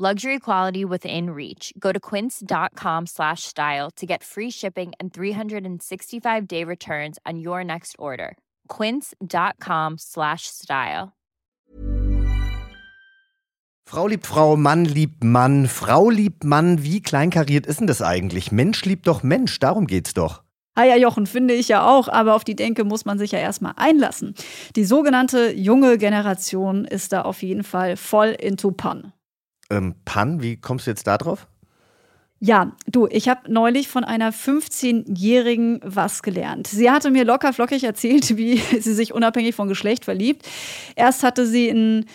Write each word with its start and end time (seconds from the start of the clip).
Luxury 0.00 0.38
quality 0.38 0.84
within 0.84 1.30
reach. 1.30 1.72
Go 1.76 1.90
to 1.90 1.98
quince.com 1.98 3.06
slash 3.06 3.42
style 3.42 3.90
to 3.96 4.06
get 4.06 4.22
free 4.22 4.48
shipping 4.48 4.92
and 5.00 5.12
365 5.12 6.46
day 6.46 6.62
returns 6.62 7.18
on 7.26 7.40
your 7.40 7.64
next 7.64 7.96
order. 7.98 8.36
Quince.com 8.68 9.96
slash 9.98 10.42
style. 10.46 11.14
Frau 13.88 14.06
liebt 14.06 14.26
Frau, 14.26 14.54
Mann 14.54 14.84
liebt 14.84 15.24
Mann, 15.24 15.66
Frau 15.66 16.10
liebt 16.10 16.44
Mann. 16.44 16.84
Wie 16.84 17.02
kleinkariert 17.02 17.66
ist 17.66 17.80
denn 17.80 17.88
das 17.88 18.00
eigentlich? 18.00 18.52
Mensch 18.52 18.84
liebt 18.84 19.08
doch 19.08 19.24
Mensch, 19.24 19.58
darum 19.58 19.88
geht's 19.88 20.14
doch. 20.14 20.44
Ah 20.76 20.84
ja, 20.84 20.94
Jochen, 20.94 21.26
finde 21.26 21.54
ich 21.54 21.66
ja 21.66 21.84
auch, 21.84 22.06
aber 22.06 22.34
auf 22.34 22.44
die 22.44 22.54
Denke 22.54 22.84
muss 22.84 23.04
man 23.04 23.18
sich 23.18 23.32
ja 23.32 23.40
erstmal 23.40 23.72
einlassen. 23.74 24.36
Die 24.76 24.84
sogenannte 24.84 25.50
junge 25.50 25.98
Generation 25.98 26.84
ist 26.84 27.12
da 27.12 27.22
auf 27.22 27.42
jeden 27.42 27.64
Fall 27.64 27.96
voll 27.96 28.28
into 28.28 28.70
Pan. 28.70 29.12
Ähm, 29.70 29.94
Pan, 30.04 30.42
wie 30.42 30.56
kommst 30.56 30.86
du 30.86 30.90
jetzt 30.90 31.06
da 31.06 31.18
drauf? 31.18 31.46
Ja, 32.40 32.72
du, 32.86 33.08
ich 33.10 33.28
habe 33.28 33.52
neulich 33.52 33.88
von 33.88 34.04
einer 34.04 34.32
15-Jährigen 34.32 35.80
was 35.82 36.22
gelernt. 36.22 36.68
Sie 36.68 36.88
hatte 36.88 37.10
mir 37.10 37.24
locker 37.24 37.52
flockig 37.52 37.82
erzählt, 37.82 38.36
wie 38.36 38.58
sie 38.58 38.94
sich 38.94 39.12
unabhängig 39.12 39.54
von 39.54 39.68
Geschlecht 39.68 40.04
verliebt. 40.04 40.48
Erst 40.94 41.22
hatte 41.24 41.46
sie 41.46 41.70
einen 41.70 42.06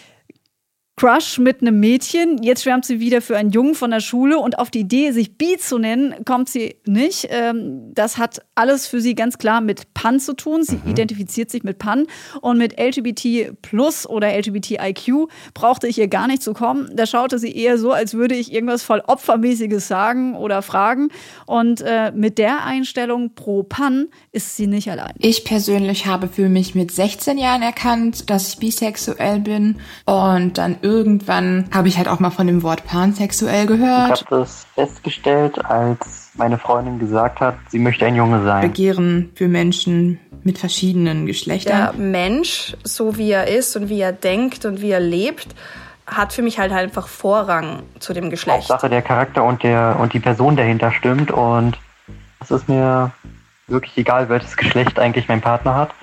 Crush 0.96 1.40
mit 1.40 1.62
einem 1.62 1.80
Mädchen. 1.80 2.44
Jetzt 2.44 2.64
schwärmt 2.64 2.86
sie 2.86 3.00
wieder 3.00 3.22
für 3.22 3.36
einen 3.36 3.50
Jungen 3.50 3.74
von 3.74 3.90
der 3.90 4.00
Schule 4.00 4.38
und 4.38 4.60
auf 4.60 4.70
die 4.70 4.82
Idee, 4.82 5.12
sich 5.12 5.38
Bi 5.38 5.58
zu 5.58 5.80
nennen, 5.80 6.14
kommt 6.24 6.50
sie 6.50 6.76
nicht. 6.86 7.28
Ähm, 7.32 7.92
das 7.94 8.20
hat 8.20 8.46
alles 8.54 8.86
für 8.86 9.02
sie 9.02 9.16
ganz 9.16 9.40
klar 9.40 9.60
mit 9.60 9.96
Pan 9.96 10.20
zu 10.20 10.34
tun. 10.34 10.64
Sie 10.64 10.76
mhm. 10.76 10.92
identifiziert 10.92 11.50
sich 11.50 11.64
mit 11.64 11.80
Pan 11.80 12.06
und 12.42 12.60
mit 12.60 12.80
LGBT 12.80 13.60
Plus 13.64 14.08
oder 14.08 14.38
LGBTIQ 14.38 15.30
brauchte 15.56 15.88
ich 15.88 15.98
ihr 15.98 16.08
gar 16.08 16.28
nicht 16.28 16.44
zu 16.44 16.54
kommen. 16.54 16.92
Da 16.96 17.08
schaute 17.08 17.40
sie 17.40 17.52
eher 17.52 17.80
so, 17.80 17.92
als 17.92 18.14
würde 18.14 18.36
ich 18.36 18.54
irgendwas 18.54 18.84
voll 18.84 19.02
Opfermäßiges 19.06 19.88
sagen 19.88 20.36
oder 20.36 20.62
fragen. 20.62 21.10
Und 21.48 21.82
äh, 21.82 22.12
mit 22.12 22.38
der 22.38 22.66
Einstellung 22.66 23.34
pro 23.34 23.64
Pan 23.64 24.10
ist 24.32 24.58
sie 24.58 24.68
nicht 24.68 24.92
allein. 24.92 25.14
Ich 25.18 25.44
persönlich 25.44 26.06
habe 26.06 26.28
für 26.28 26.50
mich 26.50 26.76
mit 26.76 26.92
16 26.92 27.40
Jahren 27.40 27.64
erkannt, 27.64 28.30
dass 28.30 28.50
ich 28.50 28.60
bisexuell 28.60 29.40
bin 29.40 29.78
und 30.06 30.60
dann 30.60 30.83
irgendwann 30.84 31.70
habe 31.74 31.88
ich 31.88 31.98
halt 31.98 32.08
auch 32.08 32.20
mal 32.20 32.30
von 32.30 32.46
dem 32.46 32.62
Wort 32.62 32.86
pansexuell 32.86 33.66
gehört. 33.66 34.20
Ich 34.20 34.26
habe 34.26 34.42
das 34.42 34.68
festgestellt, 34.76 35.64
als 35.66 36.32
meine 36.36 36.58
Freundin 36.58 37.00
gesagt 37.00 37.40
hat, 37.40 37.56
sie 37.70 37.80
möchte 37.80 38.06
ein 38.06 38.16
Junge 38.16 38.44
sein. 38.44 38.62
Begehren 38.62 39.32
für 39.36 39.48
Menschen 39.48 40.20
mit 40.44 40.58
verschiedenen 40.58 41.26
Geschlechtern. 41.26 41.94
Der 41.94 41.94
Mensch, 41.94 42.76
so 42.84 43.18
wie 43.18 43.32
er 43.32 43.48
ist 43.48 43.76
und 43.78 43.90
wie 43.90 44.02
er 44.02 44.12
denkt 44.12 44.66
und 44.66 44.82
wie 44.82 44.92
er 44.92 45.00
lebt, 45.00 45.48
hat 46.06 46.34
für 46.34 46.42
mich 46.42 46.60
halt 46.60 46.74
einfach 46.74 47.08
Vorrang 47.08 47.84
zu 48.00 48.14
dem 48.14 48.30
Geschlecht. 48.30 48.70
Hauptsache 48.70 48.90
der 48.90 49.02
Charakter 49.02 49.44
und 49.44 49.64
der 49.64 49.98
und 50.00 50.14
die 50.14 50.20
Person 50.20 50.58
dahinter 50.58 50.92
stimmt 50.92 51.32
und 51.32 51.78
das 52.40 52.52
ist 52.52 52.68
mir 52.68 53.12
wirklich 53.68 53.98
egal, 53.98 54.30
welches 54.30 54.58
Geschlecht 54.58 55.00
eigentlich 55.00 55.28
mein 55.28 55.42
Partner 55.42 55.76
hat. 55.76 55.94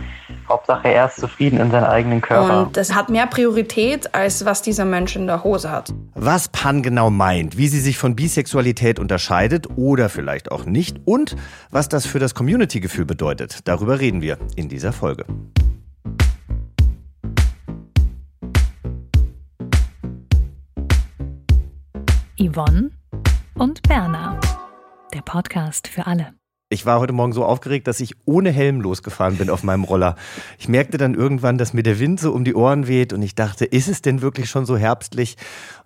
Hauptsache, 0.48 0.88
er 0.88 1.06
ist 1.06 1.16
zufrieden 1.20 1.60
in 1.60 1.70
seinem 1.70 1.84
eigenen 1.84 2.20
Körper. 2.20 2.66
Und 2.66 2.76
das 2.76 2.94
hat 2.94 3.08
mehr 3.08 3.26
Priorität, 3.26 4.14
als 4.14 4.44
was 4.44 4.62
dieser 4.62 4.84
Mensch 4.84 5.14
in 5.16 5.26
der 5.26 5.44
Hose 5.44 5.70
hat. 5.70 5.92
Was 6.14 6.48
Pan 6.48 6.82
genau 6.82 7.10
meint, 7.10 7.56
wie 7.56 7.68
sie 7.68 7.80
sich 7.80 7.98
von 7.98 8.16
Bisexualität 8.16 8.98
unterscheidet 8.98 9.68
oder 9.76 10.08
vielleicht 10.08 10.50
auch 10.50 10.64
nicht 10.64 10.98
und 11.04 11.36
was 11.70 11.88
das 11.88 12.06
für 12.06 12.18
das 12.18 12.34
Community-Gefühl 12.34 13.04
bedeutet, 13.04 13.68
darüber 13.68 14.00
reden 14.00 14.22
wir 14.22 14.38
in 14.56 14.68
dieser 14.68 14.92
Folge. 14.92 15.24
Yvonne 22.38 22.90
und 23.54 23.82
Berna. 23.82 24.40
Der 25.12 25.20
Podcast 25.20 25.88
für 25.88 26.06
alle. 26.06 26.39
Ich 26.72 26.86
war 26.86 27.00
heute 27.00 27.12
Morgen 27.12 27.32
so 27.32 27.44
aufgeregt, 27.44 27.88
dass 27.88 27.98
ich 27.98 28.14
ohne 28.26 28.52
Helm 28.52 28.80
losgefahren 28.80 29.38
bin 29.38 29.50
auf 29.50 29.64
meinem 29.64 29.82
Roller. 29.82 30.14
Ich 30.56 30.68
merkte 30.68 30.98
dann 30.98 31.14
irgendwann, 31.14 31.58
dass 31.58 31.72
mir 31.72 31.82
der 31.82 31.98
Wind 31.98 32.20
so 32.20 32.30
um 32.30 32.44
die 32.44 32.54
Ohren 32.54 32.86
weht 32.86 33.12
und 33.12 33.22
ich 33.22 33.34
dachte, 33.34 33.64
ist 33.64 33.88
es 33.88 34.02
denn 34.02 34.22
wirklich 34.22 34.48
schon 34.48 34.66
so 34.66 34.76
herbstlich? 34.76 35.36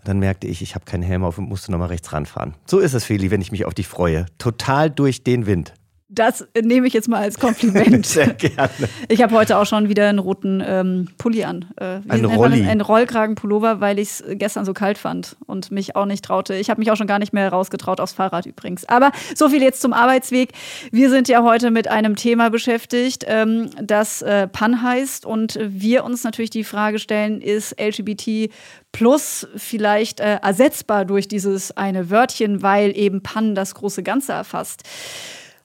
Und 0.01 0.09
dann 0.09 0.19
merkte 0.19 0.47
ich, 0.47 0.61
ich 0.61 0.75
habe 0.75 0.85
keinen 0.85 1.03
Helm 1.03 1.25
auf 1.25 1.39
und 1.39 1.49
musste 1.49 1.73
nochmal 1.73 1.89
rechts 1.89 2.13
ranfahren. 2.13 2.53
So 2.67 2.81
ist 2.81 2.93
es, 2.93 3.07
Feli, 3.07 3.31
wenn 3.31 3.41
ich 3.41 3.51
mich 3.51 3.65
auf 3.65 3.73
dich 3.73 3.89
freue. 3.89 4.27
Total 4.37 4.91
durch 4.91 5.25
den 5.25 5.47
Wind. 5.47 5.73
Das 6.15 6.47
nehme 6.61 6.87
ich 6.87 6.93
jetzt 6.93 7.09
mal 7.09 7.21
als 7.21 7.39
Kompliment. 7.39 8.07
Sehr 8.07 8.35
gerne. 8.35 8.71
Ich 9.09 9.23
habe 9.23 9.35
heute 9.35 9.59
auch 9.59 9.67
schon 9.67 9.89
wieder 9.89 10.09
einen 10.09 10.19
roten 10.19 10.63
ähm, 10.65 11.09
Pulli 11.19 11.45
an. 11.45 11.67
Äh, 11.77 12.01
ein 12.09 12.25
Rolli. 12.25 12.65
Ein 12.65 12.81
Rollkragenpullover, 12.81 13.81
weil 13.81 13.99
ich 13.99 14.09
es 14.09 14.25
gestern 14.31 14.65
so 14.65 14.73
kalt 14.73 14.99
fand 14.99 15.37
und 15.47 15.71
mich 15.71 15.97
auch 15.97 16.07
nicht 16.07 16.25
traute. 16.25 16.55
Ich 16.55 16.71
habe 16.71 16.81
mich 16.81 16.91
auch 16.91 16.97
schon 16.97 17.07
gar 17.07 17.19
nicht 17.19 17.33
mehr 17.33 17.49
rausgetraut 17.49 18.01
aufs 18.01 18.13
Fahrrad 18.13 18.47
übrigens. 18.47 18.89
Aber 18.89 19.11
so 19.35 19.49
viel 19.49 19.63
jetzt 19.63 19.81
zum 19.81 19.93
Arbeitsweg. 19.93 20.51
Wir 20.93 21.11
sind 21.11 21.29
ja 21.29 21.43
heute 21.43 21.71
mit 21.71 21.89
einem 21.89 22.17
Thema 22.17 22.51
beschäftigt, 22.51 23.25
ähm, 23.27 23.71
das 23.83 24.23
äh, 24.23 24.47
PAN 24.47 24.83
heißt 24.83 25.27
und 25.27 25.59
wir 25.61 26.05
uns 26.05 26.23
natürlich 26.23 26.51
die 26.51 26.65
Frage 26.65 26.99
stellen, 26.99 27.41
ist 27.41 27.81
LGBT 27.81 28.53
plus 28.93 29.47
vielleicht 29.57 30.21
äh, 30.21 30.39
ersetzbar 30.43 31.05
durch 31.05 31.27
dieses 31.27 31.77
eine 31.77 32.11
Wörtchen, 32.11 32.63
weil 32.63 32.97
eben 32.97 33.23
PAN 33.23 33.55
das 33.55 33.75
große 33.75 34.03
Ganze 34.03 34.33
erfasst. 34.33 34.85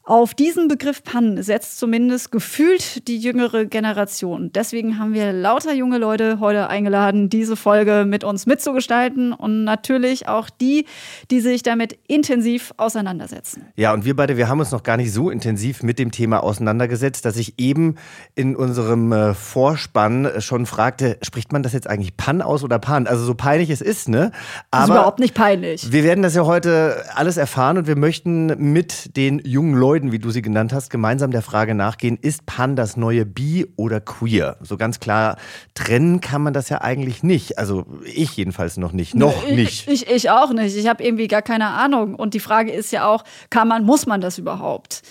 Auf 0.03 0.33
diesen 0.33 0.67
Begriff 0.67 1.03
Pannen 1.03 1.43
setzt 1.43 1.77
zumindest 1.77 2.31
gefühlt 2.31 3.07
die 3.07 3.19
jüngere 3.19 3.65
Generation. 3.65 4.51
Deswegen 4.51 4.97
haben 4.97 5.13
wir 5.13 5.33
lauter 5.33 5.71
junge 5.73 5.99
Leute 5.99 6.39
heute 6.39 6.67
eingeladen, 6.67 7.29
diese 7.29 7.55
Folge 7.55 8.05
mit 8.07 8.23
uns 8.23 8.47
mitzugestalten 8.47 9.33
und 9.33 9.65
natürlich 9.65 10.27
auch 10.27 10.49
die, 10.49 10.85
die 11.29 11.41
sich 11.41 11.61
damit 11.61 11.95
intensiv 12.07 12.73
auseinandersetzen. 12.77 13.67
Ja, 13.75 13.93
und 13.93 14.03
wir 14.03 14.15
beide, 14.15 14.35
wir 14.35 14.47
haben 14.47 14.59
uns 14.59 14.71
noch 14.71 14.81
gar 14.81 14.97
nicht 14.97 15.13
so 15.13 15.29
intensiv 15.29 15.83
mit 15.83 15.99
dem 15.99 16.09
Thema 16.11 16.41
auseinandergesetzt, 16.41 17.23
dass 17.23 17.37
ich 17.37 17.59
eben 17.59 17.95
in 18.33 18.55
unserem 18.55 19.11
äh, 19.11 19.35
Vorspann 19.35 20.27
schon 20.39 20.65
fragte, 20.65 21.17
spricht 21.21 21.51
man 21.51 21.61
das 21.61 21.73
jetzt 21.73 21.87
eigentlich 21.87 22.17
Pan 22.17 22.41
aus 22.41 22.63
oder 22.63 22.79
Pan? 22.79 23.05
Also 23.05 23.25
so 23.25 23.35
peinlich 23.35 23.69
es 23.69 23.81
ist, 23.81 24.09
ne? 24.09 24.31
Aber 24.71 24.81
das 24.81 24.83
ist 24.85 24.89
überhaupt 24.95 25.19
nicht 25.19 25.35
peinlich. 25.35 25.91
Wir 25.91 26.03
werden 26.03 26.23
das 26.23 26.33
ja 26.33 26.45
heute 26.45 27.03
alles 27.13 27.37
erfahren 27.37 27.77
und 27.77 27.85
wir 27.85 27.95
möchten 27.95 28.71
mit 28.71 29.15
den 29.15 29.39
jungen 29.45 29.75
Leuten 29.75 29.98
Leuten, 29.99 30.11
wie 30.13 30.19
du 30.19 30.31
sie 30.31 30.41
genannt 30.41 30.71
hast, 30.71 30.89
gemeinsam 30.89 31.31
der 31.31 31.41
Frage 31.41 31.75
nachgehen, 31.75 32.17
ist 32.21 32.45
Pan 32.45 32.77
das 32.77 32.95
neue 32.95 33.25
Bi 33.25 33.67
oder 33.75 33.99
Queer? 33.99 34.55
So 34.61 34.77
ganz 34.77 35.01
klar 35.01 35.35
trennen 35.73 36.21
kann 36.21 36.41
man 36.41 36.53
das 36.53 36.69
ja 36.69 36.79
eigentlich 36.79 37.21
nicht. 37.21 37.57
Also 37.57 37.85
ich 38.05 38.37
jedenfalls 38.37 38.77
noch 38.77 38.93
nicht. 38.93 39.13
Noch 39.13 39.45
ich, 39.45 39.55
nicht. 39.55 39.87
Ich, 39.89 40.09
ich 40.09 40.29
auch 40.29 40.53
nicht. 40.53 40.77
Ich 40.77 40.87
habe 40.87 41.03
irgendwie 41.03 41.27
gar 41.27 41.41
keine 41.41 41.67
Ahnung. 41.71 42.15
Und 42.15 42.33
die 42.33 42.39
Frage 42.39 42.71
ist 42.71 42.93
ja 42.93 43.07
auch, 43.07 43.25
kann 43.49 43.67
man, 43.67 43.83
muss 43.83 44.05
man 44.05 44.21
das 44.21 44.37
überhaupt? 44.37 45.01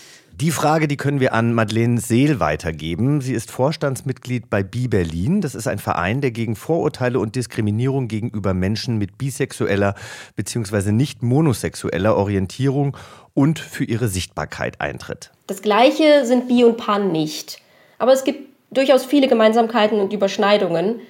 Die 0.41 0.53
Frage, 0.53 0.87
die 0.87 0.97
können 0.97 1.19
wir 1.19 1.35
an 1.35 1.53
Madeleine 1.53 1.99
Seel 1.99 2.39
weitergeben. 2.39 3.21
Sie 3.21 3.33
ist 3.33 3.51
Vorstandsmitglied 3.51 4.49
bei 4.49 4.63
Bi 4.63 4.87
Berlin. 4.87 5.41
Das 5.41 5.57
ist 5.57 5.67
ein 5.67 5.81
Verein, 5.81 6.21
der 6.21 6.31
gegen 6.31 6.55
Vorurteile 6.55 7.19
und 7.19 7.35
Diskriminierung 7.35 8.07
gegenüber 8.07 8.55
Menschen 8.55 8.99
mit 8.99 9.19
bisexueller 9.19 9.97
bzw. 10.37 10.93
nicht 10.93 11.25
monosexueller 11.25 12.17
Orientierung 12.17 12.97
und 13.35 13.59
für 13.59 13.83
ihre 13.83 14.07
Sichtbarkeit 14.07 14.81
eintritt. 14.81 15.33
Das 15.49 15.61
Gleiche 15.61 16.25
sind 16.25 16.47
Bi 16.47 16.63
und 16.63 16.77
Pan 16.77 17.11
nicht. 17.11 17.61
Aber 17.99 18.13
es 18.13 18.23
gibt 18.23 18.49
durchaus 18.71 19.05
viele 19.05 19.27
Gemeinsamkeiten 19.27 19.99
und 19.99 20.13
Überschneidungen. 20.13 21.01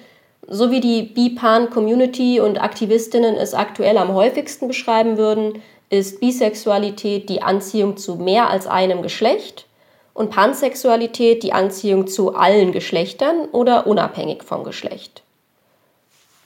So 0.47 0.71
wie 0.71 0.79
die 0.79 1.03
Bi-Pan-Community 1.03 2.39
und 2.39 2.59
Aktivistinnen 2.59 3.35
es 3.35 3.53
aktuell 3.53 3.99
am 3.99 4.11
häufigsten 4.11 4.67
beschreiben 4.67 5.17
würden, 5.17 5.61
ist 5.89 6.19
Bisexualität 6.19 7.29
die 7.29 7.41
Anziehung 7.41 7.97
zu 7.97 8.15
mehr 8.15 8.49
als 8.49 8.67
einem 8.67 9.01
Geschlecht 9.01 9.65
und 10.13 10.29
Pansexualität 10.29 11.43
die 11.43 11.53
Anziehung 11.53 12.07
zu 12.07 12.35
allen 12.35 12.71
Geschlechtern 12.71 13.47
oder 13.51 13.87
unabhängig 13.87 14.43
vom 14.43 14.63
Geschlecht. 14.63 15.23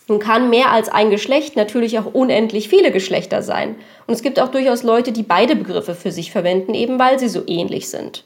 Nun 0.08 0.20
kann 0.20 0.50
mehr 0.50 0.72
als 0.72 0.90
ein 0.90 1.10
Geschlecht 1.10 1.56
natürlich 1.56 1.98
auch 1.98 2.14
unendlich 2.14 2.68
viele 2.68 2.92
Geschlechter 2.92 3.42
sein. 3.42 3.76
Und 4.06 4.14
es 4.14 4.22
gibt 4.22 4.40
auch 4.40 4.50
durchaus 4.50 4.84
Leute, 4.84 5.12
die 5.12 5.24
beide 5.24 5.56
Begriffe 5.56 5.96
für 5.96 6.12
sich 6.12 6.32
verwenden, 6.32 6.74
eben 6.74 7.00
weil 7.00 7.20
sie 7.20 7.30
so 7.30 7.42
ähnlich 7.48 7.90
sind. 7.90 8.26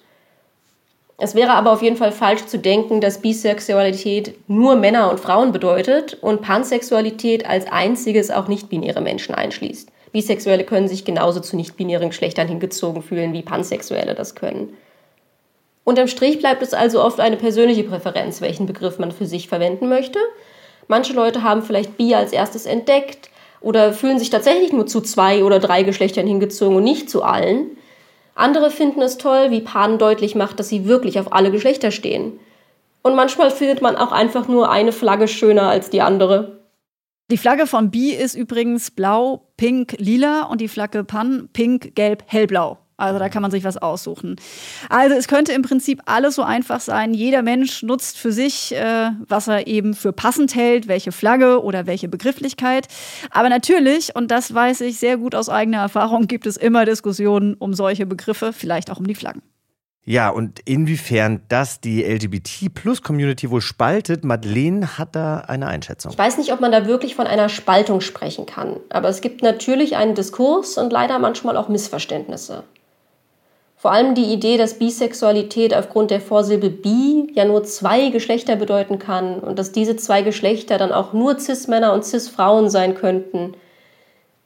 Es 1.19 1.33
wäre 1.33 1.53
aber 1.53 1.71
auf 1.71 1.81
jeden 1.81 1.97
Fall 1.97 2.11
falsch 2.11 2.45
zu 2.45 2.59
denken, 2.59 3.01
dass 3.01 3.21
Bisexualität 3.21 4.35
nur 4.47 4.75
Männer 4.75 5.09
und 5.09 5.19
Frauen 5.19 5.51
bedeutet 5.51 6.17
und 6.21 6.41
Pansexualität 6.41 7.47
als 7.47 7.65
einziges 7.71 8.29
auch 8.29 8.47
nicht-binäre 8.47 9.01
Menschen 9.01 9.33
einschließt. 9.33 9.89
Bisexuelle 10.11 10.63
können 10.63 10.87
sich 10.87 11.05
genauso 11.05 11.39
zu 11.39 11.55
nicht-binären 11.55 12.09
Geschlechtern 12.09 12.47
hingezogen 12.47 13.01
fühlen, 13.01 13.33
wie 13.33 13.41
Pansexuelle 13.41 14.15
das 14.15 14.35
können. 14.35 14.73
Unterm 15.83 16.07
Strich 16.07 16.39
bleibt 16.39 16.61
es 16.61 16.73
also 16.73 17.01
oft 17.01 17.19
eine 17.19 17.37
persönliche 17.37 17.83
Präferenz, 17.83 18.41
welchen 18.41 18.65
Begriff 18.65 18.99
man 18.99 19.11
für 19.11 19.25
sich 19.25 19.47
verwenden 19.47 19.87
möchte. 19.87 20.19
Manche 20.87 21.13
Leute 21.13 21.43
haben 21.43 21.63
vielleicht 21.63 21.97
Bi 21.97 22.13
als 22.13 22.33
erstes 22.33 22.65
entdeckt 22.65 23.29
oder 23.61 23.93
fühlen 23.93 24.19
sich 24.19 24.29
tatsächlich 24.29 24.73
nur 24.73 24.85
zu 24.85 25.01
zwei 25.01 25.43
oder 25.43 25.59
drei 25.59 25.83
Geschlechtern 25.83 26.27
hingezogen 26.27 26.75
und 26.75 26.83
nicht 26.83 27.09
zu 27.09 27.23
allen. 27.23 27.77
Andere 28.35 28.69
finden 28.69 29.01
es 29.01 29.17
toll, 29.17 29.49
wie 29.49 29.61
Pan 29.61 29.97
deutlich 29.97 30.35
macht, 30.35 30.59
dass 30.59 30.69
sie 30.69 30.85
wirklich 30.85 31.19
auf 31.19 31.33
alle 31.33 31.51
Geschlechter 31.51 31.91
stehen. 31.91 32.39
Und 33.01 33.15
manchmal 33.15 33.49
findet 33.49 33.81
man 33.81 33.95
auch 33.95 34.11
einfach 34.11 34.47
nur 34.47 34.69
eine 34.69 34.91
Flagge 34.91 35.27
schöner 35.27 35.69
als 35.69 35.89
die 35.89 36.01
andere. 36.01 36.56
Die 37.29 37.37
Flagge 37.37 37.67
von 37.67 37.91
Bi 37.91 38.13
ist 38.13 38.35
übrigens 38.35 38.89
blau, 38.89 39.51
pink, 39.57 39.95
lila 39.97 40.43
und 40.43 40.61
die 40.61 40.69
Flagge 40.69 41.03
Pan 41.03 41.49
pink, 41.51 41.93
gelb, 41.93 42.23
hellblau. 42.25 42.77
Also 42.95 43.19
da 43.19 43.27
kann 43.27 43.41
man 43.41 43.51
sich 43.51 43.65
was 43.65 43.75
aussuchen. 43.75 44.37
Also 44.87 45.13
es 45.13 45.27
könnte 45.27 45.51
im 45.51 45.61
Prinzip 45.61 46.01
alles 46.05 46.35
so 46.35 46.41
einfach 46.41 46.79
sein. 46.79 47.13
Jeder 47.13 47.41
Mensch 47.41 47.83
nutzt 47.83 48.17
für 48.17 48.31
sich, 48.31 48.73
äh, 48.73 49.11
was 49.27 49.49
er 49.49 49.67
eben 49.67 49.93
für 49.93 50.13
passend 50.13 50.55
hält, 50.55 50.87
welche 50.87 51.11
Flagge 51.11 51.61
oder 51.61 51.85
welche 51.85 52.07
Begrifflichkeit. 52.07 52.87
Aber 53.29 53.49
natürlich, 53.49 54.15
und 54.15 54.31
das 54.31 54.53
weiß 54.53 54.79
ich 54.81 54.97
sehr 54.97 55.17
gut 55.17 55.35
aus 55.35 55.49
eigener 55.49 55.79
Erfahrung, 55.79 56.27
gibt 56.27 56.47
es 56.47 56.55
immer 56.55 56.85
Diskussionen 56.85 57.55
um 57.55 57.73
solche 57.73 58.05
Begriffe, 58.05 58.53
vielleicht 58.53 58.89
auch 58.89 58.99
um 58.99 59.05
die 59.05 59.15
Flaggen. 59.15 59.41
Ja, 60.09 60.29
und 60.29 60.61
inwiefern 60.63 61.41
das 61.49 61.81
die 61.81 62.01
LGBT-Plus-Community 62.01 63.51
wohl 63.51 63.59
spaltet, 63.59 64.23
Madeleine 64.23 64.97
hat 64.97 65.17
da 65.17 65.39
eine 65.39 65.67
Einschätzung. 65.67 66.13
Ich 66.13 66.17
weiß 66.17 66.37
nicht, 66.37 66.53
ob 66.53 66.61
man 66.61 66.71
da 66.71 66.87
wirklich 66.87 67.13
von 67.13 67.27
einer 67.27 67.49
Spaltung 67.49 67.99
sprechen 67.99 68.45
kann, 68.45 68.77
aber 68.87 69.09
es 69.09 69.19
gibt 69.19 69.43
natürlich 69.43 69.97
einen 69.97 70.15
Diskurs 70.15 70.77
und 70.77 70.93
leider 70.93 71.19
manchmal 71.19 71.57
auch 71.57 71.67
Missverständnisse. 71.67 72.63
Vor 73.75 73.91
allem 73.91 74.15
die 74.15 74.31
Idee, 74.31 74.55
dass 74.55 74.79
Bisexualität 74.79 75.75
aufgrund 75.75 76.09
der 76.09 76.21
Vorsilbe 76.21 76.69
bi 76.69 77.29
ja 77.33 77.43
nur 77.43 77.65
zwei 77.65 78.09
Geschlechter 78.09 78.55
bedeuten 78.55 78.99
kann 78.99 79.41
und 79.41 79.59
dass 79.59 79.73
diese 79.73 79.97
zwei 79.97 80.21
Geschlechter 80.21 80.77
dann 80.77 80.93
auch 80.93 81.11
nur 81.11 81.37
Cis-Männer 81.37 81.91
und 81.91 82.05
Cis-Frauen 82.05 82.69
sein 82.69 82.95
könnten. 82.95 83.55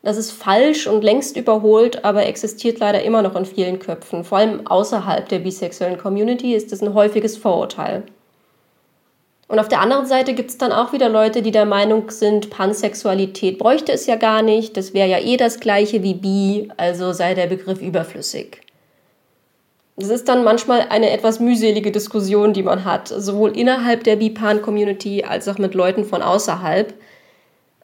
Das 0.04 0.18
ist 0.18 0.32
falsch 0.32 0.88
und 0.88 1.04
längst 1.04 1.38
überholt, 1.38 2.04
aber 2.04 2.26
existiert 2.26 2.80
leider 2.80 3.04
immer 3.04 3.22
noch 3.22 3.36
in 3.36 3.46
vielen 3.46 3.78
Köpfen. 3.78 4.24
Vor 4.24 4.40
allem 4.40 4.66
außerhalb 4.66 5.30
der 5.30 5.40
bisexuellen 5.40 6.00
Community 6.00 6.56
ist 6.56 6.74
es 6.74 6.82
ein 6.82 6.96
häufiges 6.96 7.38
Vorurteil. 7.38 8.04
Und 9.48 9.60
auf 9.60 9.68
der 9.68 9.82
anderen 9.82 10.06
Seite 10.06 10.34
gibt 10.34 10.50
es 10.50 10.58
dann 10.58 10.72
auch 10.72 10.94
wieder 10.94 11.10
Leute, 11.10 11.42
die 11.42 11.52
der 11.52 11.66
Meinung 11.66 12.10
sind, 12.10 12.50
Pansexualität 12.50 13.60
bräuchte 13.60 13.92
es 13.92 14.08
ja 14.08 14.16
gar 14.16 14.42
nicht, 14.42 14.78
das 14.78 14.94
wäre 14.94 15.10
ja 15.10 15.20
eh 15.20 15.36
das 15.36 15.60
gleiche 15.60 16.02
wie 16.04 16.14
bi, 16.14 16.70
also 16.78 17.12
sei 17.12 17.34
der 17.34 17.48
Begriff 17.48 17.82
überflüssig. 17.82 18.62
Es 19.98 20.10
ist 20.10 20.30
dann 20.30 20.46
manchmal 20.46 20.88
eine 20.90 21.12
etwas 21.12 21.42
mühselige 21.42 21.92
Diskussion, 21.92 22.54
die 22.54 22.64
man 22.64 22.86
hat, 22.86 23.10
sowohl 23.10 23.56
innerhalb 23.58 24.06
der 24.06 24.16
Bipan-Community 24.16 25.26
als 25.26 25.50
auch 25.50 25.58
mit 25.58 25.76
Leuten 25.76 26.06
von 26.06 26.22
außerhalb. 26.22 26.94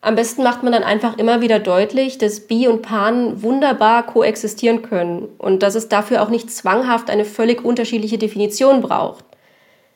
Am 0.07 0.15
besten 0.15 0.41
macht 0.41 0.63
man 0.63 0.71
dann 0.71 0.85
einfach 0.85 1.17
immer 1.17 1.41
wieder 1.41 1.59
deutlich, 1.59 2.17
dass 2.17 2.39
Bi 2.39 2.69
und 2.69 2.81
Pan 2.81 3.43
wunderbar 3.43 4.05
koexistieren 4.05 4.81
können 4.81 5.27
und 5.37 5.63
dass 5.63 5.75
es 5.75 5.89
dafür 5.89 6.23
auch 6.23 6.29
nicht 6.29 6.49
zwanghaft 6.49 7.09
eine 7.09 7.25
völlig 7.25 7.65
unterschiedliche 7.65 8.17
Definition 8.17 8.79
braucht. 8.79 9.25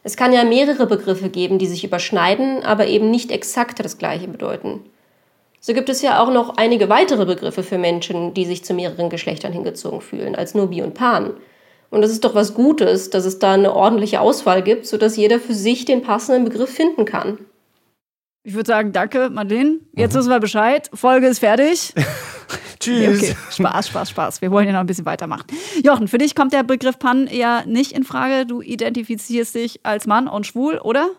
Es 0.03 0.17
kann 0.17 0.33
ja 0.33 0.43
mehrere 0.43 0.85
Begriffe 0.85 1.29
geben, 1.29 1.59
die 1.59 1.65
sich 1.65 1.85
überschneiden, 1.85 2.61
aber 2.61 2.87
eben 2.87 3.09
nicht 3.09 3.31
exakt 3.31 3.79
das 3.79 3.99
gleiche 3.99 4.27
bedeuten. 4.27 4.81
So 5.61 5.73
gibt 5.73 5.87
es 5.87 6.01
ja 6.01 6.21
auch 6.21 6.29
noch 6.29 6.57
einige 6.57 6.89
weitere 6.89 7.25
Begriffe 7.25 7.63
für 7.63 7.77
Menschen, 7.77 8.33
die 8.33 8.43
sich 8.43 8.65
zu 8.65 8.73
mehreren 8.73 9.09
Geschlechtern 9.09 9.53
hingezogen 9.53 10.01
fühlen, 10.01 10.35
als 10.35 10.53
nur 10.55 10.67
Bi 10.67 10.81
und 10.81 10.93
Pan. 10.93 11.35
Und 11.89 12.01
das 12.01 12.11
ist 12.11 12.25
doch 12.25 12.35
was 12.35 12.53
Gutes, 12.53 13.11
dass 13.11 13.23
es 13.23 13.39
da 13.39 13.53
eine 13.53 13.73
ordentliche 13.73 14.19
Auswahl 14.19 14.61
gibt, 14.61 14.87
sodass 14.87 15.15
jeder 15.15 15.39
für 15.39 15.53
sich 15.53 15.85
den 15.85 16.01
passenden 16.01 16.43
Begriff 16.43 16.69
finden 16.69 17.05
kann. 17.05 17.37
Ich 18.43 18.55
würde 18.55 18.67
sagen, 18.67 18.91
danke, 18.91 19.29
Madeleine. 19.29 19.79
Jetzt 19.95 20.13
mhm. 20.13 20.19
wissen 20.19 20.29
wir 20.29 20.39
Bescheid. 20.39 20.89
Folge 20.93 21.27
ist 21.27 21.39
fertig. 21.39 21.93
Tschüss. 22.79 23.21
Okay. 23.21 23.35
Spaß, 23.51 23.87
Spaß, 23.89 24.09
Spaß. 24.09 24.41
Wir 24.41 24.49
wollen 24.49 24.65
ja 24.65 24.73
noch 24.73 24.79
ein 24.79 24.87
bisschen 24.87 25.05
weitermachen. 25.05 25.45
Jochen, 25.83 26.07
für 26.07 26.17
dich 26.17 26.33
kommt 26.33 26.51
der 26.51 26.63
Begriff 26.63 26.97
Pan 26.97 27.27
ja 27.31 27.63
nicht 27.67 27.91
in 27.91 28.03
Frage. 28.03 28.47
Du 28.47 28.61
identifizierst 28.61 29.53
dich 29.53 29.85
als 29.85 30.07
Mann 30.07 30.27
und 30.27 30.47
schwul, 30.47 30.79
oder? 30.79 31.09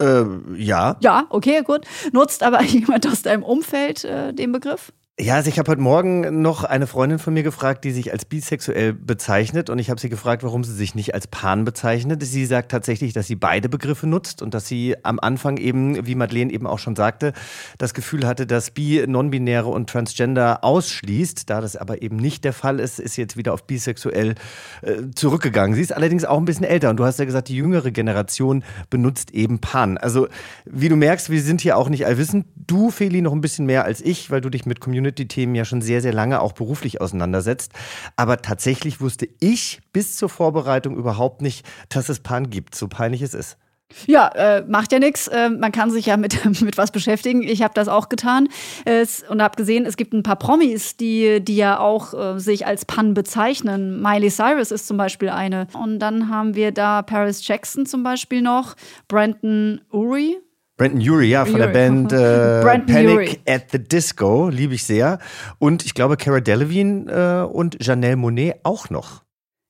Äh, 0.00 0.24
ja. 0.56 0.96
Ja, 1.00 1.26
okay, 1.28 1.62
gut. 1.62 1.86
Nutzt 2.12 2.42
aber 2.42 2.62
jemand 2.64 3.06
aus 3.06 3.20
deinem 3.20 3.42
Umfeld 3.42 4.04
äh, 4.04 4.32
den 4.32 4.52
Begriff? 4.52 4.92
Ja, 5.20 5.36
also 5.36 5.48
ich 5.48 5.60
habe 5.60 5.70
heute 5.70 5.80
Morgen 5.80 6.42
noch 6.42 6.64
eine 6.64 6.88
Freundin 6.88 7.20
von 7.20 7.32
mir 7.32 7.44
gefragt, 7.44 7.84
die 7.84 7.92
sich 7.92 8.10
als 8.10 8.24
bisexuell 8.24 8.92
bezeichnet 8.92 9.70
und 9.70 9.78
ich 9.78 9.88
habe 9.88 10.00
sie 10.00 10.08
gefragt, 10.08 10.42
warum 10.42 10.64
sie 10.64 10.72
sich 10.72 10.96
nicht 10.96 11.14
als 11.14 11.28
Pan 11.28 11.64
bezeichnet. 11.64 12.20
Sie 12.24 12.44
sagt 12.46 12.72
tatsächlich, 12.72 13.12
dass 13.12 13.28
sie 13.28 13.36
beide 13.36 13.68
Begriffe 13.68 14.08
nutzt 14.08 14.42
und 14.42 14.54
dass 14.54 14.66
sie 14.66 14.96
am 15.04 15.20
Anfang 15.20 15.58
eben, 15.58 16.04
wie 16.04 16.16
Madeleine 16.16 16.52
eben 16.52 16.66
auch 16.66 16.80
schon 16.80 16.96
sagte, 16.96 17.32
das 17.78 17.94
Gefühl 17.94 18.26
hatte, 18.26 18.44
dass 18.44 18.72
Bi, 18.72 19.04
Nonbinäre 19.06 19.68
und 19.68 19.88
Transgender 19.88 20.64
ausschließt. 20.64 21.48
Da 21.48 21.60
das 21.60 21.76
aber 21.76 22.02
eben 22.02 22.16
nicht 22.16 22.42
der 22.42 22.52
Fall 22.52 22.80
ist, 22.80 22.98
ist 22.98 23.16
jetzt 23.16 23.36
wieder 23.36 23.54
auf 23.54 23.68
bisexuell 23.68 24.34
äh, 24.82 24.94
zurückgegangen. 25.14 25.76
Sie 25.76 25.82
ist 25.82 25.92
allerdings 25.92 26.24
auch 26.24 26.38
ein 26.38 26.44
bisschen 26.44 26.64
älter 26.64 26.90
und 26.90 26.96
du 26.96 27.04
hast 27.04 27.20
ja 27.20 27.24
gesagt, 27.24 27.46
die 27.46 27.56
jüngere 27.56 27.92
Generation 27.92 28.64
benutzt 28.90 29.30
eben 29.30 29.60
Pan. 29.60 29.96
Also 29.96 30.26
wie 30.64 30.88
du 30.88 30.96
merkst, 30.96 31.30
wir 31.30 31.40
sind 31.40 31.60
hier 31.60 31.76
auch 31.76 31.88
nicht 31.88 32.04
allwissend. 32.04 32.46
Du, 32.66 32.90
Feli, 32.90 33.22
noch 33.22 33.32
ein 33.32 33.42
bisschen 33.42 33.66
mehr 33.66 33.84
als 33.84 34.00
ich, 34.00 34.32
weil 34.32 34.40
du 34.40 34.50
dich 34.50 34.66
mit 34.66 34.80
Community 34.80 35.03
Community-Themen 35.04 35.54
ja 35.54 35.64
schon 35.64 35.82
sehr, 35.82 36.00
sehr 36.00 36.12
lange 36.12 36.40
auch 36.40 36.52
beruflich 36.52 37.00
auseinandersetzt. 37.00 37.72
Aber 38.16 38.38
tatsächlich 38.38 39.00
wusste 39.00 39.28
ich 39.40 39.80
bis 39.92 40.16
zur 40.16 40.28
Vorbereitung 40.28 40.96
überhaupt 40.96 41.42
nicht, 41.42 41.66
dass 41.88 42.08
es 42.08 42.20
Pan 42.20 42.50
gibt, 42.50 42.74
so 42.74 42.88
peinlich 42.88 43.22
es 43.22 43.34
ist. 43.34 43.58
Ja, 44.06 44.28
äh, 44.28 44.64
macht 44.66 44.92
ja 44.92 44.98
nichts. 44.98 45.28
Äh, 45.28 45.50
man 45.50 45.70
kann 45.70 45.90
sich 45.90 46.06
ja 46.06 46.16
mit, 46.16 46.42
mit 46.62 46.78
was 46.78 46.90
beschäftigen. 46.90 47.42
Ich 47.42 47.62
habe 47.62 47.74
das 47.74 47.86
auch 47.86 48.08
getan 48.08 48.48
äh, 48.86 49.06
und 49.28 49.42
habe 49.42 49.56
gesehen, 49.56 49.84
es 49.84 49.96
gibt 49.96 50.14
ein 50.14 50.22
paar 50.22 50.36
Promis, 50.36 50.96
die, 50.96 51.44
die 51.44 51.56
ja 51.56 51.78
auch 51.78 52.14
äh, 52.14 52.40
sich 52.40 52.66
als 52.66 52.86
Pan 52.86 53.12
bezeichnen. 53.12 54.00
Miley 54.00 54.30
Cyrus 54.30 54.70
ist 54.70 54.86
zum 54.86 54.96
Beispiel 54.96 55.28
eine. 55.28 55.66
Und 55.74 55.98
dann 55.98 56.30
haben 56.30 56.54
wir 56.54 56.72
da 56.72 57.02
Paris 57.02 57.46
Jackson 57.46 57.84
zum 57.84 58.02
Beispiel 58.02 58.40
noch, 58.40 58.74
Brandon 59.06 59.82
Urie, 59.92 60.38
Brandon 60.76 61.00
Urie, 61.08 61.30
ja, 61.30 61.44
von 61.44 61.54
Urie. 61.54 61.62
der 61.62 61.68
Band 61.68 62.12
äh, 62.12 62.62
Panic 62.92 63.16
Urie. 63.16 63.38
at 63.48 63.70
the 63.70 63.78
Disco, 63.78 64.48
liebe 64.48 64.74
ich 64.74 64.84
sehr. 64.84 65.18
Und 65.58 65.84
ich 65.84 65.94
glaube, 65.94 66.16
Cara 66.16 66.40
Delevingne 66.40 67.44
äh, 67.46 67.52
und 67.52 67.84
Janelle 67.84 68.16
Monet 68.16 68.56
auch 68.64 68.90
noch. 68.90 69.23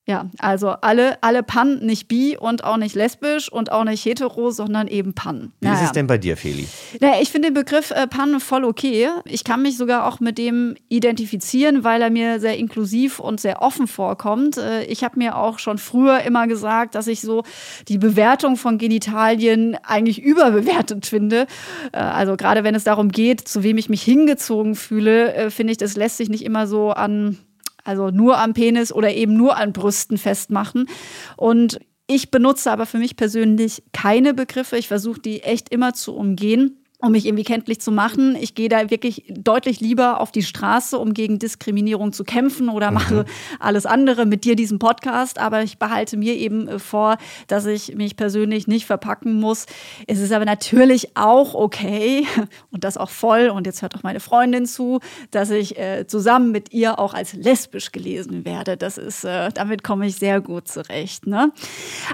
Ja, 0.06 0.29
also 0.39 0.69
alle, 0.69 1.17
alle 1.23 1.43
Pan, 1.43 1.79
nicht 1.79 2.09
bi 2.09 2.37
und 2.39 2.63
auch 2.63 2.77
nicht 2.77 2.94
lesbisch 2.94 3.51
und 3.51 3.73
auch 3.73 3.84
nicht 3.84 4.05
hetero, 4.05 4.51
sondern 4.51 4.87
eben 4.87 5.15
Pan. 5.15 5.53
Wie 5.61 5.67
naja. 5.67 5.81
ist 5.81 5.87
es 5.87 5.93
denn 5.93 6.06
bei 6.06 6.19
dir, 6.19 6.37
Feli? 6.37 6.69
Naja, 7.01 7.23
ich 7.23 7.31
finde 7.31 7.49
den 7.49 7.55
Begriff 7.55 7.91
äh, 7.91 8.06
Pan 8.06 8.39
voll 8.39 8.65
okay. 8.65 9.08
Ich 9.25 9.44
kann 9.44 9.63
mich 9.63 9.79
sogar 9.79 10.06
auch 10.06 10.20
mit 10.20 10.37
dem 10.37 10.75
identifizieren, 10.91 11.84
weil 11.84 12.03
er 12.03 12.11
mir 12.11 12.39
sehr 12.39 12.58
inklusiv 12.58 13.19
und 13.19 13.41
sehr 13.41 13.63
offen 13.63 13.87
vorkommt. 13.87 14.58
Äh, 14.58 14.84
ich 14.84 15.05
habe 15.05 15.19
mir 15.19 15.39
auch 15.39 15.58
schon 15.58 15.79
früher 15.79 16.20
immer 16.20 16.49
gesagt, 16.49 16.96
dass 16.96 17.06
ich 17.06 17.23
so 17.23 17.43
die 17.89 17.96
Bewertung 17.96 18.56
von 18.58 18.77
Genitalien 18.77 19.75
eigentlich 19.84 20.20
überbewertet 20.23 21.06
finde. 21.06 21.46
Äh, 21.93 21.99
also 21.99 22.37
gerade 22.37 22.63
wenn 22.63 22.75
es 22.75 22.84
darum 22.84 23.08
geht, 23.08 23.49
zu 23.49 23.63
wem 23.63 23.79
ich 23.79 23.89
mich 23.89 24.03
hingezogen 24.03 24.75
fühle, 24.75 25.32
äh, 25.32 25.51
finde 25.51 25.70
ich, 25.70 25.79
das 25.79 25.96
lässt 25.96 26.19
sich 26.19 26.29
nicht 26.29 26.44
immer 26.44 26.67
so 26.67 26.91
an 26.91 27.39
also 27.84 28.10
nur 28.10 28.38
am 28.38 28.55
Penis 28.55 28.93
oder 28.93 29.12
eben 29.14 29.36
nur 29.36 29.56
an 29.56 29.72
Brüsten 29.72 30.19
festmachen. 30.19 30.88
Und 31.36 31.79
ich 32.06 32.31
benutze 32.31 32.70
aber 32.70 32.86
für 32.86 32.98
mich 32.98 33.17
persönlich 33.17 33.82
keine 33.93 34.34
Begriffe. 34.34 34.76
Ich 34.76 34.88
versuche 34.88 35.20
die 35.20 35.43
echt 35.43 35.69
immer 35.69 35.94
zu 35.94 36.14
umgehen 36.14 36.83
um 37.05 37.13
mich 37.13 37.27
irgendwie 37.27 37.44
kenntlich 37.44 37.81
zu 37.81 37.93
machen. 37.93 38.34
Ich 38.41 38.55
gehe 38.55 38.69
da 38.69 38.91
wirklich 38.91 39.25
deutlich 39.29 39.81
lieber 39.81 40.20
auf 40.20 40.32
die 40.32 40.43
Straße, 40.43 40.99
um 40.99 41.13
gegen 41.13 41.39
Diskriminierung 41.39 42.13
zu 42.13 42.25
kämpfen 42.25 42.69
oder 42.70 42.91
mhm. 42.91 42.94
mache 42.94 43.25
alles 43.61 43.84
andere 43.84 44.25
mit 44.25 44.44
dir 44.44 44.56
diesen 44.56 44.79
Podcast. 44.79 45.39
Aber 45.39 45.63
ich 45.63 45.79
behalte 45.79 46.17
mir 46.17 46.34
eben 46.34 46.67
äh, 46.67 46.79
vor, 46.79 47.19
dass 47.46 47.67
ich 47.67 47.94
mich 47.94 48.17
persönlich 48.17 48.67
nicht 48.67 48.87
verpacken 48.87 49.39
muss. 49.39 49.67
Es 50.06 50.19
ist 50.19 50.32
aber 50.32 50.46
natürlich 50.46 51.17
auch 51.17 51.55
okay 51.55 52.27
und 52.70 52.84
das 52.84 52.96
auch 52.96 53.11
voll. 53.11 53.51
Und 53.51 53.67
jetzt 53.67 53.82
hört 53.82 53.94
auch 53.94 54.03
meine 54.03 54.20
Freundin 54.20 54.65
zu, 54.65 55.01
dass 55.31 55.51
ich 55.51 55.79
äh, 55.79 56.06
zusammen 56.06 56.53
mit 56.53 56.73
ihr 56.73 56.99
auch 56.99 57.13
als 57.13 57.34
lesbisch 57.34 57.93
gelesen 57.93 58.46
werde. 58.46 58.79
Das 58.79 58.96
ist, 58.96 59.25
äh, 59.25 59.51
damit 59.53 59.84
komme 59.84 60.06
ich 60.06 60.17
sehr 60.17 60.41
gut 60.41 60.69
zurecht. 60.69 61.27
Ne? 61.27 61.53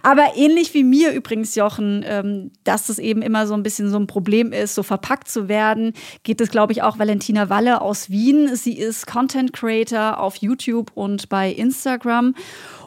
Aber 0.03 0.33
ähnlich 0.35 0.75
wie 0.75 0.83
mir 0.83 1.13
übrigens, 1.13 1.55
Jochen, 1.55 2.05
ähm, 2.07 2.51
dass 2.65 2.89
es 2.89 2.99
eben 2.99 3.23
immer 3.23 3.47
so 3.47 3.55
ein 3.55 3.63
bisschen 3.63 3.91
so 3.91 3.97
ein 3.97 4.09
Problem 4.09 4.53
ist, 4.53 4.80
so 4.81 4.83
verpackt 4.83 5.29
zu 5.29 5.49
werden, 5.49 5.93
geht 6.23 6.41
es, 6.41 6.51
glaube 6.51 6.73
ich, 6.73 6.83
auch 6.83 6.99
Valentina 6.99 7.49
Walle 7.49 7.81
aus 7.81 8.11
Wien. 8.11 8.55
Sie 8.57 8.79
ist 8.79 9.07
Content 9.07 9.53
Creator 9.53 10.19
auf 10.19 10.37
YouTube 10.37 10.91
und 10.95 11.29
bei 11.29 11.51
Instagram. 11.51 12.35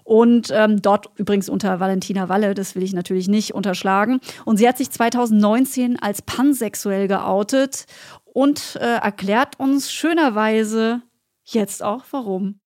Und 0.03 0.51
ähm, 0.53 0.81
dort 0.81 1.09
übrigens 1.15 1.47
unter 1.47 1.79
Valentina 1.79 2.27
Walle, 2.27 2.53
das 2.53 2.75
will 2.75 2.83
ich 2.83 2.93
natürlich 2.93 3.27
nicht 3.27 3.53
unterschlagen. 3.53 4.19
Und 4.45 4.57
sie 4.57 4.67
hat 4.67 4.77
sich 4.77 4.91
2019 4.91 5.99
als 5.99 6.21
pansexuell 6.21 7.07
geoutet 7.07 7.85
und 8.25 8.77
äh, 8.81 8.97
erklärt 8.97 9.59
uns 9.59 9.91
schönerweise, 9.91 11.01
Jetzt 11.45 11.83
auch, 11.83 12.05
warum? 12.11 12.59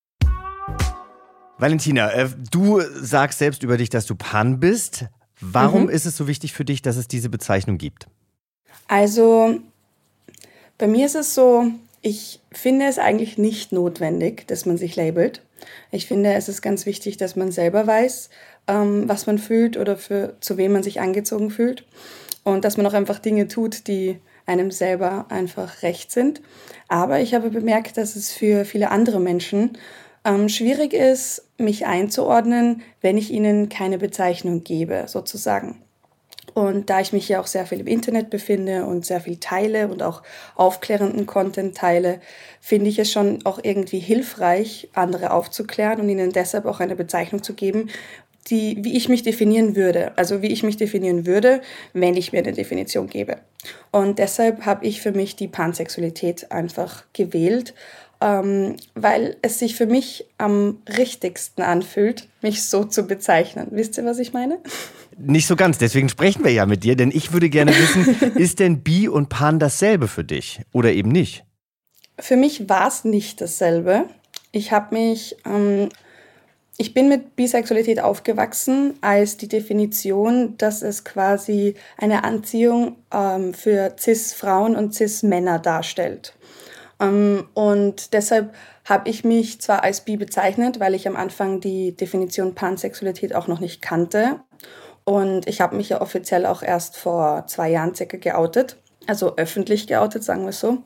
Valentina, 1.58 2.12
äh, 2.12 2.30
du 2.52 2.80
sagst 2.82 3.40
selbst 3.40 3.64
über 3.64 3.78
dich, 3.78 3.90
dass 3.90 4.06
du 4.06 4.16
Pan 4.16 4.60
bist. 4.60 5.06
Warum 5.40 5.84
mhm. 5.84 5.90
ist 5.90 6.06
es 6.06 6.16
so 6.16 6.28
wichtig 6.28 6.54
für 6.54 6.66
dich, 6.66 6.82
dass 6.84 6.98
es 6.98 7.08
diese 7.08 7.30
Bezeichnung 7.30 7.78
gibt? 7.80 8.08
Also, 8.88 9.60
bei 10.78 10.88
mir 10.88 11.06
ist 11.06 11.16
es 11.16 11.34
so, 11.34 11.72
ich 12.02 12.40
finde 12.52 12.86
es 12.86 13.00
eigentlich 13.00 13.38
nicht 13.38 13.72
notwendig, 13.72 14.48
dass 14.48 14.66
man 14.66 14.78
sich 14.78 14.96
labelt. 14.96 15.42
Ich 15.92 16.08
finde, 16.08 16.34
es 16.34 16.48
ist 16.50 16.62
ganz 16.62 16.86
wichtig, 16.86 17.18
dass 17.18 17.36
man 17.36 17.52
selber 17.52 17.88
weiß, 17.88 18.30
ähm, 18.68 19.10
was 19.10 19.26
man 19.28 19.40
fühlt 19.40 19.78
oder 19.78 19.98
für, 19.98 20.36
zu 20.40 20.58
wem 20.58 20.74
man 20.74 20.84
sich 20.84 21.02
angezogen 21.02 21.50
fühlt. 21.50 21.86
Und 22.44 22.64
dass 22.64 22.78
man 22.78 22.86
auch 22.86 22.94
einfach 22.94 23.20
Dinge 23.20 23.48
tut, 23.48 23.88
die 23.88 24.20
einem 24.46 24.72
selber 24.72 25.26
einfach 25.30 25.84
recht 25.84 26.12
sind. 26.12 26.42
Aber 26.88 27.20
ich 27.20 27.34
habe 27.34 27.50
bemerkt, 27.50 27.98
dass 27.98 28.16
es 28.16 28.32
für 28.32 28.64
viele 28.64 28.92
andere 28.92 29.20
Menschen 29.20 29.78
ähm, 30.24 30.48
schwierig 30.48 30.94
ist, 30.94 31.44
mich 31.58 31.86
einzuordnen, 31.86 32.82
wenn 33.02 33.18
ich 33.18 33.32
ihnen 33.32 33.68
keine 33.68 33.98
Bezeichnung 33.98 34.64
gebe, 34.64 35.06
sozusagen. 35.08 35.82
Und 36.58 36.90
da 36.90 37.02
ich 37.02 37.14
mich 37.14 37.30
ja 37.30 37.40
auch 37.40 37.46
sehr 37.46 37.68
viel 37.68 37.82
im 37.82 37.86
Internet 37.86 38.32
befinde 38.32 38.84
und 38.86 39.06
sehr 39.06 39.22
viel 39.22 39.38
teile 39.38 39.90
und 39.90 40.02
auch 40.02 40.24
aufklärenden 40.56 41.28
Content 41.28 41.78
teile, 41.78 42.20
finde 42.62 42.90
ich 42.90 42.98
es 42.98 43.12
schon 43.12 43.46
auch 43.46 43.60
irgendwie 43.62 44.00
hilfreich, 44.00 44.90
andere 44.94 45.30
aufzuklären 45.30 46.02
und 46.02 46.10
ihnen 46.10 46.32
deshalb 46.32 46.66
auch 46.66 46.80
eine 46.80 46.96
Bezeichnung 46.96 47.44
zu 47.44 47.54
geben, 47.54 47.92
die, 48.50 48.84
wie 48.84 48.98
ich 48.98 49.08
mich 49.08 49.22
definieren 49.22 49.76
würde. 49.76 50.18
Also 50.18 50.42
wie 50.42 50.48
ich 50.48 50.64
mich 50.64 50.78
definieren 50.78 51.28
würde, 51.28 51.62
wenn 51.94 52.18
ich 52.18 52.34
mir 52.34 52.40
eine 52.40 52.54
Definition 52.54 53.06
gebe. 53.06 53.38
Und 53.92 54.18
deshalb 54.18 54.66
habe 54.66 54.84
ich 54.84 55.00
für 55.00 55.12
mich 55.12 55.36
die 55.36 55.48
Pansexualität 55.48 56.52
einfach 56.52 57.04
gewählt, 57.14 57.76
ähm, 58.20 58.78
weil 58.96 59.38
es 59.44 59.60
sich 59.60 59.76
für 59.76 59.86
mich 59.86 60.26
am 60.40 60.82
richtigsten 60.98 61.62
anfühlt, 61.62 62.28
mich 62.42 62.64
so 62.64 62.84
zu 62.84 63.04
bezeichnen. 63.04 63.68
Wisst 63.70 64.00
ihr, 64.00 64.06
was 64.06 64.18
ich 64.18 64.34
meine? 64.34 64.58
Nicht 65.18 65.48
so 65.48 65.56
ganz, 65.56 65.78
deswegen 65.78 66.10
sprechen 66.10 66.44
wir 66.44 66.52
ja 66.52 66.66
mit 66.66 66.84
dir, 66.84 66.96
denn 66.96 67.12
ich 67.12 67.34
würde 67.34 67.50
gerne 67.50 67.72
wissen, 67.72 68.36
ist 68.36 68.60
denn 68.60 68.84
Bi 68.84 69.08
und 69.08 69.30
Pan 69.30 69.60
dasselbe 69.60 70.08
für 70.08 70.24
dich 70.24 70.62
oder 70.72 70.92
eben 70.92 71.10
nicht? 71.10 71.44
Für 72.20 72.38
mich 72.38 72.70
war 72.70 72.88
es 72.88 73.04
nicht 73.04 73.42
dasselbe. 73.42 74.06
Ich 74.52 74.72
habe 74.72 74.96
mich 74.96 75.36
ähm, 75.46 75.90
ich 76.80 76.94
bin 76.94 77.10
mit 77.10 77.36
Bisexualität 77.36 78.00
aufgewachsen 78.00 78.94
als 79.02 79.38
die 79.38 79.48
Definition, 79.48 80.56
dass 80.60 80.84
es 80.84 81.04
quasi 81.04 81.74
eine 81.98 82.24
Anziehung 82.24 82.98
ähm, 83.12 83.56
für 83.56 83.96
Cis-Frauen 84.00 84.76
und 84.76 84.94
Cis-Männer 84.94 85.58
darstellt. 85.58 86.36
Ähm, 87.00 87.48
und 87.56 88.14
deshalb 88.14 88.54
habe 88.86 89.10
ich 89.10 89.24
mich 89.24 89.60
zwar 89.60 89.84
als 89.84 90.02
bi 90.02 90.18
bezeichnet, 90.18 90.80
weil 90.80 90.94
ich 90.94 91.08
am 91.08 91.16
Anfang 91.16 91.62
die 91.62 91.96
Definition 91.96 92.54
Pansexualität 92.54 93.34
auch 93.34 93.48
noch 93.48 93.60
nicht 93.60 93.82
kannte. 93.82 94.42
Und 95.08 95.48
ich 95.48 95.62
habe 95.62 95.78
mich 95.78 95.88
ja 95.88 96.02
offiziell 96.02 96.46
auch 96.46 96.62
erst 96.62 96.98
vor 96.98 97.46
zwei 97.48 97.70
Jahren 97.70 97.96
circa 97.96 98.18
geoutet, 98.18 98.76
also 99.08 99.38
öffentlich 99.38 99.88
geoutet, 99.88 100.22
sagen 100.22 100.44
wir 100.44 100.52
so. 100.52 100.80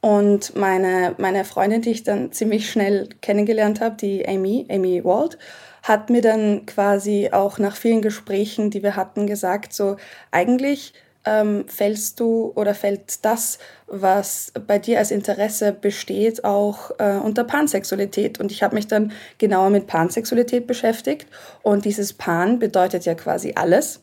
Und 0.00 0.56
meine, 0.56 1.14
meine 1.18 1.44
Freundin, 1.44 1.82
die 1.82 1.90
ich 1.90 2.02
dann 2.02 2.32
ziemlich 2.32 2.70
schnell 2.70 3.10
kennengelernt 3.20 3.82
habe, 3.82 3.96
die 3.96 4.26
Amy, 4.26 4.66
Amy 4.70 5.04
Wald, 5.04 5.36
hat 5.82 6.08
mir 6.08 6.22
dann 6.22 6.64
quasi 6.64 7.28
auch 7.30 7.58
nach 7.58 7.76
vielen 7.76 8.00
Gesprächen, 8.00 8.70
die 8.70 8.82
wir 8.82 8.96
hatten, 8.96 9.26
gesagt, 9.26 9.74
so 9.74 9.96
eigentlich 10.30 10.94
ähm, 11.24 11.64
fällst 11.68 12.20
du 12.20 12.52
oder 12.54 12.74
fällt 12.74 13.24
das, 13.24 13.58
was 13.86 14.52
bei 14.66 14.78
dir 14.78 14.98
als 14.98 15.10
Interesse 15.10 15.72
besteht, 15.72 16.44
auch 16.44 16.90
äh, 16.98 17.16
unter 17.16 17.44
Pansexualität. 17.44 18.40
Und 18.40 18.50
ich 18.50 18.62
habe 18.62 18.74
mich 18.74 18.88
dann 18.88 19.12
genauer 19.38 19.70
mit 19.70 19.86
Pansexualität 19.86 20.66
beschäftigt. 20.66 21.26
Und 21.62 21.84
dieses 21.84 22.12
Pan 22.12 22.58
bedeutet 22.58 23.04
ja 23.04 23.14
quasi 23.14 23.52
alles. 23.54 24.00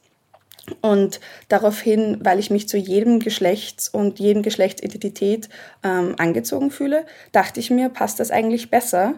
Und 0.82 1.20
daraufhin, 1.48 2.20
weil 2.22 2.40
ich 2.40 2.52
mich 2.52 2.70
zu 2.70 2.78
jedem 2.78 3.20
Geschlechts- 3.20 3.90
und 3.90 4.20
jedem 4.20 4.44
Geschlechtsidentität 4.44 5.50
ähm, 5.84 6.16
angezogen 6.18 6.72
fühle, 6.72 7.06
dachte 7.32 7.60
ich 7.60 7.72
mir, 7.72 7.90
passt 7.90 8.20
das 8.20 8.32
eigentlich 8.32 8.70
besser. 8.70 9.16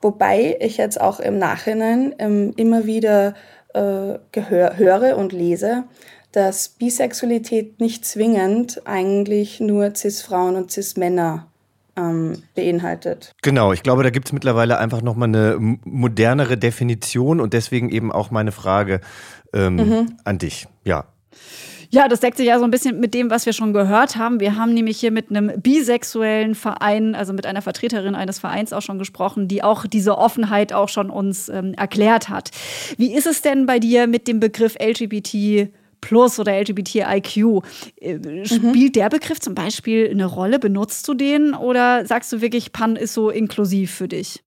Wobei 0.00 0.56
ich 0.60 0.76
jetzt 0.76 1.00
auch 1.00 1.20
im 1.20 1.38
Nachhinein 1.38 2.14
ähm, 2.18 2.52
immer 2.56 2.86
wieder 2.86 3.34
äh, 3.74 4.14
höre 4.34 5.16
und 5.16 5.32
lese, 5.32 5.84
dass 6.32 6.68
Bisexualität 6.68 7.80
nicht 7.80 8.04
zwingend 8.04 8.86
eigentlich 8.86 9.60
nur 9.60 9.94
Cis-Frauen 9.94 10.56
und 10.56 10.70
Cis-Männer 10.70 11.46
ähm, 11.96 12.42
beinhaltet. 12.54 13.32
Genau, 13.42 13.72
ich 13.72 13.82
glaube, 13.82 14.02
da 14.02 14.10
gibt 14.10 14.26
es 14.28 14.32
mittlerweile 14.32 14.78
einfach 14.78 15.02
nochmal 15.02 15.28
eine 15.28 15.56
modernere 15.84 16.56
Definition 16.56 17.40
und 17.40 17.52
deswegen 17.52 17.90
eben 17.90 18.10
auch 18.10 18.30
meine 18.30 18.52
Frage, 18.52 19.00
ähm, 19.52 19.76
mhm. 19.76 20.16
an 20.24 20.38
dich. 20.38 20.66
Ja. 20.84 21.04
Ja, 21.94 22.08
das 22.08 22.20
deckt 22.20 22.38
sich 22.38 22.46
ja 22.46 22.58
so 22.58 22.64
ein 22.64 22.70
bisschen 22.70 23.00
mit 23.00 23.12
dem, 23.12 23.28
was 23.28 23.44
wir 23.44 23.52
schon 23.52 23.74
gehört 23.74 24.16
haben. 24.16 24.40
Wir 24.40 24.56
haben 24.56 24.72
nämlich 24.72 24.98
hier 24.98 25.10
mit 25.10 25.28
einem 25.28 25.60
bisexuellen 25.60 26.54
Verein, 26.54 27.14
also 27.14 27.34
mit 27.34 27.44
einer 27.44 27.60
Vertreterin 27.60 28.14
eines 28.14 28.38
Vereins 28.38 28.72
auch 28.72 28.80
schon 28.80 28.98
gesprochen, 28.98 29.46
die 29.46 29.62
auch 29.62 29.86
diese 29.86 30.16
Offenheit 30.16 30.72
auch 30.72 30.88
schon 30.88 31.10
uns 31.10 31.50
ähm, 31.50 31.74
erklärt 31.74 32.30
hat. 32.30 32.50
Wie 32.96 33.14
ist 33.14 33.26
es 33.26 33.42
denn 33.42 33.66
bei 33.66 33.78
dir 33.78 34.06
mit 34.06 34.26
dem 34.26 34.40
Begriff 34.40 34.76
LGBT? 34.80 35.68
Plus 36.02 36.38
oder 36.38 36.60
LGBTIQ. 36.60 37.62
Äh, 37.96 38.44
spielt 38.44 38.62
mhm. 38.62 38.92
der 38.92 39.08
Begriff 39.08 39.40
zum 39.40 39.54
Beispiel 39.54 40.10
eine 40.10 40.26
Rolle? 40.26 40.58
Benutzt 40.58 41.08
du 41.08 41.14
den 41.14 41.54
oder 41.54 42.04
sagst 42.04 42.30
du 42.32 42.42
wirklich, 42.42 42.72
Pan 42.72 42.96
ist 42.96 43.14
so 43.14 43.30
inklusiv 43.30 43.94
für 43.94 44.08
dich? 44.08 44.42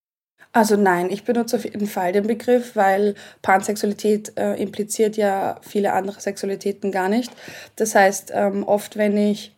Also 0.55 0.77
nein, 0.77 1.09
ich 1.09 1.25
benutze 1.25 1.57
auf 1.57 1.65
jeden 1.65 1.85
Fall 1.85 2.13
den 2.13 2.27
Begriff, 2.27 2.77
weil 2.77 3.15
Pansexualität 3.41 4.37
äh, 4.37 4.53
impliziert 4.61 5.17
ja 5.17 5.59
viele 5.61 5.91
andere 5.91 6.21
Sexualitäten 6.21 6.93
gar 6.93 7.09
nicht. 7.09 7.29
Das 7.75 7.93
heißt, 7.93 8.31
ähm, 8.33 8.63
oft 8.63 8.95
wenn 8.95 9.17
ich 9.17 9.53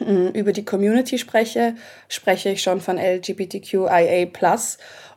äh, 0.00 0.38
über 0.38 0.52
die 0.52 0.64
Community 0.64 1.18
spreche, 1.18 1.74
spreche 2.08 2.50
ich 2.50 2.62
schon 2.62 2.80
von 2.80 2.98
LGBTQIA+, 2.98 4.28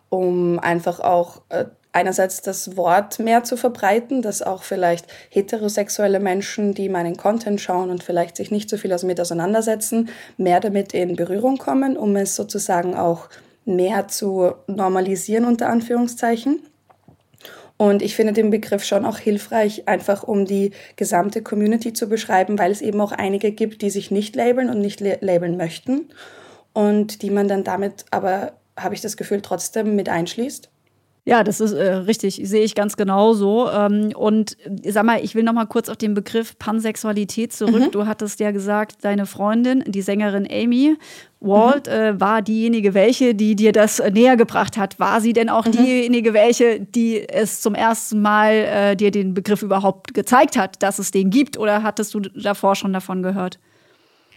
um 0.10 0.58
einfach 0.58 1.00
auch 1.00 1.42
äh, 1.50 1.66
einerseits 1.96 2.42
das 2.42 2.76
Wort 2.76 3.20
mehr 3.20 3.44
zu 3.44 3.58
verbreiten, 3.58 4.22
dass 4.22 4.42
auch 4.42 4.64
vielleicht 4.64 5.08
heterosexuelle 5.30 6.20
Menschen, 6.20 6.74
die 6.74 6.90
meinen 6.90 7.18
Content 7.18 7.62
schauen 7.62 7.90
und 7.90 8.04
vielleicht 8.04 8.36
sich 8.36 8.52
nicht 8.52 8.70
so 8.70 8.78
viel 8.78 8.92
damit 8.92 9.20
auseinandersetzen, 9.22 10.10
mehr 10.38 10.60
damit 10.60 10.94
in 10.94 11.16
Berührung 11.16 11.58
kommen, 11.58 11.98
um 11.98 12.16
es 12.16 12.36
sozusagen 12.36 12.96
auch 12.96 13.30
mehr 13.64 14.08
zu 14.08 14.54
normalisieren, 14.68 15.46
unter 15.46 15.70
Anführungszeichen. 15.70 16.60
Und 17.78 18.02
ich 18.02 18.16
finde 18.16 18.34
den 18.34 18.52
Begriff 18.52 18.84
schon 18.84 19.06
auch 19.06 19.18
hilfreich, 19.18 19.88
einfach 19.88 20.24
um 20.24 20.46
die 20.46 20.72
gesamte 20.96 21.42
Community 21.42 21.94
zu 21.94 22.08
beschreiben, 22.08 22.58
weil 22.58 22.72
es 22.72 22.82
eben 22.82 23.02
auch 23.02 23.12
einige 23.12 23.52
gibt, 23.52 23.82
die 23.82 23.90
sich 23.90 24.12
nicht 24.12 24.36
labeln 24.36 24.70
und 24.70 24.80
nicht 24.80 25.02
labeln 25.02 25.58
möchten 25.58 26.10
und 26.74 27.22
die 27.22 27.32
man 27.32 27.48
dann 27.48 27.64
damit 27.64 28.06
aber, 28.12 28.54
habe 28.78 28.96
ich 28.96 29.02
das 29.02 29.18
Gefühl, 29.18 29.42
trotzdem 29.42 29.96
mit 29.96 30.10
einschließt. 30.10 30.70
Ja, 31.28 31.44
das 31.44 31.60
ist 31.60 31.74
äh, 31.74 31.94
richtig, 31.94 32.40
sehe 32.44 32.64
ich 32.64 32.76
ganz 32.76 32.98
genauso. 32.98 33.68
Ähm, 33.72 34.12
und 34.16 34.58
sag 34.84 35.06
mal, 35.06 35.24
ich 35.24 35.34
will 35.34 35.42
noch 35.42 35.54
mal 35.54 35.66
kurz 35.66 35.90
auf 35.90 35.98
den 35.98 36.14
Begriff 36.14 36.58
Pansexualität 36.60 37.52
zurück. 37.52 37.88
Mhm. 37.88 37.92
Du 37.92 38.06
hattest 38.06 38.40
ja 38.40 38.52
gesagt, 38.52 38.98
deine 39.04 39.26
Freundin, 39.26 39.84
die 39.88 40.04
Sängerin 40.04 40.48
Amy 40.50 40.98
Walt, 41.40 41.88
mhm. 41.88 41.94
äh, 41.94 42.20
war 42.20 42.44
diejenige 42.44 42.94
welche, 42.94 43.34
die 43.34 43.56
dir 43.56 43.72
das 43.72 44.00
äh, 44.00 44.12
näher 44.12 44.38
gebracht 44.38 44.78
hat. 44.78 45.00
War 45.00 45.20
sie 45.20 45.34
denn 45.34 45.50
auch 45.50 45.66
mhm. 45.66 45.72
diejenige 45.72 46.36
welche, 46.36 46.80
die 46.80 47.28
es 47.28 47.60
zum 47.60 47.74
ersten 47.74 48.22
Mal 48.22 48.54
äh, 48.54 48.96
dir 48.96 49.10
den 49.10 49.34
Begriff 49.34 49.64
überhaupt 49.64 50.14
gezeigt 50.14 50.56
hat, 50.56 50.84
dass 50.84 51.00
es 51.00 51.10
den 51.10 51.32
gibt? 51.32 51.58
Oder 51.58 51.82
hattest 51.82 52.14
du 52.14 52.20
davor 52.20 52.76
schon 52.76 52.94
davon 52.94 53.24
gehört? 53.24 53.58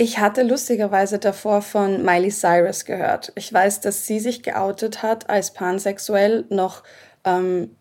Ich 0.00 0.20
hatte 0.20 0.42
lustigerweise 0.42 1.18
davor 1.18 1.60
von 1.60 2.04
Miley 2.04 2.30
Cyrus 2.30 2.84
gehört. 2.84 3.32
Ich 3.34 3.52
weiß, 3.52 3.80
dass 3.80 4.06
sie 4.06 4.20
sich 4.20 4.44
geoutet 4.44 5.02
hat 5.02 5.28
als 5.28 5.52
pansexuell 5.52 6.44
noch 6.50 6.84
ähm, 7.24 7.74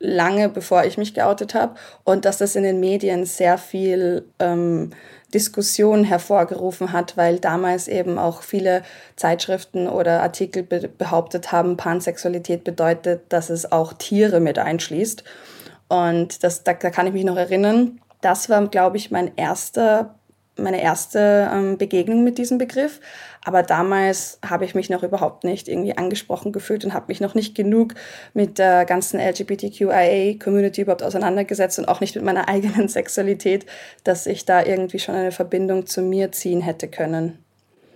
lange 0.00 0.48
bevor 0.48 0.84
ich 0.84 0.98
mich 0.98 1.14
geoutet 1.14 1.54
habe 1.54 1.76
und 2.04 2.24
dass 2.24 2.38
das 2.38 2.56
in 2.56 2.64
den 2.64 2.80
Medien 2.80 3.24
sehr 3.26 3.58
viel 3.58 4.24
ähm, 4.38 4.90
Diskussion 5.32 6.02
hervorgerufen 6.02 6.92
hat, 6.92 7.16
weil 7.16 7.38
damals 7.38 7.86
eben 7.86 8.18
auch 8.18 8.42
viele 8.42 8.82
Zeitschriften 9.14 9.86
oder 9.86 10.22
Artikel 10.22 10.64
be 10.64 10.88
behauptet 10.88 11.52
haben, 11.52 11.76
Pansexualität 11.76 12.64
bedeutet, 12.64 13.22
dass 13.28 13.48
es 13.50 13.70
auch 13.70 13.92
Tiere 13.92 14.40
mit 14.40 14.58
einschließt. 14.58 15.22
Und 15.88 16.42
das, 16.42 16.64
da, 16.64 16.72
da 16.72 16.90
kann 16.90 17.06
ich 17.06 17.12
mich 17.12 17.24
noch 17.24 17.36
erinnern. 17.36 18.00
Das 18.22 18.48
war, 18.48 18.66
glaube 18.68 18.96
ich, 18.96 19.10
mein 19.10 19.36
erster 19.36 20.16
meine 20.62 20.82
erste 20.82 21.50
ähm, 21.52 21.78
Begegnung 21.78 22.24
mit 22.24 22.38
diesem 22.38 22.58
Begriff. 22.58 23.00
Aber 23.44 23.62
damals 23.62 24.38
habe 24.46 24.64
ich 24.64 24.74
mich 24.74 24.90
noch 24.90 25.02
überhaupt 25.02 25.44
nicht 25.44 25.68
irgendwie 25.68 25.96
angesprochen 25.96 26.52
gefühlt 26.52 26.84
und 26.84 26.92
habe 26.92 27.06
mich 27.08 27.20
noch 27.20 27.34
nicht 27.34 27.54
genug 27.54 27.94
mit 28.34 28.58
der 28.58 28.84
ganzen 28.84 29.18
LGBTQIA-Community 29.18 30.82
überhaupt 30.82 31.02
auseinandergesetzt 31.02 31.78
und 31.78 31.88
auch 31.88 32.00
nicht 32.00 32.14
mit 32.14 32.24
meiner 32.24 32.48
eigenen 32.50 32.88
Sexualität, 32.88 33.66
dass 34.04 34.26
ich 34.26 34.44
da 34.44 34.64
irgendwie 34.64 34.98
schon 34.98 35.14
eine 35.14 35.32
Verbindung 35.32 35.86
zu 35.86 36.02
mir 36.02 36.32
ziehen 36.32 36.60
hätte 36.60 36.88
können. 36.88 37.38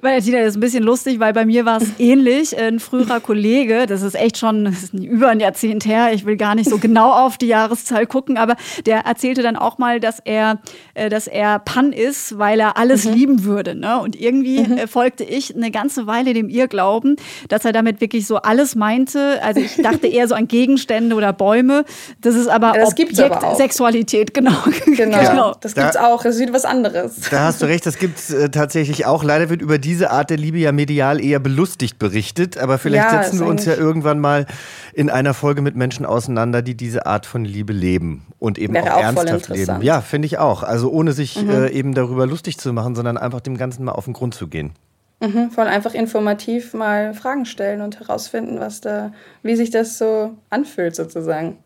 Valentina, 0.04 0.38
das 0.38 0.48
ist 0.48 0.56
ein 0.56 0.60
bisschen 0.60 0.84
lustig, 0.84 1.18
weil 1.18 1.32
bei 1.32 1.46
mir 1.46 1.64
war 1.64 1.80
es 1.80 1.88
ähnlich. 1.98 2.56
Ein 2.58 2.78
früherer 2.78 3.20
Kollege, 3.20 3.86
das 3.86 4.02
ist 4.02 4.14
echt 4.14 4.36
schon 4.36 4.66
ist 4.66 4.92
über 4.92 5.28
ein 5.28 5.40
Jahrzehnt 5.40 5.86
her, 5.86 6.12
ich 6.12 6.26
will 6.26 6.36
gar 6.36 6.54
nicht 6.54 6.68
so 6.68 6.78
genau 6.78 7.10
auf 7.10 7.38
die 7.38 7.46
Jahreszahl 7.46 8.06
gucken, 8.06 8.36
aber 8.36 8.56
der 8.84 9.00
erzählte 9.00 9.42
dann 9.42 9.56
auch 9.56 9.78
mal, 9.78 10.00
dass 10.00 10.20
er, 10.20 10.60
äh, 10.92 11.08
dass 11.08 11.26
er 11.26 11.58
Pan 11.58 11.92
ist, 11.92 12.38
weil 12.38 12.60
er 12.60 12.76
alles 12.76 13.04
mhm. 13.06 13.12
lieben 13.14 13.44
würde. 13.44 13.74
Ne? 13.74 13.98
Und 13.98 14.14
irgendwie 14.20 14.60
mhm. 14.60 14.74
Äh, 14.74 14.86
folgte 14.86 15.24
ich 15.24 15.54
eine 15.54 15.70
ganze 15.70 16.06
Weile 16.06 16.34
dem 16.34 16.48
Irrglauben, 16.48 17.16
dass 17.48 17.64
er 17.64 17.72
damit 17.72 18.00
wirklich 18.00 18.26
so 18.26 18.36
alles 18.36 18.74
meinte. 18.74 19.42
Also 19.42 19.60
ich 19.60 19.76
dachte 19.76 20.06
eher 20.06 20.28
so 20.28 20.34
an 20.34 20.48
Gegenstände 20.48 21.16
oder 21.16 21.32
Bäume. 21.32 21.84
Das 22.20 22.34
ist 22.34 22.48
aber 22.48 22.74
ja, 22.74 22.80
das 22.80 22.92
Objekt 22.92 23.18
aber 23.20 23.54
Sexualität, 23.54 24.34
genau. 24.34 24.52
Genau, 24.84 25.18
genau. 25.18 25.54
das 25.60 25.74
gibt's 25.74 25.94
da, 25.94 26.06
auch. 26.06 26.22
Das 26.22 26.36
ist 26.36 26.40
wieder 26.40 26.52
was 26.52 26.64
anderes. 26.64 27.14
Da 27.30 27.44
hast 27.44 27.62
du 27.62 27.66
recht, 27.66 27.86
das 27.86 27.98
gibt's 27.98 28.30
äh, 28.30 28.50
tatsächlich 28.50 29.06
auch. 29.06 29.24
Leider 29.24 29.48
wird 29.48 29.62
über 29.62 29.78
diese 29.94 30.10
Art 30.10 30.28
der 30.28 30.38
Liebe 30.38 30.58
ja 30.58 30.72
medial 30.72 31.24
eher 31.24 31.38
belustigt 31.38 32.00
berichtet, 32.00 32.58
aber 32.58 32.78
vielleicht 32.78 33.12
ja, 33.12 33.22
setzen 33.22 33.38
wir 33.38 33.46
uns 33.46 33.64
ja 33.64 33.74
irgendwann 33.74 34.18
mal 34.18 34.46
in 34.92 35.08
einer 35.08 35.34
Folge 35.34 35.62
mit 35.62 35.76
Menschen 35.76 36.04
auseinander, 36.04 36.62
die 36.62 36.76
diese 36.76 37.06
Art 37.06 37.26
von 37.26 37.44
Liebe 37.44 37.72
leben 37.72 38.26
und 38.40 38.58
eben 38.58 38.76
auch, 38.76 38.90
auch 38.90 39.02
ernsthaft 39.02 39.48
leben. 39.50 39.82
Ja, 39.82 40.00
finde 40.00 40.26
ich 40.26 40.38
auch. 40.38 40.64
Also 40.64 40.90
ohne 40.90 41.12
sich 41.12 41.40
mhm. 41.40 41.50
äh, 41.50 41.68
eben 41.68 41.94
darüber 41.94 42.26
lustig 42.26 42.58
zu 42.58 42.72
machen, 42.72 42.96
sondern 42.96 43.16
einfach 43.16 43.40
dem 43.40 43.56
Ganzen 43.56 43.84
mal 43.84 43.92
auf 43.92 44.06
den 44.06 44.14
Grund 44.14 44.34
zu 44.34 44.48
gehen. 44.48 44.72
Mhm, 45.20 45.52
voll 45.52 45.68
einfach 45.68 45.94
informativ 45.94 46.74
mal 46.74 47.14
Fragen 47.14 47.46
stellen 47.46 47.80
und 47.80 48.00
herausfinden, 48.00 48.58
was 48.58 48.80
da, 48.80 49.12
wie 49.44 49.54
sich 49.54 49.70
das 49.70 49.96
so 49.96 50.34
anfühlt 50.50 50.96
sozusagen. 50.96 51.58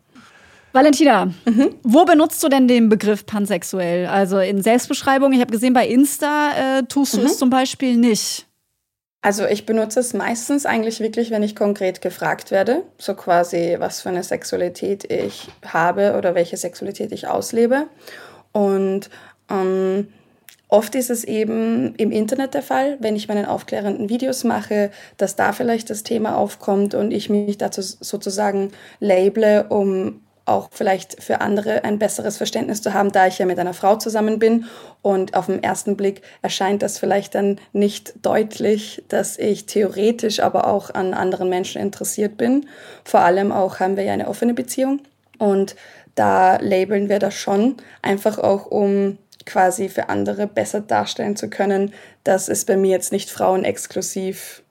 Valentina, 0.71 1.25
mhm. 1.45 1.75
wo 1.83 2.05
benutzt 2.05 2.43
du 2.43 2.49
denn 2.49 2.67
den 2.67 2.89
Begriff 2.89 3.25
pansexuell? 3.25 4.05
Also 4.05 4.39
in 4.39 4.61
Selbstbeschreibung, 4.61 5.33
ich 5.33 5.41
habe 5.41 5.51
gesehen, 5.51 5.73
bei 5.73 5.87
Insta 5.87 6.79
äh, 6.79 6.83
tust 6.83 7.15
du 7.15 7.21
mhm. 7.21 7.25
es 7.25 7.37
zum 7.37 7.49
Beispiel 7.49 7.97
nicht. 7.97 8.45
Also 9.21 9.45
ich 9.45 9.65
benutze 9.65 9.99
es 9.99 10.13
meistens 10.13 10.65
eigentlich 10.65 11.01
wirklich, 11.01 11.29
wenn 11.29 11.43
ich 11.43 11.55
konkret 11.55 12.01
gefragt 12.01 12.51
werde, 12.51 12.83
so 12.97 13.15
quasi, 13.15 13.75
was 13.77 14.01
für 14.01 14.09
eine 14.09 14.23
Sexualität 14.23 15.11
ich 15.11 15.49
habe 15.65 16.15
oder 16.17 16.35
welche 16.35 16.55
Sexualität 16.55 17.11
ich 17.11 17.27
auslebe. 17.27 17.87
Und 18.53 19.09
ähm, 19.49 20.07
oft 20.69 20.95
ist 20.95 21.09
es 21.09 21.25
eben 21.25 21.95
im 21.95 22.11
Internet 22.11 22.53
der 22.53 22.61
Fall, 22.61 22.97
wenn 23.01 23.17
ich 23.17 23.27
meinen 23.27 23.45
aufklärenden 23.45 24.07
Videos 24.07 24.45
mache, 24.45 24.89
dass 25.17 25.35
da 25.35 25.51
vielleicht 25.51 25.89
das 25.89 26.03
Thema 26.03 26.37
aufkommt 26.37 26.93
und 26.93 27.11
ich 27.11 27.29
mich 27.29 27.57
dazu 27.57 27.81
sozusagen 27.81 28.71
label, 29.01 29.65
um 29.67 30.21
auch 30.49 30.69
vielleicht 30.71 31.23
für 31.23 31.41
andere 31.41 31.83
ein 31.83 31.99
besseres 31.99 32.37
Verständnis 32.37 32.81
zu 32.81 32.93
haben, 32.93 33.11
da 33.11 33.27
ich 33.27 33.39
ja 33.39 33.45
mit 33.45 33.59
einer 33.59 33.73
Frau 33.73 33.95
zusammen 33.95 34.39
bin. 34.39 34.65
Und 35.01 35.35
auf 35.35 35.45
den 35.45 35.63
ersten 35.63 35.95
Blick 35.95 36.21
erscheint 36.41 36.81
das 36.81 36.97
vielleicht 36.97 37.35
dann 37.35 37.59
nicht 37.71 38.13
deutlich, 38.21 39.03
dass 39.07 39.37
ich 39.37 39.65
theoretisch 39.65 40.39
aber 40.39 40.67
auch 40.67 40.89
an 40.93 41.13
anderen 41.13 41.49
Menschen 41.49 41.81
interessiert 41.81 42.37
bin. 42.37 42.67
Vor 43.03 43.21
allem 43.21 43.51
auch 43.51 43.79
haben 43.79 43.97
wir 43.97 44.03
ja 44.03 44.13
eine 44.13 44.27
offene 44.27 44.53
Beziehung. 44.53 45.01
Und 45.37 45.75
da 46.15 46.57
labeln 46.57 47.07
wir 47.07 47.19
das 47.19 47.35
schon, 47.35 47.77
einfach 48.01 48.39
auch 48.39 48.65
um 48.65 49.17
quasi 49.45 49.87
für 49.89 50.09
andere 50.09 50.47
besser 50.47 50.81
darstellen 50.81 51.35
zu 51.35 51.49
können, 51.49 51.93
dass 52.23 52.49
es 52.49 52.65
bei 52.65 52.75
mir 52.75 52.91
jetzt 52.91 53.11
nicht 53.11 53.29
frauenexklusiv 53.29 54.63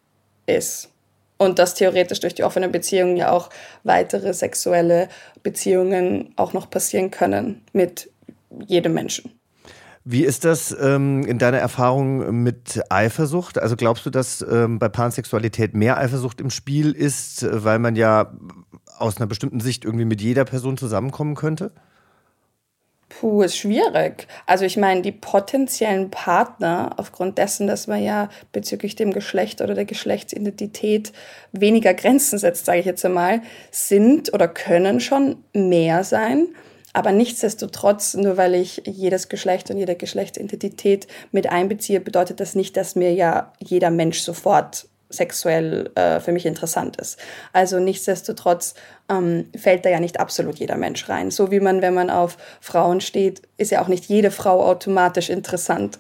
ist 0.46 0.90
und 1.38 1.58
dass 1.58 1.74
theoretisch 1.74 2.20
durch 2.20 2.34
die 2.34 2.44
offene 2.44 2.68
Beziehung 2.68 3.16
ja 3.16 3.30
auch 3.30 3.48
weitere 3.84 4.34
sexuelle 4.34 5.08
Beziehungen 5.42 6.32
auch 6.36 6.52
noch 6.52 6.68
passieren 6.68 7.10
können 7.10 7.62
mit 7.72 8.10
jedem 8.66 8.94
Menschen. 8.94 9.32
Wie 10.04 10.24
ist 10.24 10.44
das 10.44 10.74
ähm, 10.80 11.24
in 11.26 11.38
deiner 11.38 11.58
Erfahrung 11.58 12.42
mit 12.42 12.80
Eifersucht? 12.88 13.58
Also 13.58 13.76
glaubst 13.76 14.06
du, 14.06 14.10
dass 14.10 14.40
ähm, 14.40 14.78
bei 14.78 14.88
Pansexualität 14.88 15.74
mehr 15.74 15.98
Eifersucht 15.98 16.40
im 16.40 16.50
Spiel 16.50 16.92
ist, 16.92 17.46
weil 17.50 17.78
man 17.78 17.94
ja 17.94 18.32
aus 18.96 19.18
einer 19.18 19.26
bestimmten 19.26 19.60
Sicht 19.60 19.84
irgendwie 19.84 20.06
mit 20.06 20.22
jeder 20.22 20.44
Person 20.44 20.78
zusammenkommen 20.78 21.34
könnte? 21.34 21.72
Puh, 23.08 23.42
ist 23.42 23.56
schwierig. 23.56 24.28
Also 24.44 24.66
ich 24.66 24.76
meine, 24.76 25.00
die 25.00 25.12
potenziellen 25.12 26.10
Partner, 26.10 26.90
aufgrund 26.98 27.38
dessen, 27.38 27.66
dass 27.66 27.86
man 27.86 28.02
ja 28.02 28.28
bezüglich 28.52 28.96
dem 28.96 29.12
Geschlecht 29.12 29.62
oder 29.62 29.74
der 29.74 29.86
Geschlechtsidentität 29.86 31.12
weniger 31.52 31.94
Grenzen 31.94 32.38
setzt, 32.38 32.66
sage 32.66 32.80
ich 32.80 32.86
jetzt 32.86 33.04
einmal, 33.04 33.40
sind 33.70 34.32
oder 34.34 34.46
können 34.46 35.00
schon 35.00 35.42
mehr 35.54 36.04
sein. 36.04 36.48
Aber 36.92 37.12
nichtsdestotrotz, 37.12 38.14
nur 38.14 38.36
weil 38.36 38.54
ich 38.54 38.82
jedes 38.84 39.28
Geschlecht 39.28 39.70
und 39.70 39.78
jede 39.78 39.94
Geschlechtsidentität 39.94 41.06
mit 41.32 41.48
einbeziehe, 41.48 42.00
bedeutet 42.00 42.40
das 42.40 42.54
nicht, 42.54 42.76
dass 42.76 42.94
mir 42.94 43.12
ja 43.12 43.52
jeder 43.58 43.90
Mensch 43.90 44.20
sofort 44.20 44.86
sexuell 45.10 45.90
äh, 45.94 46.20
für 46.20 46.32
mich 46.32 46.46
interessant 46.46 46.96
ist. 46.96 47.18
Also 47.52 47.78
nichtsdestotrotz 47.78 48.74
ähm, 49.08 49.48
fällt 49.56 49.84
da 49.84 49.90
ja 49.90 50.00
nicht 50.00 50.20
absolut 50.20 50.58
jeder 50.58 50.76
Mensch 50.76 51.08
rein. 51.08 51.30
So 51.30 51.50
wie 51.50 51.60
man, 51.60 51.82
wenn 51.82 51.94
man 51.94 52.10
auf 52.10 52.36
Frauen 52.60 53.00
steht, 53.00 53.42
ist 53.56 53.70
ja 53.70 53.82
auch 53.82 53.88
nicht 53.88 54.06
jede 54.06 54.30
Frau 54.30 54.64
automatisch 54.64 55.30
interessant. 55.30 55.98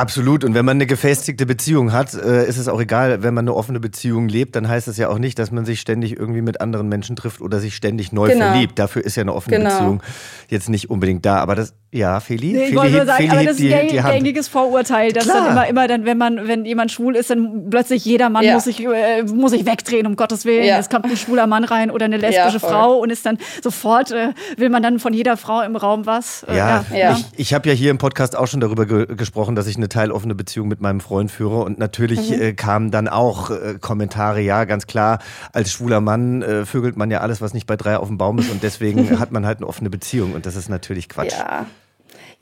Absolut. 0.00 0.44
Und 0.44 0.54
wenn 0.54 0.64
man 0.64 0.78
eine 0.78 0.86
gefestigte 0.86 1.44
Beziehung 1.44 1.92
hat, 1.92 2.14
äh, 2.14 2.48
ist 2.48 2.56
es 2.56 2.68
auch 2.68 2.80
egal, 2.80 3.22
wenn 3.22 3.34
man 3.34 3.44
eine 3.44 3.54
offene 3.54 3.80
Beziehung 3.80 4.28
lebt, 4.28 4.56
dann 4.56 4.66
heißt 4.66 4.88
es 4.88 4.96
ja 4.96 5.08
auch 5.08 5.18
nicht, 5.18 5.38
dass 5.38 5.50
man 5.50 5.66
sich 5.66 5.80
ständig 5.80 6.18
irgendwie 6.18 6.40
mit 6.40 6.62
anderen 6.62 6.88
Menschen 6.88 7.16
trifft 7.16 7.42
oder 7.42 7.60
sich 7.60 7.76
ständig 7.76 8.10
neu 8.10 8.28
genau. 8.28 8.46
verliebt. 8.46 8.78
Dafür 8.78 9.04
ist 9.04 9.16
ja 9.16 9.22
eine 9.22 9.34
offene 9.34 9.58
genau. 9.58 9.70
Beziehung 9.70 10.02
jetzt 10.48 10.70
nicht 10.70 10.88
unbedingt 10.88 11.26
da. 11.26 11.36
Aber 11.36 11.54
das, 11.54 11.74
ja, 11.92 12.18
Feli? 12.20 12.52
Nee, 12.52 12.64
ich 12.68 12.76
wollte 12.76 12.92
nur 12.92 13.04
sagen, 13.04 13.30
aber 13.30 13.44
das 13.44 13.58
ist 13.58 13.72
ein 13.72 13.88
gäng, 13.88 14.02
gängiges 14.02 14.48
Vorurteil, 14.48 15.12
dass 15.12 15.24
Klar. 15.24 15.44
dann 15.44 15.52
immer, 15.52 15.68
immer 15.68 15.88
dann, 15.88 16.06
wenn 16.06 16.16
man, 16.16 16.48
wenn 16.48 16.64
jemand 16.64 16.92
schwul 16.92 17.14
ist, 17.14 17.28
dann 17.28 17.68
plötzlich 17.68 18.04
jeder 18.04 18.30
Mann 18.30 18.44
ja. 18.44 18.54
muss 18.54 18.64
sich, 18.64 18.80
äh, 18.80 19.22
muss 19.24 19.50
sich 19.50 19.66
wegdrehen, 19.66 20.06
um 20.06 20.16
Gottes 20.16 20.46
Willen. 20.46 20.64
Ja. 20.64 20.78
Es 20.78 20.88
kommt 20.88 21.04
ein 21.04 21.16
schwuler 21.16 21.46
Mann 21.46 21.64
rein 21.64 21.90
oder 21.90 22.06
eine 22.06 22.16
lesbische 22.16 22.58
ja, 22.58 22.68
Frau 22.68 22.98
und 22.98 23.10
ist 23.10 23.26
dann 23.26 23.36
sofort, 23.62 24.12
äh, 24.12 24.30
will 24.56 24.70
man 24.70 24.82
dann 24.82 24.98
von 24.98 25.12
jeder 25.12 25.36
Frau 25.36 25.60
im 25.60 25.76
Raum 25.76 26.06
was. 26.06 26.44
Äh, 26.44 26.56
ja, 26.56 26.84
ja, 26.94 27.12
ich, 27.12 27.26
ich 27.36 27.54
habe 27.54 27.68
ja 27.68 27.74
hier 27.74 27.90
im 27.90 27.98
Podcast 27.98 28.34
auch 28.34 28.46
schon 28.46 28.60
darüber 28.60 28.86
ge 28.86 29.06
gesprochen, 29.16 29.56
dass 29.56 29.66
ich 29.66 29.76
eine 29.76 29.88
teiloffene 29.90 30.34
Beziehung 30.34 30.68
mit 30.68 30.80
meinem 30.80 31.00
Freund 31.00 31.30
führe 31.30 31.62
und 31.62 31.78
natürlich 31.78 32.30
mhm. 32.30 32.40
äh, 32.40 32.52
kamen 32.54 32.90
dann 32.90 33.08
auch 33.08 33.50
äh, 33.50 33.76
Kommentare, 33.78 34.40
ja, 34.40 34.64
ganz 34.64 34.86
klar, 34.86 35.18
als 35.52 35.70
schwuler 35.70 36.00
Mann 36.00 36.40
äh, 36.40 36.64
vögelt 36.64 36.96
man 36.96 37.10
ja 37.10 37.20
alles, 37.20 37.42
was 37.42 37.52
nicht 37.52 37.66
bei 37.66 37.76
drei 37.76 37.98
auf 37.98 38.08
dem 38.08 38.16
Baum 38.16 38.38
ist 38.38 38.50
und 38.50 38.62
deswegen 38.62 39.18
hat 39.20 39.32
man 39.32 39.44
halt 39.44 39.58
eine 39.58 39.66
offene 39.66 39.90
Beziehung 39.90 40.32
und 40.32 40.46
das 40.46 40.56
ist 40.56 40.70
natürlich 40.70 41.10
Quatsch. 41.10 41.32
Ja. 41.32 41.66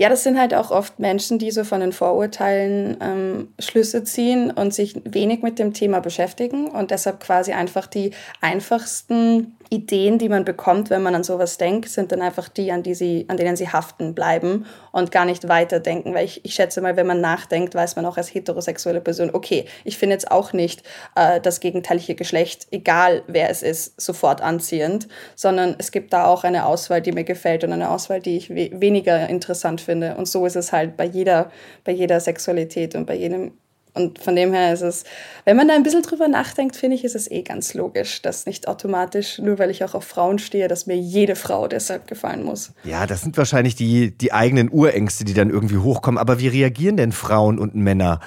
Ja, 0.00 0.08
das 0.08 0.22
sind 0.22 0.38
halt 0.38 0.54
auch 0.54 0.70
oft 0.70 1.00
Menschen, 1.00 1.40
die 1.40 1.50
so 1.50 1.64
von 1.64 1.80
den 1.80 1.92
Vorurteilen 1.92 2.96
ähm, 3.00 3.48
Schlüsse 3.58 4.04
ziehen 4.04 4.52
und 4.52 4.72
sich 4.72 4.94
wenig 5.04 5.42
mit 5.42 5.58
dem 5.58 5.74
Thema 5.74 5.98
beschäftigen 5.98 6.68
und 6.68 6.92
deshalb 6.92 7.18
quasi 7.18 7.52
einfach 7.52 7.88
die 7.88 8.12
einfachsten 8.40 9.56
Ideen, 9.70 10.18
die 10.18 10.28
man 10.28 10.44
bekommt, 10.44 10.90
wenn 10.90 11.02
man 11.02 11.14
an 11.14 11.24
sowas 11.24 11.58
denkt, 11.58 11.88
sind 11.88 12.12
dann 12.12 12.22
einfach 12.22 12.48
die, 12.48 12.72
an, 12.72 12.82
die 12.82 12.94
sie, 12.94 13.26
an 13.28 13.36
denen 13.36 13.56
sie 13.56 13.68
haften 13.68 14.14
bleiben 14.14 14.66
und 14.92 15.10
gar 15.10 15.24
nicht 15.24 15.48
weiterdenken. 15.48 16.14
Weil 16.14 16.24
ich, 16.24 16.44
ich 16.44 16.54
schätze 16.54 16.80
mal, 16.80 16.96
wenn 16.96 17.06
man 17.06 17.20
nachdenkt, 17.20 17.74
weiß 17.74 17.96
man 17.96 18.06
auch 18.06 18.16
als 18.16 18.32
heterosexuelle 18.32 19.00
Person, 19.00 19.30
okay, 19.32 19.66
ich 19.84 19.98
finde 19.98 20.14
jetzt 20.14 20.30
auch 20.30 20.52
nicht 20.52 20.82
äh, 21.16 21.40
das 21.40 21.60
gegenteilige 21.60 22.14
Geschlecht, 22.14 22.66
egal 22.70 23.22
wer 23.26 23.50
es 23.50 23.62
ist, 23.62 24.00
sofort 24.00 24.40
anziehend, 24.40 25.08
sondern 25.34 25.76
es 25.78 25.92
gibt 25.92 26.12
da 26.12 26.26
auch 26.26 26.44
eine 26.44 26.64
Auswahl, 26.66 27.02
die 27.02 27.12
mir 27.12 27.24
gefällt 27.24 27.64
und 27.64 27.72
eine 27.72 27.90
Auswahl, 27.90 28.20
die 28.20 28.36
ich 28.36 28.50
we 28.50 28.70
weniger 28.72 29.28
interessant 29.28 29.80
finde. 29.80 30.16
Und 30.16 30.26
so 30.26 30.46
ist 30.46 30.56
es 30.56 30.72
halt 30.72 30.96
bei 30.96 31.04
jeder, 31.04 31.50
bei 31.84 31.92
jeder 31.92 32.20
Sexualität 32.20 32.94
und 32.94 33.06
bei 33.06 33.14
jedem 33.14 33.52
und 33.98 34.18
von 34.18 34.36
dem 34.36 34.52
her 34.52 34.72
ist 34.72 34.82
es, 34.82 35.04
wenn 35.44 35.56
man 35.56 35.68
da 35.68 35.74
ein 35.74 35.82
bisschen 35.82 36.02
drüber 36.02 36.28
nachdenkt, 36.28 36.76
finde 36.76 36.96
ich, 36.96 37.04
ist 37.04 37.16
es 37.16 37.30
eh 37.30 37.42
ganz 37.42 37.74
logisch, 37.74 38.22
dass 38.22 38.46
nicht 38.46 38.68
automatisch, 38.68 39.38
nur 39.38 39.58
weil 39.58 39.70
ich 39.70 39.84
auch 39.84 39.94
auf 39.94 40.04
Frauen 40.04 40.38
stehe, 40.38 40.68
dass 40.68 40.86
mir 40.86 40.96
jede 40.96 41.36
Frau 41.36 41.68
deshalb 41.68 42.06
gefallen 42.06 42.44
muss. 42.44 42.72
Ja, 42.84 43.06
das 43.06 43.22
sind 43.22 43.36
wahrscheinlich 43.36 43.74
die, 43.74 44.16
die 44.16 44.32
eigenen 44.32 44.70
Urängste, 44.70 45.24
die 45.24 45.34
dann 45.34 45.50
irgendwie 45.50 45.78
hochkommen. 45.78 46.18
Aber 46.18 46.38
wie 46.38 46.48
reagieren 46.48 46.96
denn 46.96 47.12
Frauen 47.12 47.58
und 47.58 47.74
Männer 47.74 48.20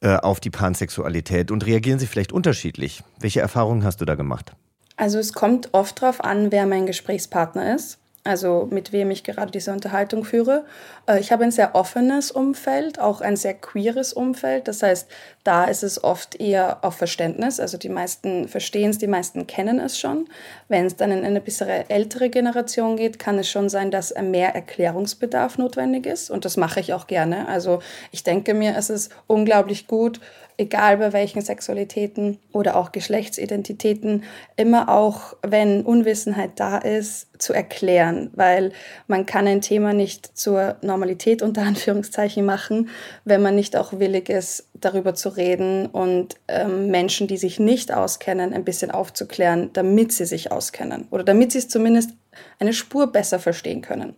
äh, 0.00 0.16
auf 0.16 0.40
die 0.40 0.50
Pansexualität? 0.50 1.50
Und 1.50 1.66
reagieren 1.66 1.98
sie 1.98 2.06
vielleicht 2.06 2.32
unterschiedlich? 2.32 3.02
Welche 3.18 3.40
Erfahrungen 3.40 3.84
hast 3.84 4.00
du 4.00 4.04
da 4.04 4.14
gemacht? 4.14 4.52
Also 4.96 5.18
es 5.18 5.32
kommt 5.32 5.74
oft 5.74 6.00
darauf 6.00 6.22
an, 6.22 6.52
wer 6.52 6.66
mein 6.66 6.86
Gesprächspartner 6.86 7.74
ist 7.74 7.98
also 8.26 8.68
mit 8.70 8.92
wem 8.92 9.10
ich 9.10 9.24
gerade 9.24 9.50
diese 9.50 9.72
Unterhaltung 9.72 10.24
führe. 10.24 10.64
Äh, 11.06 11.20
ich 11.20 11.32
habe 11.32 11.44
ein 11.44 11.50
sehr 11.50 11.74
offenes 11.74 12.30
Umfeld, 12.30 12.98
auch 12.98 13.20
ein 13.20 13.36
sehr 13.36 13.54
queeres 13.54 14.12
Umfeld. 14.12 14.68
Das 14.68 14.82
heißt, 14.82 15.08
da 15.44 15.64
ist 15.64 15.82
es 15.82 16.02
oft 16.02 16.40
eher 16.40 16.84
auf 16.84 16.96
Verständnis. 16.96 17.60
Also 17.60 17.78
die 17.78 17.88
meisten 17.88 18.48
verstehen 18.48 18.90
es, 18.90 18.98
die 18.98 19.06
meisten 19.06 19.46
kennen 19.46 19.78
es 19.78 19.98
schon. 19.98 20.28
Wenn 20.68 20.84
es 20.84 20.96
dann 20.96 21.12
in 21.12 21.24
eine 21.24 21.40
bisschen 21.40 21.68
ältere 21.68 22.28
Generation 22.28 22.96
geht, 22.96 23.18
kann 23.18 23.38
es 23.38 23.48
schon 23.48 23.68
sein, 23.68 23.90
dass 23.90 24.14
mehr 24.20 24.54
Erklärungsbedarf 24.54 25.56
notwendig 25.58 26.06
ist. 26.06 26.30
Und 26.30 26.44
das 26.44 26.56
mache 26.56 26.80
ich 26.80 26.92
auch 26.92 27.06
gerne. 27.06 27.48
Also 27.48 27.80
ich 28.10 28.24
denke 28.24 28.54
mir, 28.54 28.76
es 28.76 28.90
ist 28.90 29.12
unglaublich 29.26 29.86
gut, 29.86 30.20
egal 30.58 30.96
bei 30.96 31.12
welchen 31.12 31.42
Sexualitäten 31.42 32.38
oder 32.52 32.76
auch 32.76 32.92
Geschlechtsidentitäten, 32.92 34.24
immer 34.56 34.88
auch, 34.88 35.36
wenn 35.42 35.82
Unwissenheit 35.82 36.52
da 36.56 36.78
ist, 36.78 37.28
zu 37.38 37.52
erklären, 37.52 38.30
weil 38.34 38.72
man 39.06 39.26
kann 39.26 39.46
ein 39.46 39.60
Thema 39.60 39.92
nicht 39.92 40.38
zur 40.38 40.76
Normalität 40.80 41.42
unter 41.42 41.62
Anführungszeichen 41.66 42.44
machen, 42.44 42.88
wenn 43.24 43.42
man 43.42 43.54
nicht 43.54 43.76
auch 43.76 43.98
willig 43.98 44.28
ist, 44.28 44.68
darüber 44.74 45.14
zu 45.14 45.30
reden 45.30 45.86
und 45.86 46.36
ähm, 46.48 46.88
Menschen, 46.88 47.26
die 47.26 47.36
sich 47.36 47.58
nicht 47.58 47.92
auskennen, 47.92 48.52
ein 48.52 48.64
bisschen 48.64 48.90
aufzuklären, 48.90 49.70
damit 49.72 50.12
sie 50.12 50.24
sich 50.24 50.52
auskennen 50.52 51.06
oder 51.10 51.24
damit 51.24 51.52
sie 51.52 51.58
es 51.58 51.68
zumindest 51.68 52.10
eine 52.58 52.72
Spur 52.72 53.12
besser 53.12 53.38
verstehen 53.38 53.82
können. 53.82 54.14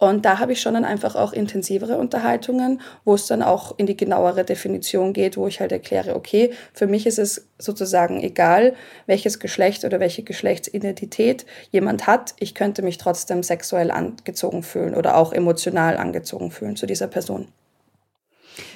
Und 0.00 0.24
da 0.24 0.38
habe 0.38 0.52
ich 0.52 0.62
schon 0.62 0.72
dann 0.72 0.86
einfach 0.86 1.14
auch 1.14 1.34
intensivere 1.34 1.98
Unterhaltungen, 1.98 2.80
wo 3.04 3.14
es 3.14 3.26
dann 3.26 3.42
auch 3.42 3.74
in 3.76 3.84
die 3.84 3.98
genauere 3.98 4.44
Definition 4.44 5.12
geht, 5.12 5.36
wo 5.36 5.46
ich 5.46 5.60
halt 5.60 5.72
erkläre, 5.72 6.16
okay, 6.16 6.54
für 6.72 6.86
mich 6.86 7.06
ist 7.06 7.18
es 7.18 7.48
sozusagen 7.58 8.22
egal, 8.22 8.72
welches 9.04 9.38
Geschlecht 9.40 9.84
oder 9.84 10.00
welche 10.00 10.22
Geschlechtsidentität 10.22 11.44
jemand 11.70 12.06
hat. 12.06 12.34
Ich 12.38 12.54
könnte 12.54 12.80
mich 12.80 12.96
trotzdem 12.96 13.42
sexuell 13.42 13.90
angezogen 13.90 14.62
fühlen 14.62 14.94
oder 14.94 15.18
auch 15.18 15.34
emotional 15.34 15.98
angezogen 15.98 16.50
fühlen 16.50 16.76
zu 16.76 16.86
dieser 16.86 17.06
Person. 17.06 17.48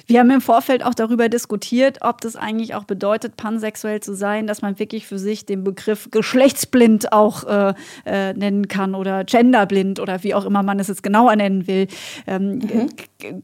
Wir 0.07 0.19
haben 0.19 0.29
im 0.29 0.41
Vorfeld 0.41 0.83
auch 0.83 0.93
darüber 0.93 1.29
diskutiert, 1.29 1.99
ob 2.01 2.21
das 2.21 2.35
eigentlich 2.35 2.75
auch 2.75 2.83
bedeutet, 2.83 3.37
pansexuell 3.37 4.01
zu 4.01 4.13
sein, 4.13 4.45
dass 4.45 4.61
man 4.61 4.77
wirklich 4.77 5.07
für 5.07 5.17
sich 5.17 5.45
den 5.45 5.63
Begriff 5.63 6.09
geschlechtsblind 6.11 7.11
auch 7.11 7.43
äh, 7.45 7.73
äh, 8.05 8.33
nennen 8.33 8.67
kann 8.67 8.93
oder 8.93 9.23
genderblind 9.23 9.99
oder 9.99 10.23
wie 10.23 10.35
auch 10.35 10.45
immer 10.45 10.63
man 10.63 10.79
es 10.79 10.87
jetzt 10.87 11.03
genauer 11.03 11.35
nennen 11.35 11.67
will. 11.67 11.87
Ähm, 12.27 12.59
mhm. 12.59 12.89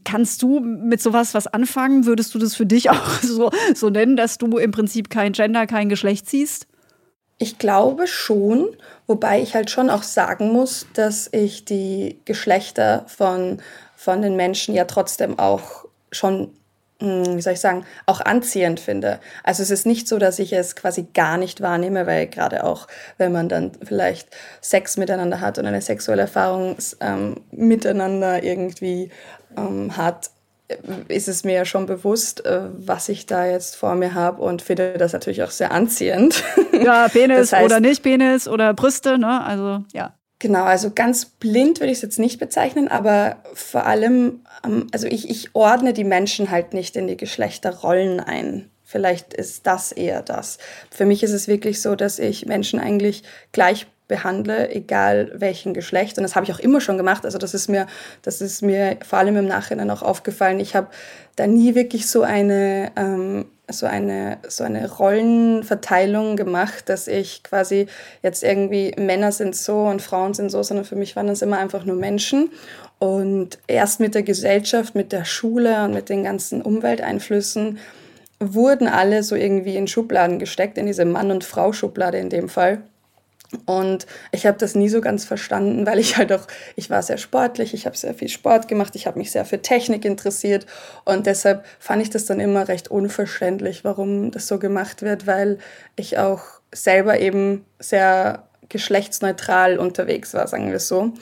Kannst 0.04 0.42
du 0.42 0.60
mit 0.60 1.02
sowas 1.02 1.34
was 1.34 1.46
anfangen? 1.48 2.06
Würdest 2.06 2.34
du 2.34 2.38
das 2.38 2.54
für 2.54 2.66
dich 2.66 2.90
auch 2.90 3.10
so, 3.22 3.50
so 3.74 3.90
nennen, 3.90 4.16
dass 4.16 4.38
du 4.38 4.58
im 4.58 4.70
Prinzip 4.70 5.10
kein 5.10 5.32
Gender, 5.32 5.66
kein 5.66 5.88
Geschlecht 5.88 6.28
siehst? 6.28 6.66
Ich 7.38 7.58
glaube 7.58 8.06
schon, 8.06 8.68
wobei 9.08 9.42
ich 9.42 9.56
halt 9.56 9.68
schon 9.68 9.90
auch 9.90 10.04
sagen 10.04 10.52
muss, 10.52 10.86
dass 10.94 11.28
ich 11.32 11.64
die 11.64 12.20
Geschlechter 12.24 13.04
von, 13.08 13.58
von 13.96 14.22
den 14.22 14.36
Menschen 14.36 14.76
ja 14.76 14.84
trotzdem 14.84 15.40
auch 15.40 15.81
schon, 16.12 16.52
hm, 17.00 17.36
wie 17.36 17.42
soll 17.42 17.54
ich 17.54 17.60
sagen, 17.60 17.84
auch 18.06 18.20
anziehend 18.20 18.78
finde. 18.78 19.18
Also 19.42 19.62
es 19.62 19.70
ist 19.70 19.86
nicht 19.86 20.06
so, 20.06 20.18
dass 20.18 20.38
ich 20.38 20.52
es 20.52 20.76
quasi 20.76 21.08
gar 21.14 21.36
nicht 21.36 21.60
wahrnehme, 21.60 22.06
weil 22.06 22.28
gerade 22.28 22.64
auch, 22.64 22.86
wenn 23.18 23.32
man 23.32 23.48
dann 23.48 23.72
vielleicht 23.82 24.28
Sex 24.60 24.96
miteinander 24.96 25.40
hat 25.40 25.58
und 25.58 25.66
eine 25.66 25.80
sexuelle 25.80 26.22
Erfahrung 26.22 26.76
ähm, 27.00 27.40
miteinander 27.50 28.42
irgendwie 28.44 29.10
ähm, 29.56 29.96
hat, 29.96 30.30
ist 31.08 31.28
es 31.28 31.44
mir 31.44 31.64
schon 31.64 31.86
bewusst, 31.86 32.44
äh, 32.46 32.62
was 32.72 33.08
ich 33.08 33.26
da 33.26 33.46
jetzt 33.46 33.76
vor 33.76 33.94
mir 33.94 34.14
habe 34.14 34.42
und 34.42 34.62
finde 34.62 34.94
das 34.94 35.12
natürlich 35.12 35.42
auch 35.42 35.50
sehr 35.50 35.72
anziehend. 35.72 36.42
Ja, 36.82 37.08
Penis 37.12 37.50
das 37.50 37.52
heißt, 37.52 37.64
oder 37.64 37.80
nicht 37.80 38.02
Penis 38.02 38.48
oder 38.48 38.74
Brüste, 38.74 39.18
ne? 39.18 39.44
Also 39.44 39.84
ja. 39.92 40.14
Genau, 40.42 40.64
also 40.64 40.90
ganz 40.92 41.26
blind 41.26 41.78
würde 41.78 41.92
ich 41.92 41.98
es 41.98 42.02
jetzt 42.02 42.18
nicht 42.18 42.40
bezeichnen, 42.40 42.88
aber 42.88 43.36
vor 43.54 43.86
allem, 43.86 44.40
ähm, 44.64 44.88
also 44.90 45.06
ich, 45.06 45.30
ich 45.30 45.54
ordne 45.54 45.92
die 45.92 46.02
Menschen 46.02 46.50
halt 46.50 46.74
nicht 46.74 46.96
in 46.96 47.06
die 47.06 47.16
Geschlechterrollen 47.16 48.18
ein. 48.18 48.68
Vielleicht 48.82 49.34
ist 49.34 49.68
das 49.68 49.92
eher 49.92 50.20
das. 50.20 50.58
Für 50.90 51.06
mich 51.06 51.22
ist 51.22 51.30
es 51.30 51.46
wirklich 51.46 51.80
so, 51.80 51.94
dass 51.94 52.18
ich 52.18 52.44
Menschen 52.46 52.80
eigentlich 52.80 53.22
gleich 53.52 53.86
behandle, 54.08 54.68
egal 54.72 55.30
welchen 55.36 55.74
Geschlecht. 55.74 56.18
Und 56.18 56.24
das 56.24 56.34
habe 56.34 56.44
ich 56.44 56.52
auch 56.52 56.58
immer 56.58 56.80
schon 56.80 56.96
gemacht. 56.96 57.24
Also 57.24 57.38
das 57.38 57.54
ist 57.54 57.68
mir, 57.68 57.86
das 58.22 58.40
ist 58.40 58.62
mir 58.62 58.96
vor 59.06 59.20
allem 59.20 59.36
im 59.36 59.46
Nachhinein 59.46 59.92
auch 59.92 60.02
aufgefallen. 60.02 60.58
Ich 60.58 60.74
habe 60.74 60.88
da 61.36 61.46
nie 61.46 61.76
wirklich 61.76 62.08
so 62.08 62.22
eine 62.22 62.90
ähm, 62.96 63.46
so 63.74 63.86
eine, 63.86 64.38
so 64.48 64.64
eine 64.64 64.90
Rollenverteilung 64.90 66.36
gemacht, 66.36 66.88
dass 66.88 67.08
ich 67.08 67.42
quasi 67.42 67.86
jetzt 68.22 68.42
irgendwie 68.42 68.94
Männer 68.98 69.32
sind 69.32 69.56
so 69.56 69.84
und 69.84 70.02
Frauen 70.02 70.34
sind 70.34 70.50
so, 70.50 70.62
sondern 70.62 70.84
für 70.84 70.96
mich 70.96 71.16
waren 71.16 71.26
das 71.26 71.42
immer 71.42 71.58
einfach 71.58 71.84
nur 71.84 71.96
Menschen. 71.96 72.50
Und 72.98 73.58
erst 73.66 73.98
mit 73.98 74.14
der 74.14 74.22
Gesellschaft, 74.22 74.94
mit 74.94 75.12
der 75.12 75.24
Schule 75.24 75.84
und 75.84 75.94
mit 75.94 76.08
den 76.08 76.22
ganzen 76.22 76.62
Umwelteinflüssen 76.62 77.78
wurden 78.38 78.88
alle 78.88 79.22
so 79.22 79.34
irgendwie 79.34 79.76
in 79.76 79.88
Schubladen 79.88 80.38
gesteckt, 80.38 80.78
in 80.78 80.86
diese 80.86 81.04
Mann- 81.04 81.30
und 81.30 81.44
Frau-Schublade 81.44 82.18
in 82.18 82.30
dem 82.30 82.48
Fall. 82.48 82.82
Und 83.66 84.06
ich 84.32 84.46
habe 84.46 84.58
das 84.58 84.74
nie 84.74 84.88
so 84.88 85.00
ganz 85.00 85.24
verstanden, 85.24 85.86
weil 85.86 85.98
ich 85.98 86.16
halt 86.16 86.32
auch, 86.32 86.46
ich 86.76 86.90
war 86.90 87.02
sehr 87.02 87.18
sportlich, 87.18 87.74
ich 87.74 87.86
habe 87.86 87.96
sehr 87.96 88.14
viel 88.14 88.28
Sport 88.28 88.66
gemacht, 88.66 88.96
ich 88.96 89.06
habe 89.06 89.18
mich 89.18 89.30
sehr 89.30 89.44
für 89.44 89.60
Technik 89.60 90.04
interessiert 90.04 90.66
und 91.04 91.26
deshalb 91.26 91.64
fand 91.78 92.02
ich 92.02 92.10
das 92.10 92.24
dann 92.24 92.40
immer 92.40 92.68
recht 92.68 92.90
unverständlich, 92.90 93.84
warum 93.84 94.30
das 94.30 94.48
so 94.48 94.58
gemacht 94.58 95.02
wird, 95.02 95.26
weil 95.26 95.58
ich 95.96 96.18
auch 96.18 96.42
selber 96.72 97.20
eben 97.20 97.64
sehr 97.78 98.44
geschlechtsneutral 98.68 99.78
unterwegs 99.78 100.32
war, 100.32 100.46
sagen 100.48 100.70
wir 100.70 100.80
so. 100.80 101.12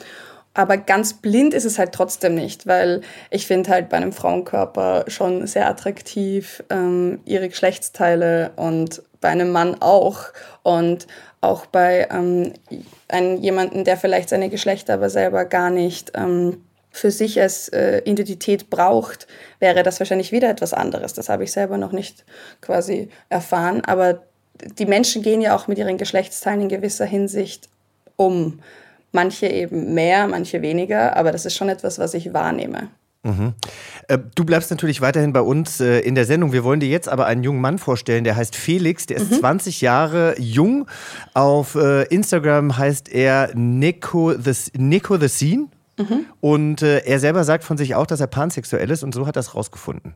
Aber 0.53 0.77
ganz 0.77 1.13
blind 1.13 1.53
ist 1.53 1.63
es 1.63 1.79
halt 1.79 1.93
trotzdem 1.93 2.35
nicht, 2.35 2.67
weil 2.67 3.01
ich 3.29 3.47
finde 3.47 3.69
halt 3.69 3.87
bei 3.87 3.97
einem 3.97 4.11
Frauenkörper 4.11 5.05
schon 5.07 5.47
sehr 5.47 5.67
attraktiv 5.67 6.61
ähm, 6.69 7.21
ihre 7.25 7.47
Geschlechtsteile 7.47 8.51
und 8.57 9.01
bei 9.21 9.29
einem 9.29 9.51
Mann 9.51 9.81
auch. 9.81 10.25
Und 10.63 11.07
auch 11.39 11.65
bei 11.65 12.07
ähm, 12.11 12.53
einem, 13.07 13.37
jemanden, 13.37 13.83
der 13.83 13.97
vielleicht 13.97 14.29
seine 14.29 14.49
Geschlechter 14.49 14.95
aber 14.95 15.09
selber 15.09 15.45
gar 15.45 15.69
nicht 15.69 16.11
ähm, 16.15 16.63
für 16.91 17.09
sich 17.09 17.39
als 17.39 17.69
äh, 17.69 17.99
Identität 17.99 18.69
braucht, 18.69 19.27
wäre 19.59 19.81
das 19.83 19.99
wahrscheinlich 19.99 20.31
wieder 20.31 20.49
etwas 20.49 20.73
anderes. 20.73 21.13
Das 21.13 21.29
habe 21.29 21.45
ich 21.45 21.51
selber 21.51 21.77
noch 21.77 21.93
nicht 21.93 22.25
quasi 22.59 23.09
erfahren. 23.29 23.81
Aber 23.85 24.21
die 24.77 24.85
Menschen 24.85 25.23
gehen 25.23 25.41
ja 25.41 25.55
auch 25.55 25.67
mit 25.67 25.77
ihren 25.77 25.97
Geschlechtsteilen 25.97 26.61
in 26.61 26.69
gewisser 26.69 27.05
Hinsicht 27.05 27.69
um. 28.17 28.59
Manche 29.11 29.47
eben 29.47 29.93
mehr, 29.93 30.27
manche 30.27 30.61
weniger, 30.61 31.15
aber 31.17 31.31
das 31.31 31.45
ist 31.45 31.55
schon 31.55 31.69
etwas, 31.69 31.99
was 31.99 32.13
ich 32.13 32.33
wahrnehme. 32.33 32.89
Mhm. 33.23 33.53
Äh, 34.07 34.17
du 34.35 34.45
bleibst 34.45 34.71
natürlich 34.71 35.01
weiterhin 35.01 35.31
bei 35.31 35.41
uns 35.41 35.79
äh, 35.79 35.99
in 35.99 36.15
der 36.15 36.25
Sendung. 36.25 36.53
Wir 36.53 36.63
wollen 36.63 36.79
dir 36.79 36.89
jetzt 36.89 37.07
aber 37.07 37.27
einen 37.27 37.43
jungen 37.43 37.61
Mann 37.61 37.77
vorstellen, 37.77 38.23
der 38.23 38.35
heißt 38.35 38.55
Felix, 38.55 39.05
der 39.05 39.17
ist 39.17 39.31
mhm. 39.31 39.35
20 39.35 39.81
Jahre 39.81 40.35
jung. 40.39 40.87
Auf 41.33 41.75
äh, 41.75 42.03
Instagram 42.03 42.77
heißt 42.77 43.09
er 43.09 43.51
Nico 43.53 44.33
the, 44.33 44.53
Nico 44.75 45.17
the 45.17 45.27
Scene. 45.27 45.67
Mhm. 45.97 46.25
Und 46.39 46.81
er 46.81 47.19
selber 47.19 47.43
sagt 47.43 47.63
von 47.63 47.77
sich 47.77 47.93
auch, 47.95 48.07
dass 48.07 48.21
er 48.21 48.27
pansexuell 48.27 48.89
ist 48.89 49.03
und 49.03 49.13
so 49.13 49.27
hat 49.27 49.35
er 49.35 49.41
es 49.41 49.53
rausgefunden. 49.53 50.15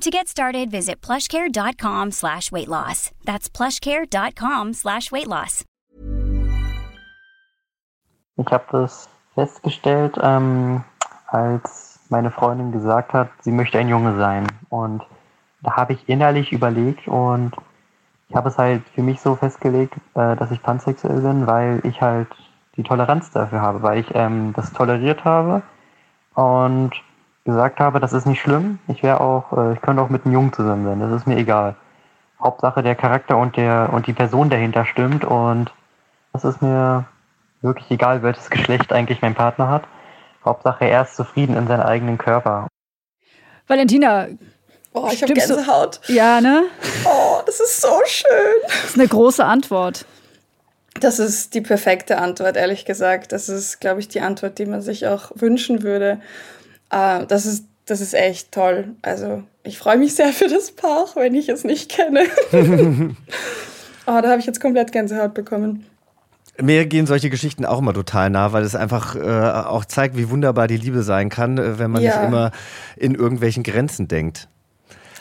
To 0.00 0.10
get 0.10 0.28
started, 0.28 0.70
visit 0.70 1.02
plushcare.com 1.02 2.12
slash 2.12 2.50
weight 2.50 2.68
loss. 2.68 3.10
That's 3.26 3.50
plushcare.com 3.50 4.72
slash 4.72 5.12
weight 5.12 5.26
loss. 5.26 5.66
Ich 8.38 8.46
habe 8.50 8.64
das 8.72 9.10
festgestellt, 9.34 10.16
ähm, 10.22 10.82
als 11.26 12.00
meine 12.08 12.30
Freundin 12.30 12.72
gesagt 12.72 13.12
hat, 13.12 13.28
sie 13.42 13.52
möchte 13.52 13.78
ein 13.78 13.88
Junge 13.88 14.16
sein. 14.16 14.46
Und 14.70 15.02
da 15.62 15.76
habe 15.76 15.92
ich 15.92 16.08
innerlich 16.08 16.50
überlegt 16.50 17.06
und 17.06 17.52
ich 18.30 18.34
habe 18.34 18.48
es 18.48 18.56
halt 18.56 18.82
für 18.94 19.02
mich 19.02 19.20
so 19.20 19.36
festgelegt, 19.36 19.94
äh, 20.14 20.34
dass 20.34 20.50
ich 20.50 20.62
pansexuell 20.62 21.20
bin, 21.20 21.46
weil 21.46 21.80
ich 21.84 22.00
halt 22.00 22.28
die 22.76 22.84
Toleranz 22.84 23.32
dafür 23.32 23.60
habe, 23.60 23.82
weil 23.82 23.98
ich 23.98 24.06
ähm, 24.14 24.54
das 24.56 24.72
toleriert 24.72 25.26
habe 25.26 25.62
und 26.34 26.92
gesagt 27.44 27.80
habe, 27.80 28.00
das 28.00 28.12
ist 28.12 28.26
nicht 28.26 28.40
schlimm. 28.40 28.78
Ich 28.88 29.02
wäre 29.02 29.20
auch, 29.20 29.52
äh, 29.56 29.72
ich 29.74 29.80
könnte 29.80 30.02
auch 30.02 30.08
mit 30.08 30.24
einem 30.24 30.34
Jungen 30.34 30.52
zusammen 30.52 30.84
sein. 30.84 31.00
Das 31.00 31.12
ist 31.12 31.26
mir 31.26 31.36
egal. 31.36 31.76
Hauptsache 32.40 32.82
der 32.82 32.94
Charakter 32.94 33.36
und 33.36 33.56
der 33.56 33.90
und 33.92 34.06
die 34.06 34.12
Person 34.12 34.50
dahinter 34.50 34.84
stimmt 34.86 35.24
und 35.24 35.72
das 36.32 36.44
ist 36.44 36.62
mir 36.62 37.06
wirklich 37.60 37.90
egal, 37.90 38.22
welches 38.22 38.48
Geschlecht 38.50 38.92
eigentlich 38.92 39.20
mein 39.20 39.34
Partner 39.34 39.68
hat. 39.68 39.82
Hauptsache, 40.44 40.86
er 40.86 41.02
ist 41.02 41.16
zufrieden 41.16 41.56
in 41.56 41.66
seinem 41.66 41.82
eigenen 41.82 42.18
Körper. 42.18 42.68
Valentina. 43.66 44.28
Oh, 44.92 45.08
ich 45.12 45.22
habe 45.22 45.34
Gänsehaut. 45.34 46.00
So? 46.02 46.12
Ja, 46.12 46.40
ne? 46.40 46.64
Oh, 47.04 47.40
das 47.46 47.60
ist 47.60 47.80
so 47.80 48.00
schön. 48.06 48.30
Das 48.66 48.84
ist 48.86 48.98
eine 48.98 49.06
große 49.06 49.44
Antwort. 49.44 50.04
Das 50.98 51.18
ist 51.18 51.54
die 51.54 51.60
perfekte 51.60 52.18
Antwort, 52.18 52.56
ehrlich 52.56 52.84
gesagt. 52.84 53.32
Das 53.32 53.48
ist, 53.48 53.80
glaube 53.80 54.00
ich, 54.00 54.08
die 54.08 54.20
Antwort, 54.20 54.58
die 54.58 54.66
man 54.66 54.82
sich 54.82 55.06
auch 55.06 55.30
wünschen 55.34 55.82
würde. 55.82 56.20
Uh, 56.92 57.24
das, 57.26 57.46
ist, 57.46 57.66
das 57.86 58.00
ist 58.00 58.14
echt 58.14 58.52
toll. 58.52 58.96
Also, 59.02 59.44
ich 59.62 59.78
freue 59.78 59.98
mich 59.98 60.14
sehr 60.14 60.32
für 60.32 60.48
das 60.48 60.72
Paar, 60.72 61.04
auch 61.04 61.16
wenn 61.16 61.34
ich 61.34 61.48
es 61.48 61.64
nicht 61.64 61.90
kenne. 61.90 62.26
Oh, 64.06 64.20
da 64.20 64.30
habe 64.30 64.40
ich 64.40 64.46
jetzt 64.46 64.60
komplett 64.60 64.90
Gänsehaut 64.90 65.34
bekommen. 65.34 65.84
Mir 66.60 66.86
gehen 66.86 67.06
solche 67.06 67.30
Geschichten 67.30 67.64
auch 67.64 67.78
immer 67.78 67.94
total 67.94 68.28
nah, 68.28 68.52
weil 68.52 68.64
es 68.64 68.74
einfach 68.74 69.14
äh, 69.14 69.20
auch 69.20 69.84
zeigt, 69.84 70.16
wie 70.16 70.30
wunderbar 70.30 70.66
die 70.66 70.76
Liebe 70.76 71.02
sein 71.02 71.28
kann, 71.28 71.58
äh, 71.58 71.78
wenn 71.78 71.90
man 71.92 72.02
ja. 72.02 72.16
nicht 72.16 72.26
immer 72.26 72.50
in 72.96 73.14
irgendwelchen 73.14 73.62
Grenzen 73.62 74.08
denkt. 74.08 74.48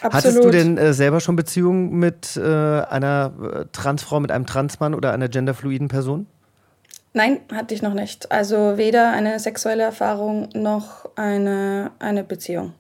Absolut. 0.02 0.14
Hattest 0.14 0.44
du 0.44 0.50
denn 0.50 0.78
äh, 0.78 0.94
selber 0.94 1.20
schon 1.20 1.36
Beziehungen 1.36 2.00
mit 2.00 2.36
äh, 2.36 2.42
einer 2.42 3.34
äh, 3.42 3.66
Transfrau, 3.72 4.20
mit 4.20 4.32
einem 4.32 4.46
Transmann 4.46 4.96
oder 4.96 5.14
einer 5.14 5.30
genderfluiden 5.30 5.88
Person? 5.88 6.26
Nein, 7.14 7.40
hatte 7.52 7.74
ich 7.74 7.82
noch 7.82 7.94
nicht. 7.94 8.32
Also 8.32 8.78
weder 8.78 9.12
eine 9.12 9.40
sexuelle 9.40 9.84
Erfahrung 9.84 10.50
noch 10.54 11.10
eine, 11.16 11.92
eine 12.00 12.24
Beziehung. 12.24 12.74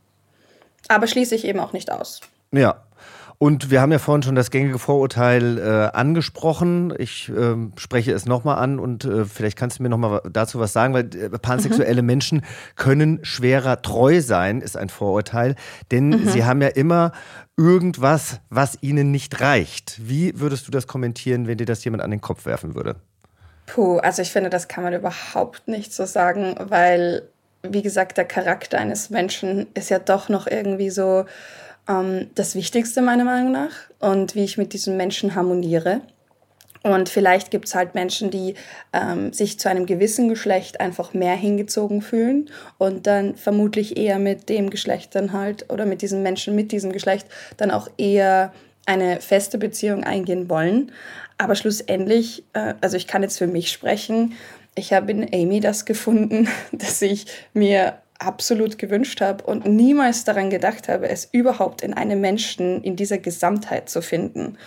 Aber 0.87 1.07
schließe 1.07 1.35
ich 1.35 1.45
eben 1.45 1.59
auch 1.59 1.73
nicht 1.73 1.91
aus. 1.91 2.21
Ja, 2.51 2.83
und 3.41 3.71
wir 3.71 3.79
haben 3.79 3.93
ja 3.93 3.99
vorhin 3.99 4.21
schon 4.21 4.35
das 4.35 4.51
gängige 4.51 4.79
Vorurteil 4.79 5.57
äh, 5.59 5.95
angesprochen. 5.95 6.93
Ich 6.97 7.29
äh, 7.29 7.55
spreche 7.77 8.11
es 8.11 8.25
nochmal 8.25 8.57
an 8.57 8.79
und 8.79 9.05
äh, 9.05 9.23
vielleicht 9.23 9.57
kannst 9.57 9.79
du 9.79 9.83
mir 9.83 9.87
nochmal 9.87 10.21
dazu 10.29 10.59
was 10.59 10.73
sagen, 10.73 10.93
weil 10.93 11.05
äh, 11.15 11.29
pansexuelle 11.29 12.01
mhm. 12.01 12.05
Menschen 12.05 12.41
können 12.75 13.19
schwerer 13.23 13.81
treu 13.81 14.19
sein, 14.19 14.59
ist 14.59 14.75
ein 14.75 14.89
Vorurteil. 14.89 15.55
Denn 15.89 16.09
mhm. 16.09 16.27
sie 16.27 16.43
haben 16.43 16.61
ja 16.61 16.67
immer 16.67 17.13
irgendwas, 17.55 18.41
was 18.49 18.77
ihnen 18.81 19.09
nicht 19.11 19.39
reicht. 19.39 20.01
Wie 20.03 20.37
würdest 20.37 20.67
du 20.67 20.71
das 20.71 20.85
kommentieren, 20.85 21.47
wenn 21.47 21.57
dir 21.57 21.65
das 21.65 21.81
jemand 21.85 22.03
an 22.03 22.11
den 22.11 22.19
Kopf 22.19 22.45
werfen 22.45 22.75
würde? 22.75 22.97
Puh, 23.69 23.97
also 23.99 24.23
ich 24.23 24.31
finde, 24.31 24.49
das 24.49 24.67
kann 24.67 24.83
man 24.83 24.93
überhaupt 24.93 25.67
nicht 25.67 25.93
so 25.93 26.05
sagen, 26.05 26.55
weil, 26.57 27.21
wie 27.61 27.83
gesagt, 27.83 28.17
der 28.17 28.25
Charakter 28.25 28.79
eines 28.79 29.11
Menschen 29.11 29.67
ist 29.75 29.91
ja 29.91 29.99
doch 29.99 30.27
noch 30.27 30.47
irgendwie 30.47 30.89
so 30.89 31.25
ähm, 31.87 32.31
das 32.33 32.55
Wichtigste 32.55 33.03
meiner 33.03 33.25
Meinung 33.25 33.51
nach 33.51 33.73
und 33.99 34.33
wie 34.33 34.43
ich 34.43 34.57
mit 34.57 34.73
diesen 34.73 34.97
Menschen 34.97 35.35
harmoniere. 35.35 36.01
Und 36.81 37.09
vielleicht 37.09 37.51
gibt 37.51 37.67
es 37.67 37.75
halt 37.75 37.93
Menschen, 37.93 38.31
die 38.31 38.55
ähm, 38.91 39.33
sich 39.33 39.59
zu 39.59 39.69
einem 39.69 39.85
gewissen 39.85 40.29
Geschlecht 40.29 40.81
einfach 40.81 41.13
mehr 41.13 41.35
hingezogen 41.35 42.01
fühlen 42.01 42.49
und 42.79 43.05
dann 43.05 43.35
vermutlich 43.35 43.97
eher 43.97 44.17
mit 44.17 44.49
dem 44.49 44.71
Geschlecht 44.71 45.13
dann 45.13 45.31
halt 45.31 45.71
oder 45.71 45.85
mit 45.85 46.01
diesen 46.01 46.23
Menschen 46.23 46.55
mit 46.55 46.71
diesem 46.71 46.91
Geschlecht 46.91 47.27
dann 47.57 47.69
auch 47.69 47.87
eher 47.97 48.51
eine 48.87 49.21
feste 49.21 49.59
Beziehung 49.59 50.03
eingehen 50.03 50.49
wollen. 50.49 50.91
Aber 51.39 51.55
schlussendlich, 51.55 52.43
äh, 52.53 52.75
also 52.81 52.97
ich 52.97 53.07
kann 53.07 53.23
jetzt 53.23 53.39
für 53.39 53.47
mich 53.47 53.71
sprechen, 53.71 54.33
ich 54.75 54.93
habe 54.93 55.11
in 55.11 55.33
Amy 55.33 55.61
das 55.61 55.85
gefunden, 55.85 56.47
dass 56.71 57.01
ich 57.01 57.25
mir 57.53 57.97
absolut 58.19 58.77
gewünscht 58.77 59.21
habe 59.21 59.45
und 59.45 59.65
niemals 59.65 60.25
daran 60.25 60.49
gedacht 60.49 60.89
habe, 60.89 61.07
es 61.07 61.29
überhaupt 61.31 61.81
in 61.81 61.93
einem 61.93 62.19
Menschen 62.19 62.83
in 62.83 62.97
dieser 62.97 63.17
Gesamtheit 63.17 63.89
zu 63.89 64.01
finden. 64.01 64.57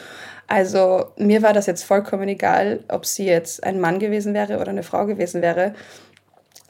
Also 0.47 1.13
mir 1.19 1.43
war 1.43 1.53
das 1.53 1.67
jetzt 1.67 1.85
vollkommen 1.85 2.29
egal, 2.29 2.81
ob 2.89 3.05
sie 3.05 3.27
jetzt 3.27 3.63
ein 3.63 3.79
Mann 3.79 3.99
gewesen 3.99 4.33
wäre 4.33 4.59
oder 4.59 4.71
eine 4.71 4.83
Frau 4.83 5.05
gewesen 5.05 5.43
wäre. 5.43 5.75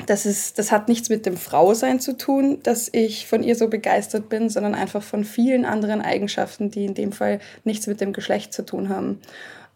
Das, 0.07 0.27
ist, 0.27 0.59
das 0.59 0.73
hat 0.73 0.89
nichts 0.89 1.09
mit 1.11 1.27
dem 1.27 1.37
Frausein 1.37 2.01
zu 2.01 2.17
tun, 2.17 2.59
dass 2.65 2.89
ich 2.93 3.29
von 3.29 3.45
ihr 3.45 3.55
so 3.55 3.69
begeistert 3.69 4.29
bin, 4.29 4.49
sondern 4.49 4.75
einfach 4.75 5.05
von 5.05 5.23
vielen 5.25 5.65
anderen 5.65 6.01
Eigenschaften, 6.01 6.73
die 6.73 6.87
in 6.87 6.95
dem 6.95 7.13
Fall 7.13 7.39
nichts 7.63 7.87
mit 7.87 8.01
dem 8.01 8.13
Geschlecht 8.13 8.53
zu 8.53 8.67
tun 8.67 8.89
haben. 8.89 9.21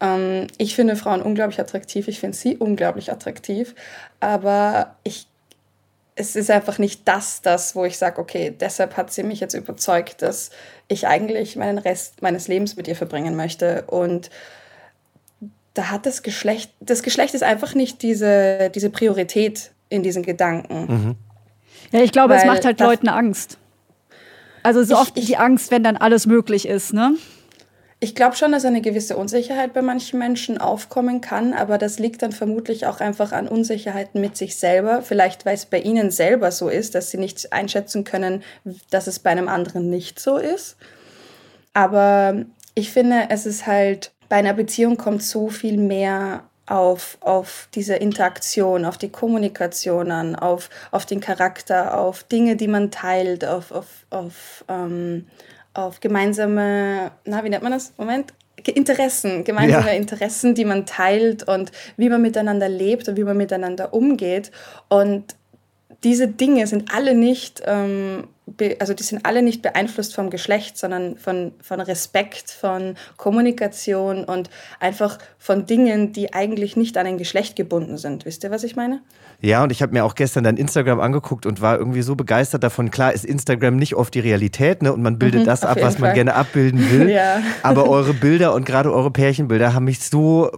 Ähm, 0.01 0.47
ich 0.59 0.75
finde 0.75 0.97
Frauen 0.97 1.23
unglaublich 1.23 1.61
attraktiv, 1.61 2.09
ich 2.09 2.21
finde 2.21 2.37
sie 2.37 2.57
unglaublich 2.57 3.13
attraktiv, 3.13 3.75
aber 4.21 4.97
ich 5.05 5.27
es 6.19 6.35
ist 6.35 6.51
einfach 6.51 6.79
nicht 6.79 7.07
das, 7.07 7.43
das, 7.43 7.77
wo 7.77 7.85
ich 7.85 7.99
sage, 7.99 8.19
okay, 8.19 8.55
deshalb 8.59 8.97
hat 8.97 9.13
sie 9.13 9.23
mich 9.23 9.39
jetzt 9.39 9.53
überzeugt, 9.53 10.23
dass 10.23 10.51
ich 10.89 11.07
eigentlich 11.07 11.57
meinen 11.57 11.77
Rest 11.77 12.23
meines 12.23 12.49
Lebens 12.49 12.75
mit 12.77 12.89
ihr 12.89 12.97
verbringen 12.97 13.37
möchte. 13.37 13.85
Und 13.87 14.31
da 15.75 15.91
hat 15.91 16.07
das 16.07 16.23
Geschlecht, 16.23 16.73
das 16.81 17.03
Geschlecht 17.03 17.35
ist 17.35 17.43
einfach 17.43 17.75
nicht 17.75 18.01
diese, 18.01 18.71
diese 18.75 18.89
Priorität 18.89 19.73
in 19.91 20.03
diesen 20.03 20.23
Gedanken. 20.23 20.87
Mhm. 20.89 21.15
Ja, 21.93 22.01
ich 22.01 22.13
glaube, 22.13 22.33
Weil 22.33 22.41
es 22.41 22.47
macht 22.47 22.65
halt 22.65 22.81
Leuten 22.81 23.09
Angst. 23.09 23.59
Also 24.63 24.83
so 24.85 24.95
ich, 24.95 25.01
oft 25.01 25.17
die 25.17 25.37
Angst, 25.37 25.71
wenn 25.71 25.85
dann 25.85 25.99
alles 25.99 26.27
möglich 26.27 26.67
ist, 26.67 26.95
ne? 26.95 27.13
Ich 27.99 28.15
glaube 28.15 28.37
schon, 28.37 28.53
dass 28.53 28.67
eine 28.67 28.83
gewisse 28.83 29.17
Unsicherheit 29.17 29.73
bei 29.73 29.81
manchen 29.81 30.19
Menschen 30.19 30.59
aufkommen 30.59 31.23
kann, 31.23 31.55
aber 31.55 31.79
das 31.79 31.99
liegt 31.99 32.21
dann 32.21 32.33
vermutlich 32.33 32.87
auch 32.87 33.01
einfach 33.01 33.33
an 33.33 33.49
Unsicherheiten 33.49 34.21
mit 34.21 34.37
sich 34.37 34.57
selber. 34.57 35.01
Vielleicht, 35.01 35.47
weil 35.47 35.55
es 35.55 35.65
bei 35.65 35.81
ihnen 35.81 36.11
selber 36.11 36.53
so 36.53 36.69
ist, 36.69 36.95
dass 36.95 37.11
sie 37.11 37.17
nicht 37.17 37.55
einschätzen 37.55 38.05
können, 38.05 38.43
dass 38.91 39.07
es 39.07 39.19
bei 39.19 39.31
einem 39.31 39.49
anderen 39.49 39.89
nicht 39.89 40.21
so 40.21 40.37
ist. 40.37 40.77
Aber 41.73 42.45
ich 42.75 42.93
finde, 42.93 43.29
es 43.31 43.47
ist 43.47 43.67
halt, 43.67 44.13
bei 44.29 44.37
einer 44.37 44.53
Beziehung 44.53 44.99
kommt 44.99 45.23
so 45.23 45.49
viel 45.49 45.79
mehr 45.79 46.45
auf, 46.67 47.17
auf 47.21 47.69
diese 47.75 47.95
Interaktion, 47.95 48.85
auf 48.85 48.99
die 48.99 49.09
Kommunikation 49.09 50.11
an, 50.11 50.37
auf, 50.37 50.69
auf 50.91 51.07
den 51.07 51.21
Charakter, 51.21 51.99
auf 51.99 52.25
Dinge, 52.25 52.57
die 52.57 52.69
man 52.69 52.91
teilt, 52.91 53.45
auf, 53.45 53.73
auf, 53.73 53.87
auf 54.11 54.65
ähm, 54.69 55.27
auf 55.77 56.01
gemeinsame, 56.01 57.13
na, 57.25 57.45
wie 57.45 57.51
nennt 57.51 57.63
man 57.63 57.73
das? 57.73 57.93
Moment. 57.97 58.33
Interessen, 58.75 59.45
gemeinsame 59.45 59.89
ja. 59.89 59.93
Interessen, 59.93 60.55
die 60.55 60.65
man 60.65 60.87
teilt 60.87 61.47
und 61.47 61.71
wie 61.97 62.09
man 62.09 62.21
miteinander 62.21 62.69
lebt 62.69 63.09
und 63.09 63.17
wie 63.17 63.23
man 63.23 63.37
miteinander 63.37 63.95
umgeht. 63.95 64.51
Und 64.89 65.37
diese 66.05 66.29
Dinge 66.29 66.67
sind 66.67 66.95
alle 66.95 67.15
nicht 67.15 67.63
ähm, 67.67 68.29
also 68.79 68.95
die 68.95 69.03
sind 69.03 69.27
alle 69.27 69.43
nicht 69.43 69.61
beeinflusst 69.61 70.15
vom 70.15 70.31
Geschlecht, 70.31 70.79
sondern 70.79 71.17
von, 71.17 71.53
von 71.61 71.81
Respekt, 71.81 72.51
von 72.51 72.95
Kommunikation 73.17 74.25
und 74.25 74.51
einfach 74.79 75.19
von 75.39 75.67
Dingen, 75.67 76.13
die 76.13 76.33
eigentlich 76.33 76.77
nicht 76.77 76.97
an 76.97 77.07
ein 77.07 77.19
Geschlecht 77.19 77.57
gebunden 77.57 77.99
sind. 77.99 78.25
Wisst 78.25 78.45
ihr, 78.45 78.53
was 78.53 78.63
ich 78.63 78.77
meine? 78.77 79.01
Ja, 79.41 79.65
und 79.65 79.73
ich 79.73 79.83
habe 79.83 79.93
mir 79.93 80.05
auch 80.05 80.15
gestern 80.15 80.45
dein 80.45 80.57
Instagram 80.57 81.01
angeguckt 81.01 81.45
und 81.45 81.61
war 81.61 81.77
irgendwie 81.77 82.03
so 82.03 82.15
begeistert 82.15 82.63
davon. 82.63 82.93
Klar 82.93 83.13
ist 83.13 83.25
Instagram 83.25 83.77
nicht 83.77 83.97
oft 83.97 84.15
die 84.15 84.21
Realität, 84.21 84.81
ne? 84.81 84.93
Und 84.93 85.03
man 85.03 85.19
bildet 85.19 85.41
mhm, 85.43 85.47
das 85.47 85.65
ab, 85.65 85.79
was 85.81 85.95
Fall. 85.95 86.03
man 86.03 86.15
gerne 86.15 86.35
abbilden 86.35 86.91
will. 86.91 87.11
ja. 87.11 87.43
Aber 87.63 87.89
eure 87.89 88.15
Bilder 88.15 88.55
und 88.55 88.65
gerade 88.65 88.93
eure 88.93 89.11
Pärchenbilder 89.11 89.75
haben 89.75 89.85
mich 89.85 90.01
so 90.01 90.53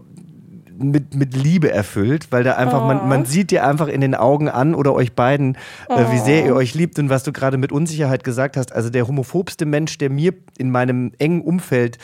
mit, 0.79 1.15
mit 1.15 1.37
Liebe 1.37 1.71
erfüllt, 1.71 2.29
weil 2.31 2.45
da 2.45 2.55
einfach, 2.55 2.83
oh. 2.83 2.87
man, 2.87 3.09
man 3.09 3.25
sieht 3.25 3.51
dir 3.51 3.67
einfach 3.67 3.89
in 3.89 4.01
den 4.01 4.15
Augen 4.15 4.49
an 4.49 4.75
oder 4.75 4.95
euch 4.95 5.13
beiden, 5.13 5.57
oh. 5.89 5.95
äh, 5.95 6.13
wie 6.13 6.19
sehr 6.19 6.45
ihr 6.45 6.55
oh. 6.55 6.59
euch 6.59 6.75
liebt 6.75 6.99
und 6.99 7.11
was 7.11 7.23
du 7.23 7.33
gerade 7.33 7.59
mit 7.59 7.73
Unsicherheit 7.73 8.25
gesagt 8.25 8.57
hast. 8.57 8.73
Also 8.73 8.91
der 8.91 9.07
homophobste 9.07 9.67
Mensch, 9.67 9.99
der 9.99 10.11
mir 10.11 10.35
in 10.57 10.71
meinem 10.71 11.13
engen 11.19 11.43
Umfeld 11.43 11.99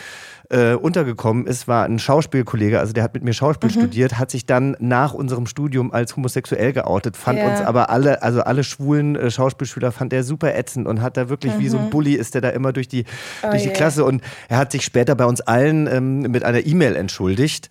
äh, 0.51 0.75
untergekommen 0.75 1.47
ist, 1.47 1.69
war 1.69 1.85
ein 1.85 1.99
Schauspielkollege, 1.99 2.79
also 2.79 2.93
der 2.93 3.03
hat 3.03 3.15
mit 3.15 3.25
mir 3.25 3.33
Schauspiel 3.33 3.71
mhm. 3.71 3.75
studiert, 3.75 4.19
hat 4.19 4.31
sich 4.31 4.47
dann 4.47 4.77
nach 4.79 5.15
unserem 5.15 5.47
Studium 5.47 5.93
als 5.93 6.17
homosexuell 6.17 6.73
geoutet, 6.73 7.17
fand 7.17 7.39
ja. 7.39 7.49
uns 7.49 7.61
aber 7.61 7.91
alle, 7.91 8.23
also 8.23 8.43
alle 8.43 8.63
schwulen 8.63 9.17
äh, 9.17 9.31
Schauspielschüler 9.31 9.91
fand 9.91 10.13
er 10.13 10.23
super 10.23 10.55
ätzend 10.55 10.87
und 10.87 11.01
hat 11.01 11.17
da 11.17 11.29
wirklich 11.29 11.55
mhm. 11.55 11.61
wie 11.61 11.69
so 11.69 11.79
ein 11.79 11.87
mhm. 11.87 11.91
Bully 11.91 12.15
ist 12.15 12.35
der 12.35 12.43
da 12.43 12.51
immer 12.51 12.73
durch 12.73 12.89
die, 12.89 13.05
oh 13.43 13.51
durch 13.51 13.63
die 13.63 13.69
yeah. 13.69 13.77
Klasse 13.77 14.05
und 14.05 14.23
er 14.49 14.59
hat 14.59 14.73
sich 14.73 14.85
später 14.85 15.15
bei 15.15 15.25
uns 15.25 15.41
allen 15.41 15.87
ähm, 15.87 16.21
mit 16.21 16.45
einer 16.45 16.65
E-Mail 16.65 16.95
entschuldigt 16.97 17.69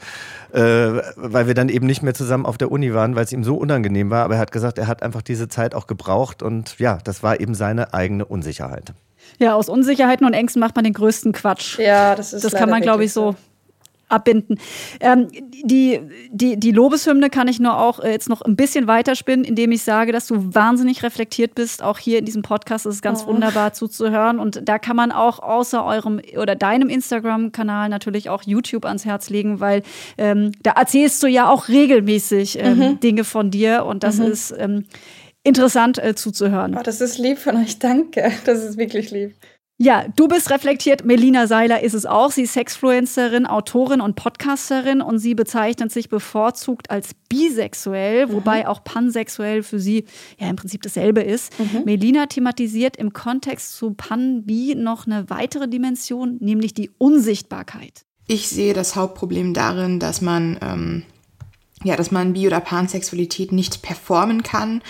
äh, 0.54 1.02
weil 1.16 1.48
wir 1.48 1.56
dann 1.56 1.70
eben 1.70 1.88
nicht 1.88 2.04
mehr 2.04 2.14
zusammen 2.14 2.46
auf 2.46 2.58
der 2.58 2.72
Uni 2.72 2.94
waren, 2.94 3.16
weil 3.16 3.26
es 3.26 3.32
ihm 3.32 3.44
so 3.44 3.56
unangenehm 3.56 4.10
war. 4.10 4.24
Aber 4.24 4.36
er 4.36 4.40
hat 4.40 4.52
gesagt, 4.52 4.78
er 4.78 4.88
hat 4.88 5.02
einfach 5.02 5.24
diese 5.24 5.48
Zeit 5.48 5.74
auch 5.74 5.88
gebraucht 5.88 6.44
und 6.44 6.78
ja, 6.80 7.00
das 7.04 7.24
war 7.24 7.40
eben 7.40 7.56
seine 7.56 7.94
eigene 7.94 8.26
Unsicherheit. 8.26 8.94
Ja, 9.40 9.56
aus 9.56 9.68
Unsicherheiten 9.68 10.28
und 10.28 10.34
Ängsten 10.34 10.60
macht 10.60 10.76
man 10.76 10.84
den 10.84 10.94
größten 10.94 11.32
Quatsch. 11.32 11.80
Ja, 11.80 12.16
das 12.16 12.34
ist 12.34 12.46
Das 12.46 12.54
kann 12.54 12.70
man, 12.70 12.82
glaube 12.82 13.04
ich, 13.04 13.14
so 13.14 13.36
abbinden. 14.14 14.60
Ähm, 15.00 15.28
die, 15.66 16.00
die, 16.30 16.58
die 16.58 16.72
Lobeshymne 16.72 17.30
kann 17.30 17.48
ich 17.48 17.60
nur 17.60 17.78
auch 17.78 18.00
äh, 18.00 18.12
jetzt 18.12 18.30
noch 18.30 18.42
ein 18.42 18.56
bisschen 18.56 18.88
weiterspinnen, 18.88 19.44
indem 19.44 19.72
ich 19.72 19.84
sage, 19.84 20.12
dass 20.12 20.28
du 20.28 20.54
wahnsinnig 20.54 21.04
reflektiert 21.04 21.56
bist. 21.56 21.84
Auch 21.84 21.98
hier 21.98 22.20
in 22.20 22.26
diesem 22.26 22.44
Podcast 22.44 22.86
ist 22.86 22.96
es 22.96 23.02
ganz 23.02 23.24
oh. 23.24 23.28
wunderbar 23.28 23.74
zuzuhören. 23.74 24.40
Und 24.40 24.62
da 24.68 24.80
kann 24.80 24.96
man 24.96 25.12
auch 25.12 25.40
außer 25.40 25.84
eurem 25.84 26.22
oder 26.38 26.56
deinem 26.56 26.90
Instagram-Kanal 26.90 27.90
natürlich 27.90 28.30
auch 28.30 28.44
YouTube 28.44 28.86
ans 28.86 29.06
Herz 29.06 29.30
legen, 29.30 29.60
weil 29.60 29.84
ähm, 30.18 30.52
da 30.62 30.72
erzählst 30.72 31.22
du 31.24 31.28
ja 31.28 31.50
auch 31.50 31.68
regelmäßig 31.68 32.60
ähm, 32.60 32.78
mhm. 32.78 33.00
Dinge 33.00 33.24
von 33.24 33.52
dir. 33.52 33.86
Und 33.86 34.04
das 34.04 34.18
mhm. 34.18 34.26
ist 34.26 34.54
ähm, 34.58 34.86
interessant 35.44 35.98
äh, 35.98 36.16
zuzuhören. 36.16 36.76
Oh, 36.78 36.84
das 36.84 37.02
ist 37.02 37.18
lieb 37.18 37.38
von 37.38 37.58
euch, 37.58 37.80
danke. 37.80 38.32
Das 38.46 38.64
ist 38.64 38.78
wirklich 38.78 39.12
lieb. 39.12 39.34
Ja, 39.80 40.06
du 40.16 40.28
bist 40.28 40.52
reflektiert. 40.52 41.04
Melina 41.04 41.48
Seiler 41.48 41.82
ist 41.82 41.96
es 41.96 42.06
auch. 42.06 42.32
Sie 42.32 42.44
ist 42.44 42.54
Sexfluencerin, 42.54 43.48
Autorin 43.48 44.02
und 44.02 44.16
Podcasterin 44.16 45.02
und 45.02 45.18
sie 45.18 45.34
bezeichnet 45.34 45.92
sich 45.92 46.10
bevorzugt 46.10 46.92
als 46.92 47.16
bisexuell, 47.28 48.28
mhm. 48.28 48.34
wobei 48.34 48.68
auch 48.68 48.84
pansexuell 48.84 49.64
für 49.64 49.80
sie 49.80 50.06
ja 50.40 50.48
im 50.48 50.56
Prinzip 50.56 50.84
dasselbe 50.84 51.22
ist. 51.22 51.58
Mhm. 51.60 51.84
Melina 51.86 52.28
thematisiert 52.28 52.98
im 52.98 53.14
Kontext 53.14 53.76
zu 53.76 53.94
Pan-Bi 53.94 54.76
noch 54.76 55.08
eine 55.08 55.30
weitere 55.30 55.68
Dimension, 55.68 56.38
nämlich 56.40 56.74
die 56.76 56.92
Unsichtbarkeit. 57.00 58.06
Ich 58.28 58.48
sehe 58.48 58.74
das 58.74 58.96
Hauptproblem 58.96 59.54
darin, 59.54 60.00
dass 60.00 60.22
man 60.22 60.58
ähm, 60.62 61.04
ja, 61.84 61.96
dass 61.96 62.12
man 62.12 62.34
Bi- 62.34 62.48
oder 62.48 62.62
Pansexualität 62.62 63.52
nicht 63.52 63.82
performen 63.82 64.44
kann, 64.44 64.82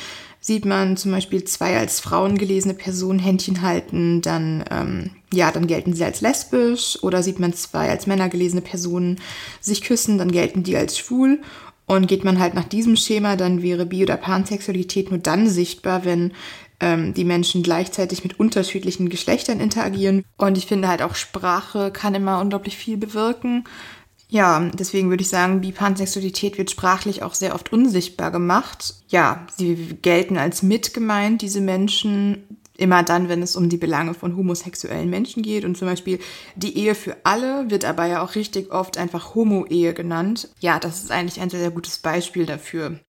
Sieht 0.46 0.66
man 0.66 0.98
zum 0.98 1.12
Beispiel 1.12 1.46
zwei 1.46 1.78
als 1.78 2.02
Frauen 2.02 2.38
gelesene 2.38 2.74
Personen 2.74 3.20
Händchen 3.20 3.62
halten, 3.62 4.22
dann, 4.22 4.66
ähm, 4.70 5.12
ja, 5.34 5.52
dann 5.52 5.68
gelten 5.68 5.94
sie 5.94 6.04
als 6.04 6.20
lesbisch. 6.20 7.02
Oder 7.02 7.24
sieht 7.24 7.40
man 7.40 7.54
zwei 7.54 7.90
als 7.90 8.08
Männer 8.08 8.28
gelesene 8.28 8.60
Personen 8.60 9.22
sich 9.62 9.84
küssen, 9.84 10.18
dann 10.18 10.34
gelten 10.34 10.64
die 10.64 10.76
als 10.76 10.98
schwul. 10.98 11.40
Und 11.86 12.08
geht 12.08 12.26
man 12.26 12.40
halt 12.40 12.56
nach 12.56 12.66
diesem 12.66 12.98
Schema, 12.98 13.38
dann 13.38 13.62
wäre 13.62 13.86
Bi- 13.86 14.04
oder 14.04 14.18
Pansexualität 14.18 15.12
nur 15.12 15.20
dann 15.22 15.48
sichtbar, 15.48 16.04
wenn 16.04 16.34
ähm, 16.82 17.14
die 17.14 17.24
Menschen 17.24 17.64
gleichzeitig 17.64 18.24
mit 18.24 18.38
unterschiedlichen 18.38 19.08
Geschlechtern 19.08 19.62
interagieren. 19.62 20.26
Und 20.36 20.58
ich 20.58 20.66
finde 20.66 20.90
halt 20.90 21.02
auch 21.02 21.16
Sprache 21.16 21.90
kann 21.92 22.16
immer 22.16 22.42
unglaublich 22.42 22.76
viel 22.76 22.98
bewirken. 22.98 23.64
Ja, 24.34 24.68
deswegen 24.74 25.12
würde 25.12 25.22
ich 25.22 25.30
sagen, 25.30 25.62
Bipansexualität 25.62 26.58
wird 26.58 26.72
sprachlich 26.72 27.22
auch 27.22 27.36
sehr 27.36 27.54
oft 27.54 27.72
unsichtbar 27.72 28.32
gemacht. 28.32 28.96
Ja, 29.10 29.46
sie 29.56 29.76
gelten 30.02 30.38
als 30.38 30.64
mitgemeint, 30.64 31.44
diese 31.44 31.62
Menschen, 31.62 32.58
immer 32.76 33.04
dann, 33.04 33.30
wenn 33.30 33.44
es 33.44 33.56
um 33.56 33.70
die 33.70 33.78
Belange 33.78 34.16
von 34.16 34.36
homosexuellen 34.36 35.12
Menschen 35.12 35.44
geht. 35.44 35.66
Und 35.66 35.78
zum 35.78 35.88
Beispiel 35.88 36.18
die 36.56 36.76
Ehe 36.76 36.96
für 36.96 37.16
alle 37.24 37.70
wird 37.70 37.86
aber 37.86 38.08
ja 38.08 38.24
auch 38.24 38.34
richtig 38.34 38.72
oft 38.72 38.98
einfach 38.98 39.36
Homo-Ehe 39.36 39.94
genannt. 39.94 40.50
Ja, 40.60 40.80
das 40.80 41.04
ist 41.04 41.12
eigentlich 41.12 41.40
ein 41.40 41.52
sehr, 41.52 41.60
sehr 41.60 41.70
gutes 41.70 42.00
Beispiel 42.00 42.48
dafür. 42.48 43.00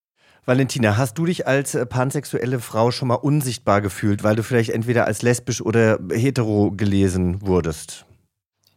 Valentina, 0.44 0.98
hast 0.98 1.16
du 1.16 1.24
dich 1.24 1.46
als 1.46 1.74
äh, 1.74 1.86
pansexuelle 1.86 2.60
Frau 2.60 2.90
schon 2.90 3.08
mal 3.08 3.14
unsichtbar 3.14 3.80
gefühlt, 3.80 4.24
weil 4.24 4.36
du 4.36 4.42
vielleicht 4.42 4.68
entweder 4.68 5.06
als 5.06 5.22
lesbisch 5.22 5.62
oder 5.62 6.00
hetero 6.12 6.70
gelesen 6.70 7.40
wurdest? 7.40 8.04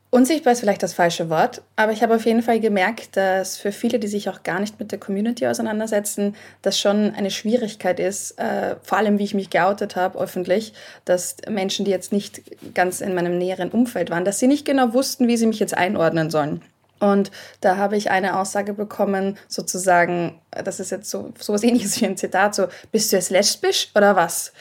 Unsichtbar 0.10 0.54
ist 0.54 0.62
vielleicht 0.62 0.84
das 0.84 0.94
falsche 0.94 1.30
Wort, 1.30 1.62
aber 1.76 1.92
ich 1.92 2.02
habe 2.02 2.16
auf 2.16 2.26
jeden 2.26 2.42
Fall 2.42 2.62
gemerkt, 2.62 3.18
dass 3.18 3.58
für 3.58 3.74
viele, 3.74 4.00
die 4.00 4.08
sich 4.08 4.30
auch 4.30 4.42
gar 4.44 4.62
nicht 4.62 4.80
mit 4.80 4.94
der 4.94 5.00
Community 5.00 5.46
auseinandersetzen, 5.46 6.34
das 6.62 6.80
schon 6.80 7.14
eine 7.14 7.30
Schwierigkeit 7.30 8.00
ist, 8.00 8.40
äh, 8.40 8.78
vor 8.84 8.98
allem 8.98 9.20
wie 9.20 9.26
ich 9.26 9.34
mich 9.34 9.50
geoutet 9.50 9.98
habe 9.98 10.18
öffentlich, 10.18 10.72
dass 11.04 11.36
Menschen, 11.50 11.84
die 11.84 11.92
jetzt 11.92 12.14
nicht 12.14 12.42
ganz 12.74 13.02
in 13.02 13.16
meinem 13.16 13.38
näheren 13.38 13.70
Umfeld 13.70 14.10
waren, 14.10 14.24
dass 14.24 14.40
sie 14.40 14.48
nicht 14.48 14.66
genau 14.66 14.94
wussten, 14.94 15.28
wie 15.28 15.36
sie 15.36 15.46
mich 15.46 15.60
jetzt 15.60 15.78
einordnen 15.78 16.30
sollen. 16.30 16.62
Und 17.00 17.30
da 17.60 17.76
habe 17.76 17.98
ich 17.98 18.10
eine 18.10 18.40
Aussage 18.40 18.74
bekommen, 18.74 19.38
sozusagen, 19.50 20.40
das 20.52 20.80
ist 20.80 20.90
jetzt 20.90 21.10
so 21.10 21.34
sowas 21.38 21.64
ähnliches 21.64 22.00
wie 22.00 22.06
ein 22.06 22.18
Zitat, 22.18 22.56
so, 22.56 22.68
bist 22.94 23.12
du 23.12 23.18
jetzt 23.18 23.30
lesbisch 23.30 23.90
oder 23.94 24.16
was? 24.16 24.54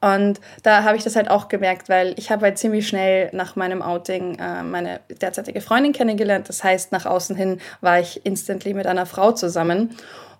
Und 0.00 0.40
da 0.62 0.84
habe 0.84 0.96
ich 0.96 1.04
das 1.04 1.16
halt 1.16 1.28
auch 1.28 1.48
gemerkt, 1.48 1.88
weil 1.88 2.14
ich 2.16 2.30
habe 2.30 2.46
halt 2.46 2.58
ziemlich 2.58 2.86
schnell 2.86 3.30
nach 3.32 3.56
meinem 3.56 3.82
Outing 3.82 4.38
äh, 4.38 4.62
meine 4.62 5.00
derzeitige 5.20 5.60
Freundin 5.60 5.92
kennengelernt. 5.92 6.48
Das 6.48 6.62
heißt, 6.62 6.92
nach 6.92 7.06
außen 7.06 7.34
hin 7.34 7.60
war 7.80 7.98
ich 7.98 8.24
instantly 8.24 8.74
mit 8.74 8.86
einer 8.86 9.06
Frau 9.06 9.32
zusammen. 9.32 9.96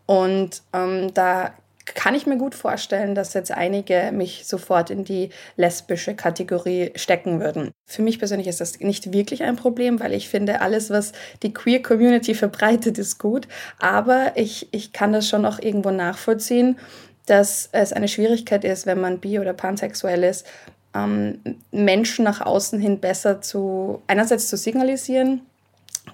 Und 0.07 0.63
ähm, 0.73 1.13
da 1.13 1.53
kann 1.95 2.15
ich 2.15 2.27
mir 2.27 2.37
gut 2.37 2.55
vorstellen, 2.55 3.15
dass 3.15 3.35
jetzt 3.35 3.51
einige 3.51 4.11
mich 4.13 4.47
sofort 4.47 4.91
in 4.91 5.05
die 5.05 5.31
lesbische 5.57 6.15
Kategorie 6.15 6.93
stecken 6.97 7.41
würden. 7.41 7.73
Für 7.87 8.03
mich 8.03 8.19
persönlich 8.19 8.47
ist 8.47 8.61
das 8.61 8.81
nicht 8.81 9.13
wirklich 9.13 9.43
ein 9.43 9.57
Problem, 9.57 10.01
weil 10.01 10.13
ich 10.13 10.29
finde, 10.29 10.61
alles, 10.61 10.91
was 10.91 11.13
die 11.43 11.53
Queer 11.53 11.83
Community 11.83 12.35
verbreitet, 12.35 12.99
ist 12.99 13.19
gut. 13.19 13.49
Aber 13.79 14.33
ich, 14.35 14.69
ich 14.73 14.93
kann 14.93 15.13
das 15.13 15.29
schon 15.29 15.45
auch 15.45 15.59
irgendwo 15.59 15.91
nachvollziehen 15.91 16.79
dass 17.31 17.69
es 17.73 17.93
eine 17.93 18.09
Schwierigkeit 18.09 18.65
ist, 18.65 18.87
wenn 18.87 19.01
man 19.01 19.19
bi- 19.19 19.39
oder 19.39 19.53
pansexuell 19.53 20.25
ist, 20.25 20.47
ähm, 20.95 21.41
Menschen 21.71 22.25
nach 22.25 22.41
außen 22.41 22.81
hin 22.81 23.01
besser 23.01 23.41
zu, 23.41 24.03
einerseits 24.07 24.49
zu 24.49 24.57
signalisieren, 24.57 25.43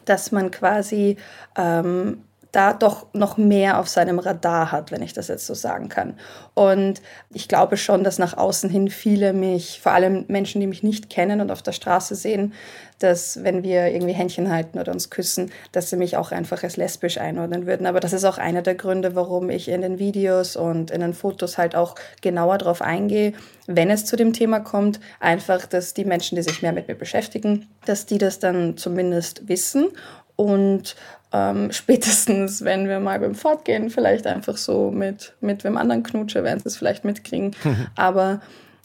dass 0.05 0.33
man 0.33 0.51
quasi 0.51 1.17
ähm, 1.57 2.23
da 2.55 2.73
doch 2.73 3.07
noch 3.13 3.37
mehr 3.37 3.79
auf 3.79 3.89
seinem 3.89 4.19
Radar 4.19 4.71
hat, 4.71 4.93
wenn 4.93 5.03
ich 5.03 5.13
das 5.13 5.29
jetzt 5.29 5.47
so 5.47 5.55
sagen 5.55 5.89
kann. 5.89 6.15
Und 6.55 7.03
ich 7.31 7.49
glaube 7.49 7.77
schon, 7.77 8.05
dass 8.05 8.19
nach 8.19 8.37
außen 8.37 8.71
hin 8.71 8.89
viele 8.89 9.33
mich, 9.33 9.81
vor 9.83 9.93
allem 9.93 10.25
Menschen, 10.29 10.61
die 10.61 10.67
mich 10.67 10.83
nicht 10.83 11.11
kennen 11.11 11.41
und 11.41 11.51
auf 11.51 11.63
der 11.63 11.73
Straße 11.73 12.15
sehen, 12.15 12.53
dass 13.01 13.43
wenn 13.43 13.65
wir 13.65 13.89
irgendwie 13.89 14.13
Händchen 14.13 14.51
halten 14.51 14.79
oder 14.79 14.93
uns 14.93 15.11
küssen, 15.11 15.51
dass 15.73 15.91
sie 15.91 15.97
mich 15.97 16.17
auch 16.17 16.31
einfach 16.31 16.63
als 16.63 16.77
lesbisch 16.77 17.19
einordnen 17.19 17.67
würden. 17.67 17.87
Aber 17.87 17.99
das 17.99 18.13
ist 18.13 18.25
auch 18.25 18.39
einer 18.39 18.63
der 18.63 18.77
Gründe, 18.77 19.17
warum 19.17 19.51
ich 19.51 19.69
in 19.69 19.83
den 19.83 19.99
Videos 19.99 20.55
und 20.55 20.93
in 20.93 21.01
den 21.01 21.13
Fotos 21.13 21.59
halt 21.59 21.75
auch 21.75 21.97
genauer 22.21 22.59
darauf 22.59 22.83
eingehe, 22.83 23.33
wenn 23.67 23.91
es 23.91 24.05
zu 24.05 24.17
dem 24.17 24.33
Thema 24.33 24.61
kommt, 24.61 25.01
einfach, 25.21 25.67
dass 25.67 25.95
die 25.95 26.05
Menschen, 26.05 26.37
die 26.37 26.43
sich 26.43 26.63
mehr 26.63 26.73
mit 26.73 26.87
mir 26.87 26.95
beschäftigen, 26.95 27.67
dass 27.85 28.07
die 28.07 28.19
das 28.19 28.39
dann 28.39 28.77
zumindest 28.77 29.49
wissen 29.49 29.89
und 30.37 30.97
ähm, 31.33 31.73
spätestens, 31.73 32.65
wenn 32.65 32.89
wir 32.89 33.01
mal 33.01 33.19
beim 33.21 33.35
Fortgehen 33.35 33.91
vielleicht 33.91 34.27
einfach 34.27 34.57
so 34.57 34.91
mit, 34.91 35.35
mit 35.41 35.65
wem 35.65 35.77
anderen 35.77 36.03
knutsche, 36.03 36.45
werden 36.45 36.61
sie 36.61 36.69
es 36.69 36.77
vielleicht 36.77 37.05
mitkriegen. 37.05 37.55
Aber 37.97 38.41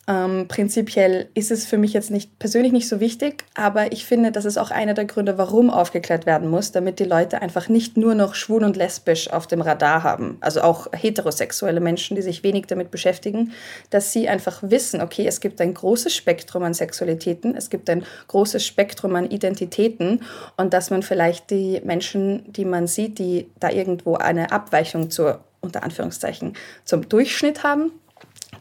ähm, 0.09 0.47
prinzipiell 0.47 1.29
ist 1.35 1.51
es 1.51 1.67
für 1.67 1.77
mich 1.77 1.93
jetzt 1.93 2.09
nicht 2.09 2.39
persönlich 2.39 2.73
nicht 2.73 2.89
so 2.89 2.99
wichtig, 2.99 3.43
aber 3.53 3.91
ich 3.91 4.05
finde, 4.05 4.31
das 4.31 4.43
ist 4.43 4.57
auch 4.57 4.71
einer 4.71 4.95
der 4.95 5.05
Gründe, 5.05 5.37
warum 5.37 5.69
aufgeklärt 5.69 6.25
werden 6.25 6.49
muss, 6.49 6.71
damit 6.71 6.97
die 6.97 7.05
Leute 7.05 7.43
einfach 7.43 7.69
nicht 7.69 7.95
nur 7.95 8.15
noch 8.15 8.33
schwul 8.33 8.63
und 8.63 8.75
lesbisch 8.75 9.31
auf 9.31 9.45
dem 9.45 9.61
Radar 9.61 10.01
haben, 10.01 10.37
also 10.41 10.61
auch 10.61 10.87
heterosexuelle 10.93 11.79
Menschen, 11.79 12.15
die 12.15 12.23
sich 12.23 12.41
wenig 12.41 12.65
damit 12.65 12.89
beschäftigen, 12.89 13.53
dass 13.91 14.11
sie 14.11 14.27
einfach 14.27 14.63
wissen, 14.63 14.99
okay, 14.99 15.27
es 15.27 15.41
gibt 15.41 15.61
ein 15.61 15.75
großes 15.75 16.15
Spektrum 16.15 16.63
an 16.63 16.73
Sexualitäten, 16.73 17.55
es 17.55 17.69
gibt 17.69 17.87
ein 17.87 18.03
großes 18.29 18.65
Spektrum 18.65 19.15
an 19.15 19.29
Identitäten 19.29 20.23
und 20.57 20.73
dass 20.73 20.89
man 20.89 21.03
vielleicht 21.03 21.51
die 21.51 21.81
Menschen, 21.83 22.51
die 22.51 22.65
man 22.65 22.87
sieht, 22.87 23.19
die 23.19 23.51
da 23.59 23.69
irgendwo 23.69 24.15
eine 24.15 24.51
Abweichung 24.51 25.11
zur 25.11 25.41
unter 25.61 25.83
Anführungszeichen 25.83 26.53
zum 26.85 27.09
Durchschnitt 27.09 27.63
haben, 27.63 27.91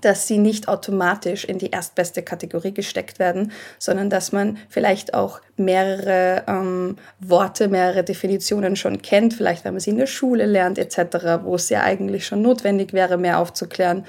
dass 0.00 0.26
sie 0.26 0.38
nicht 0.38 0.68
automatisch 0.68 1.44
in 1.44 1.58
die 1.58 1.70
erstbeste 1.70 2.22
Kategorie 2.22 2.72
gesteckt 2.72 3.18
werden, 3.18 3.52
sondern 3.78 4.10
dass 4.10 4.32
man 4.32 4.58
vielleicht 4.68 5.14
auch 5.14 5.40
mehrere 5.56 6.44
ähm, 6.46 6.96
Worte, 7.20 7.68
mehrere 7.68 8.04
Definitionen 8.04 8.76
schon 8.76 9.02
kennt, 9.02 9.34
vielleicht 9.34 9.64
wenn 9.64 9.74
man 9.74 9.80
sie 9.80 9.90
in 9.90 9.98
der 9.98 10.06
Schule 10.06 10.46
lernt 10.46 10.78
etc., 10.78 11.42
wo 11.42 11.54
es 11.54 11.68
ja 11.68 11.82
eigentlich 11.82 12.26
schon 12.26 12.42
notwendig 12.42 12.92
wäre, 12.92 13.16
mehr 13.16 13.38
aufzuklären, 13.38 14.04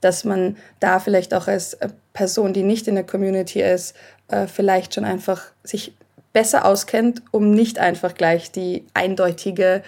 dass 0.00 0.24
man 0.24 0.56
da 0.78 0.98
vielleicht 0.98 1.32
auch 1.34 1.46
als 1.48 1.74
äh, 1.74 1.88
Person, 2.12 2.52
die 2.52 2.62
nicht 2.62 2.88
in 2.88 2.94
der 2.94 3.04
Community 3.04 3.62
ist, 3.62 3.94
äh, 4.28 4.46
vielleicht 4.46 4.94
schon 4.94 5.04
einfach 5.04 5.42
sich 5.62 5.94
besser 6.32 6.64
auskennt, 6.64 7.22
um 7.30 7.50
nicht 7.50 7.78
einfach 7.78 8.14
gleich 8.14 8.52
die 8.52 8.84
eindeutige 8.94 9.82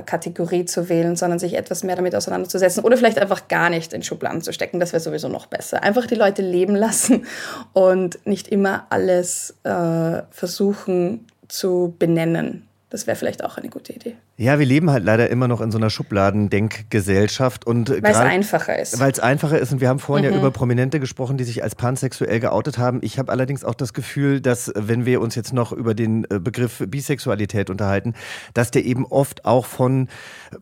Kategorie 0.00 0.64
zu 0.64 0.88
wählen, 0.88 1.16
sondern 1.16 1.38
sich 1.38 1.54
etwas 1.54 1.84
mehr 1.84 1.96
damit 1.96 2.14
auseinanderzusetzen 2.14 2.82
oder 2.84 2.96
vielleicht 2.96 3.18
einfach 3.18 3.48
gar 3.48 3.68
nicht 3.68 3.92
in 3.92 4.02
Schubladen 4.02 4.40
zu 4.40 4.52
stecken. 4.52 4.80
Das 4.80 4.92
wäre 4.92 5.00
sowieso 5.02 5.28
noch 5.28 5.46
besser. 5.46 5.82
Einfach 5.82 6.06
die 6.06 6.14
Leute 6.14 6.42
leben 6.42 6.74
lassen 6.74 7.26
und 7.74 8.24
nicht 8.26 8.48
immer 8.48 8.86
alles 8.90 9.54
äh, 9.64 10.22
versuchen 10.30 11.26
zu 11.48 11.94
benennen. 11.98 12.68
Das 12.88 13.06
wäre 13.06 13.16
vielleicht 13.16 13.44
auch 13.44 13.58
eine 13.58 13.68
gute 13.68 13.92
Idee. 13.92 14.16
Ja, 14.38 14.58
wir 14.58 14.64
leben 14.64 14.90
halt 14.90 15.04
leider 15.04 15.28
immer 15.28 15.46
noch 15.46 15.60
in 15.60 15.70
so 15.70 15.76
einer 15.76 15.90
Schubladendenkgesellschaft 15.90 17.66
und 17.66 17.90
weil 17.90 18.12
es 18.12 18.16
einfacher 18.16 18.78
ist. 18.78 18.98
Weil 18.98 19.12
es 19.12 19.20
einfacher 19.20 19.58
ist 19.58 19.72
und 19.72 19.82
wir 19.82 19.90
haben 19.90 19.98
vorhin 19.98 20.26
mhm. 20.26 20.32
ja 20.32 20.38
über 20.38 20.50
Prominente 20.50 21.00
gesprochen, 21.00 21.36
die 21.36 21.44
sich 21.44 21.62
als 21.62 21.74
pansexuell 21.74 22.40
geoutet 22.40 22.78
haben. 22.78 23.00
Ich 23.02 23.18
habe 23.18 23.30
allerdings 23.30 23.62
auch 23.62 23.74
das 23.74 23.92
Gefühl, 23.92 24.40
dass 24.40 24.72
wenn 24.74 25.04
wir 25.04 25.20
uns 25.20 25.34
jetzt 25.34 25.52
noch 25.52 25.70
über 25.70 25.94
den 25.94 26.24
äh, 26.30 26.38
Begriff 26.38 26.82
Bisexualität 26.86 27.68
unterhalten, 27.68 28.14
dass 28.54 28.70
der 28.70 28.86
eben 28.86 29.04
oft 29.04 29.44
auch 29.44 29.66
von 29.66 30.08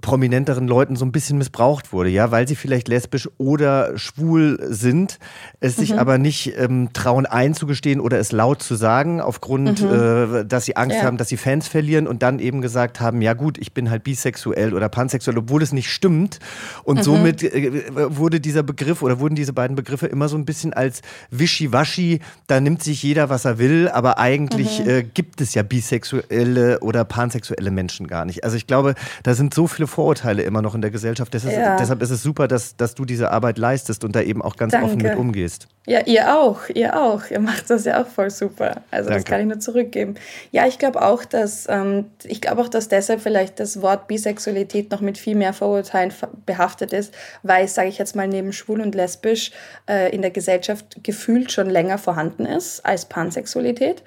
prominenteren 0.01 0.67
Leuten 0.67 0.97
so 0.97 1.05
ein 1.05 1.13
bisschen 1.13 1.39
missbraucht 1.39 1.93
wurde, 1.93 2.11
ja, 2.11 2.33
weil 2.33 2.49
sie 2.49 2.57
vielleicht 2.57 2.89
lesbisch 2.89 3.29
oder 3.39 3.97
schwul 3.97 4.59
sind, 4.69 5.21
es 5.61 5.77
mhm. 5.77 5.81
sich 5.81 5.99
aber 5.99 6.19
nicht 6.19 6.59
ähm, 6.59 6.93
trauen 6.93 7.25
einzugestehen 7.25 8.01
oder 8.01 8.19
es 8.19 8.33
laut 8.33 8.65
zu 8.65 8.75
sagen, 8.75 9.21
aufgrund, 9.21 9.81
mhm. 9.81 10.41
äh, 10.41 10.45
dass 10.45 10.65
sie 10.65 10.77
Angst 10.77 10.97
ja. 10.97 11.05
haben, 11.05 11.19
dass 11.19 11.29
sie 11.29 11.37
Fans 11.37 11.69
verlieren 11.69 12.09
und 12.09 12.25
dann 12.25 12.41
eben 12.41 12.63
gesagt 12.63 13.01
haben, 13.01 13.23
ja 13.23 13.35
gut, 13.35 13.60
ich 13.61 13.73
bin 13.73 13.91
halt 13.91 14.05
bisexuell 14.05 14.75
oder 14.75 14.89
pansexuell, 14.89 15.39
obwohl 15.39 15.63
es 15.63 15.73
nicht 15.73 15.91
stimmt. 15.91 16.39
Und 16.85 16.99
mhm. 16.99 17.03
somit 17.03 17.43
äh, 17.43 18.17
wurde 18.17 18.41
dieser 18.41 18.63
Begriff 18.63 19.03
oder 19.03 19.21
wurden 19.21 19.35
diese 19.35 19.53
beiden 19.53 19.77
Begriffe 19.77 20.07
immer 20.07 20.29
so 20.29 20.37
ein 20.37 20.45
bisschen 20.45 20.73
als 20.73 21.03
wischiwaschi, 21.31 22.21
da 22.47 22.61
nimmt 22.61 22.83
sich 22.83 23.03
jeder, 23.03 23.29
was 23.29 23.45
er 23.45 23.59
will, 23.59 23.89
aber 23.89 24.19
eigentlich 24.19 24.83
mhm. 24.83 24.89
äh, 24.89 25.03
gibt 25.03 25.41
es 25.41 25.55
ja 25.55 25.63
bisexuelle 25.63 26.81
oder 26.81 27.05
pansexuelle 27.05 27.71
Menschen 27.71 28.07
gar 28.07 28.25
nicht. 28.25 28.45
Also 28.45 28.57
ich 28.57 28.67
glaube, 28.67 28.95
da 29.23 29.35
sind 29.35 29.55
so 29.55 29.67
viele 29.67 29.87
Vorurteile 29.87 30.43
immer 30.43 30.63
noch 30.63 30.75
in 30.75 30.83
der 30.83 30.91
Gesellschaft. 30.91 31.35
Ist, 31.35 31.45
ja. 31.45 31.77
Deshalb 31.77 32.03
ist 32.03 32.11
es 32.11 32.23
super, 32.23 32.49
dass, 32.49 32.77
dass 32.77 32.95
du 32.95 33.05
diese 33.05 33.31
Arbeit 33.31 33.59
leistest 33.59 34.05
und 34.05 34.17
da 34.17 34.23
eben 34.23 34.43
auch 34.43 34.57
ganz 34.57 34.73
Danke. 34.73 34.87
offen 34.87 35.03
mit 35.03 35.17
umgehst. 35.17 35.69
Ja, 35.87 36.01
ihr 36.07 36.39
auch, 36.39 36.69
ihr 36.69 37.01
auch. 37.01 37.23
Ihr 37.31 37.41
macht 37.41 37.71
das 37.71 37.85
ja 37.85 38.03
auch 38.03 38.07
voll 38.07 38.31
super. 38.31 38.83
Also 38.91 39.09
Danke. 39.09 39.23
das 39.23 39.25
kann 39.25 39.41
ich 39.41 39.47
nur 39.47 39.61
zurückgeben. 39.61 40.15
Ja, 40.53 40.67
ich 40.67 40.79
glaube 40.79 41.03
auch, 41.03 41.25
dass 41.25 41.67
ähm, 41.69 42.07
ich 42.25 42.41
glaube 42.41 42.63
auch, 42.63 42.69
dass 42.69 42.89
deshalb 42.89 43.21
vielleicht 43.21 43.50
das 43.57 43.83
Wort 43.83 44.07
Bisexualität 44.09 44.91
noch 44.91 45.01
mit 45.01 45.19
viel 45.19 45.35
mehr 45.35 45.53
Vorurteilen 45.53 46.13
behaftet 46.47 46.93
ist, 46.93 47.15
weil 47.43 47.65
es, 47.65 47.75
sage 47.75 47.89
ich 47.89 47.99
jetzt 47.99 48.15
mal, 48.15 48.29
neben 48.29 48.53
schwul 48.53 48.81
und 48.81 48.95
lesbisch 48.95 49.51
äh, 49.89 50.15
in 50.15 50.23
der 50.23 50.31
Gesellschaft 50.31 51.03
gefühlt 51.03 51.51
schon 51.51 51.71
länger 51.71 51.99
vorhanden 51.99 52.47
ist 52.47 52.85
als 52.85 53.07
Pansexualität. 53.07 54.03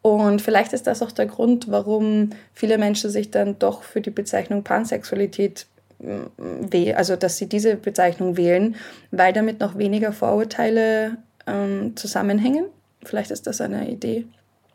Und 0.00 0.40
vielleicht 0.40 0.72
ist 0.72 0.86
das 0.86 1.02
auch 1.02 1.12
der 1.12 1.26
Grund, 1.26 1.70
warum 1.70 2.30
viele 2.54 2.78
Menschen 2.78 3.10
sich 3.10 3.30
dann 3.30 3.58
doch 3.58 3.82
für 3.82 4.00
die 4.00 4.10
Bezeichnung 4.10 4.62
Pansexualität 4.62 5.66
also 6.94 7.16
dass 7.16 7.38
sie 7.38 7.48
diese 7.48 7.76
Bezeichnung 7.76 8.36
wählen, 8.36 8.76
weil 9.10 9.32
damit 9.32 9.60
noch 9.60 9.78
weniger 9.78 10.12
Vorurteile 10.12 11.16
ähm, 11.46 11.96
zusammenhängen. 11.96 12.66
Vielleicht 13.02 13.30
ist 13.30 13.46
das 13.46 13.60
eine 13.60 13.90
Idee. 13.90 14.26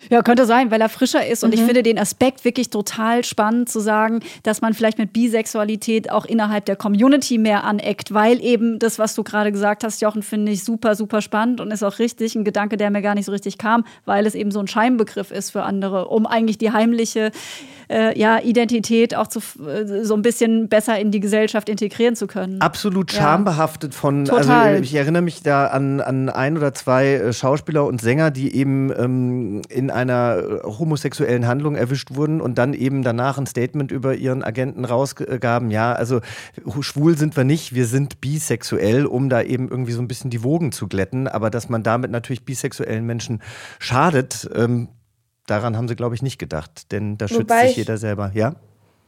Ja, 0.10 0.22
könnte 0.22 0.46
sein, 0.46 0.72
weil 0.72 0.82
er 0.82 0.90
frischer 0.90 1.26
ist. 1.26 1.44
Und 1.44 1.52
mhm. 1.52 1.60
ich 1.60 1.64
finde 1.64 1.84
den 1.84 1.98
Aspekt 1.98 2.46
wirklich 2.46 2.70
total 2.70 3.24
spannend 3.24 3.70
zu 3.70 3.80
sagen, 3.80 4.22
dass 4.44 4.62
man 4.62 4.74
vielleicht 4.74 4.98
mit 4.98 5.14
Bisexualität 5.14 6.12
auch 6.12 6.26
innerhalb 6.26 6.66
der 6.66 6.76
Community 6.76 7.38
mehr 7.38 7.64
aneckt, 7.64 8.14
weil 8.14 8.44
eben 8.44 8.80
das, 8.80 9.00
was 9.00 9.16
du 9.16 9.24
gerade 9.24 9.52
gesagt 9.52 9.84
hast, 9.84 10.02
Jochen, 10.02 10.24
finde 10.24 10.52
ich 10.52 10.64
super, 10.64 10.96
super 10.96 11.22
spannend 11.22 11.62
und 11.62 11.72
ist 11.72 11.84
auch 11.84 12.00
richtig 12.00 12.36
ein 12.36 12.44
Gedanke, 12.44 12.78
der 12.78 12.90
mir 12.90 13.02
gar 13.02 13.16
nicht 13.16 13.26
so 13.26 13.32
richtig 13.32 13.58
kam, 13.58 13.86
weil 14.06 14.26
es 14.26 14.36
eben 14.36 14.52
so 14.52 14.60
ein 14.60 14.68
Scheinbegriff 14.68 15.32
ist 15.32 15.52
für 15.52 15.64
andere, 15.64 16.08
um 16.08 16.26
eigentlich 16.26 16.58
die 16.58 16.72
heimliche 16.72 17.32
äh, 17.90 18.18
ja, 18.18 18.40
Identität 18.40 19.16
auch 19.16 19.28
zu, 19.28 19.40
äh, 19.40 20.04
so 20.04 20.14
ein 20.16 20.22
bisschen 20.22 20.70
besser 20.70 21.00
in 21.00 21.12
die 21.12 21.20
Gesellschaft 21.20 21.70
integrieren 21.70 22.16
zu 22.16 22.28
können. 22.28 22.62
Absolut 22.62 23.12
schambehaftet 23.12 23.94
von, 23.94 24.22
also, 24.22 24.38
Total. 24.38 24.70
also 24.70 24.84
ich 24.84 24.96
erinnere 24.96 25.22
mich 25.22 25.44
da 25.44 25.68
an, 25.68 26.02
an 26.02 26.30
ein 26.30 26.58
oder 26.58 26.74
zwei 26.74 27.14
äh, 27.14 27.34
Schauspieler 27.34 27.86
und 27.86 28.02
Sänger, 28.02 28.32
die 28.32 28.56
eben 28.56 28.92
ähm, 28.98 29.62
in 29.70 29.90
einer 29.90 30.38
äh, 30.38 30.68
homosexuellen 30.68 31.48
Handlung 31.48 31.76
erwischt 31.76 32.16
wurden 32.16 32.42
und 32.42 32.58
dann 32.58 32.74
eben 32.74 33.04
danach 33.04 33.38
ein 33.38 33.46
Statement 33.46 33.92
über 33.92 34.16
ihren 34.16 34.44
Agenten 34.44 34.86
rausgaben, 34.86 35.72
ja, 35.72 35.94
also 35.94 36.22
schwul 36.82 37.18
sind 37.18 37.36
wir 37.36 37.44
nicht, 37.44 37.74
wir 37.74 37.86
sind 37.86 38.22
bisexuell, 38.22 39.06
um 39.06 39.30
da 39.30 39.42
eben 39.42 39.70
irgendwie 39.70 39.92
so 39.92 40.02
ein 40.02 40.08
bisschen 40.08 40.30
die 40.30 40.44
Wogen 40.44 40.72
zu 40.72 40.88
glätten, 40.88 41.28
aber 41.28 41.50
dass 41.50 41.70
man 41.70 41.84
damit 41.84 42.12
natürlich 42.12 42.46
bisexuellen 42.46 43.06
Menschen 43.06 43.42
schadet, 43.80 44.50
ähm, 44.56 44.90
daran 45.48 45.78
haben 45.78 45.88
sie, 45.88 45.96
glaube 45.96 46.16
ich, 46.16 46.22
nicht 46.22 46.40
gedacht, 46.40 46.92
denn 46.92 47.18
da 47.18 47.28
schützt 47.28 47.42
wobei 47.42 47.68
sich 47.68 47.78
jeder 47.78 47.98
selber, 47.98 48.32
ja? 48.34 48.56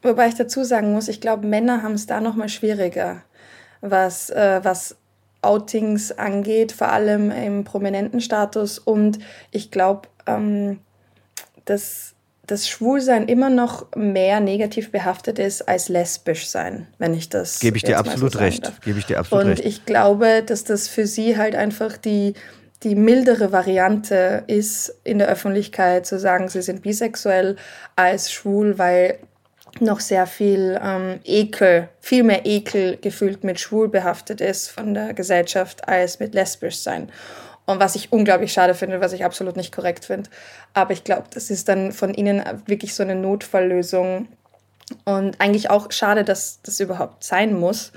Wobei 0.02 0.28
ich 0.28 0.36
dazu 0.36 0.64
sagen 0.64 0.94
muss, 0.94 1.08
ich 1.08 1.22
glaube, 1.22 1.48
Männer 1.48 1.82
haben 1.82 1.94
es 1.94 2.06
da 2.06 2.22
noch 2.22 2.36
mal 2.36 2.50
schwieriger, 2.50 3.24
was, 3.82 4.30
äh, 4.30 4.60
was 4.64 4.98
Outings 5.42 6.12
angeht, 6.12 6.72
vor 6.72 6.90
allem 6.90 7.32
im 7.32 7.64
prominenten 7.64 8.22
Status. 8.22 8.80
Und 8.80 9.20
ich 9.52 9.72
glaube, 9.72 10.08
ähm, 10.26 10.80
dass 11.66 12.14
das 12.48 12.68
Schwulsein 12.68 13.28
immer 13.28 13.50
noch 13.50 13.88
mehr 13.96 14.40
negativ 14.40 14.92
behaftet 14.92 15.40
ist 15.40 15.68
als 15.68 15.90
lesbisch 15.90 16.48
sein, 16.48 16.88
wenn 17.00 17.14
ich 17.14 17.30
das. 17.30 17.60
Gebe 17.60 17.78
ich 17.78 17.84
dir 17.84 17.98
absolut 17.98 18.34
so 18.34 18.40
recht. 18.40 18.72
Gebe 18.84 19.00
ich 19.00 19.06
dir 19.06 19.20
absolut 19.20 19.46
Und 19.46 19.52
recht. 19.52 19.66
ich 19.66 19.86
glaube, 19.86 20.44
dass 20.46 20.64
das 20.64 20.88
für 20.88 21.08
sie 21.08 21.38
halt 21.38 21.56
einfach 21.56 21.98
die 21.98 22.34
die 22.84 22.96
mildere 22.96 23.52
Variante 23.52 24.44
ist, 24.48 24.94
in 25.04 25.20
der 25.20 25.28
Öffentlichkeit 25.28 26.06
zu 26.06 26.20
sagen, 26.20 26.50
sie 26.50 26.62
sind 26.62 26.82
bisexuell 26.82 27.56
als 27.96 28.32
schwul, 28.32 28.78
weil 28.78 29.20
noch 29.80 30.00
sehr 30.00 30.28
viel 30.28 30.80
ähm, 30.82 31.20
Ekel, 31.24 31.90
viel 32.00 32.24
mehr 32.24 32.46
Ekel 32.46 32.98
gefühlt 32.98 33.44
mit 33.44 33.60
schwul 33.60 33.90
behaftet 33.90 34.40
ist 34.42 34.70
von 34.70 34.94
der 34.94 35.14
Gesellschaft 35.14 35.88
als 35.88 36.20
mit 36.20 36.34
lesbisch 36.34 36.78
sein. 36.78 37.12
Und 37.66 37.80
was 37.80 37.96
ich 37.96 38.12
unglaublich 38.12 38.54
schade 38.54 38.76
finde, 38.76 39.02
was 39.02 39.14
ich 39.14 39.26
absolut 39.26 39.58
nicht 39.58 39.74
korrekt 39.74 40.06
finde. 40.06 40.30
Aber 40.74 40.94
ich 40.94 41.04
glaube, 41.04 41.26
das 41.34 41.50
ist 41.50 41.68
dann 41.68 41.92
von 41.92 42.14
ihnen 42.14 42.44
wirklich 42.68 42.94
so 42.94 43.04
eine 43.04 43.16
Notfalllösung. 43.16 44.28
Und 45.04 45.42
eigentlich 45.42 45.72
auch 45.72 45.92
schade, 45.92 46.24
dass 46.24 46.62
das 46.62 46.80
überhaupt 46.80 47.24
sein 47.24 47.56
muss. 47.56 47.92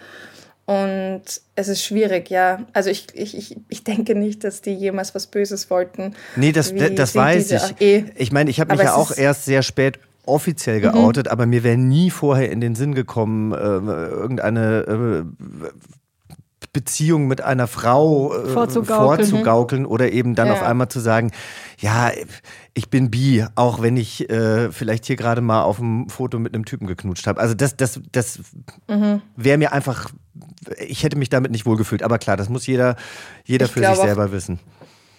Und 0.69 1.23
es 1.55 1.69
ist 1.69 1.83
schwierig, 1.83 2.29
ja. 2.29 2.59
Also 2.75 2.91
ich, 2.91 3.07
ich, 3.15 3.57
ich, 3.71 3.85
denke 3.85 4.15
nicht, 4.15 4.45
dass 4.45 4.61
die 4.61 4.75
jemals 4.75 5.15
was 5.15 5.27
Böses 5.27 5.71
wollten. 5.71 6.15
Nee, 6.37 6.53
das, 6.53 6.75
das 6.95 7.15
weiß 7.15 7.53
ich. 7.53 7.81
Eh. 7.81 8.05
Ich 8.17 8.33
meine, 8.33 8.51
ich 8.51 8.61
habe 8.61 8.75
mich 8.75 8.83
ja 8.83 8.95
auch 8.95 9.17
erst 9.17 9.47
sehr 9.47 9.63
spät 9.63 9.99
offiziell 10.27 10.77
mhm. 10.81 10.83
geoutet, 10.83 11.25
mhm. 11.25 11.33
aber 11.33 11.47
mir 11.47 11.65
wäre 11.65 11.79
nie 11.79 12.11
vorher 12.11 12.53
in 12.53 12.61
den 12.61 12.75
Sinn 12.75 12.95
gekommen, 12.95 13.53
äh, 13.53 13.57
irgendeine 13.57 15.25
äh, 15.41 15.69
Beziehung 16.75 17.29
mit 17.29 17.41
einer 17.41 17.67
Frau 17.67 18.35
äh, 18.35 18.49
vorzugaukeln, 18.49 19.27
vorzugaukeln 19.27 19.87
oder 19.87 20.13
eben 20.13 20.35
dann 20.35 20.49
ja. 20.49 20.53
auf 20.53 20.63
einmal 20.63 20.89
zu 20.89 21.01
sagen, 21.01 21.33
ja, 21.79 22.11
ich 22.75 22.91
bin 22.91 23.11
bi, 23.11 23.45
auch 23.55 23.81
wenn 23.81 23.97
ich 23.97 24.29
äh, 24.31 24.73
vielleicht 24.73 25.07
hier 25.07 25.17
gerade 25.17 25.41
mal 25.41 25.63
auf 25.63 25.77
dem 25.77 26.09
Foto 26.09 26.39
mit 26.39 26.55
einem 26.55 26.65
Typen 26.65 26.87
geknutscht 26.87 27.27
habe. 27.27 27.41
Also 27.41 27.55
das, 27.55 27.77
das, 27.77 28.01
das 28.11 28.41
mhm. 28.89 29.23
wäre 29.37 29.59
mir 29.59 29.73
einfach, 29.73 30.11
ich 30.79 31.05
hätte 31.05 31.17
mich 31.17 31.29
damit 31.29 31.53
nicht 31.53 31.67
wohlgefühlt. 31.67 32.03
Aber 32.03 32.19
klar, 32.19 32.37
das 32.37 32.49
muss 32.49 32.67
jeder, 32.67 32.97
jeder 33.45 33.69
für 33.69 33.81
sich 33.81 33.97
selber 33.97 34.27
auch, 34.27 34.33
wissen. 34.33 34.59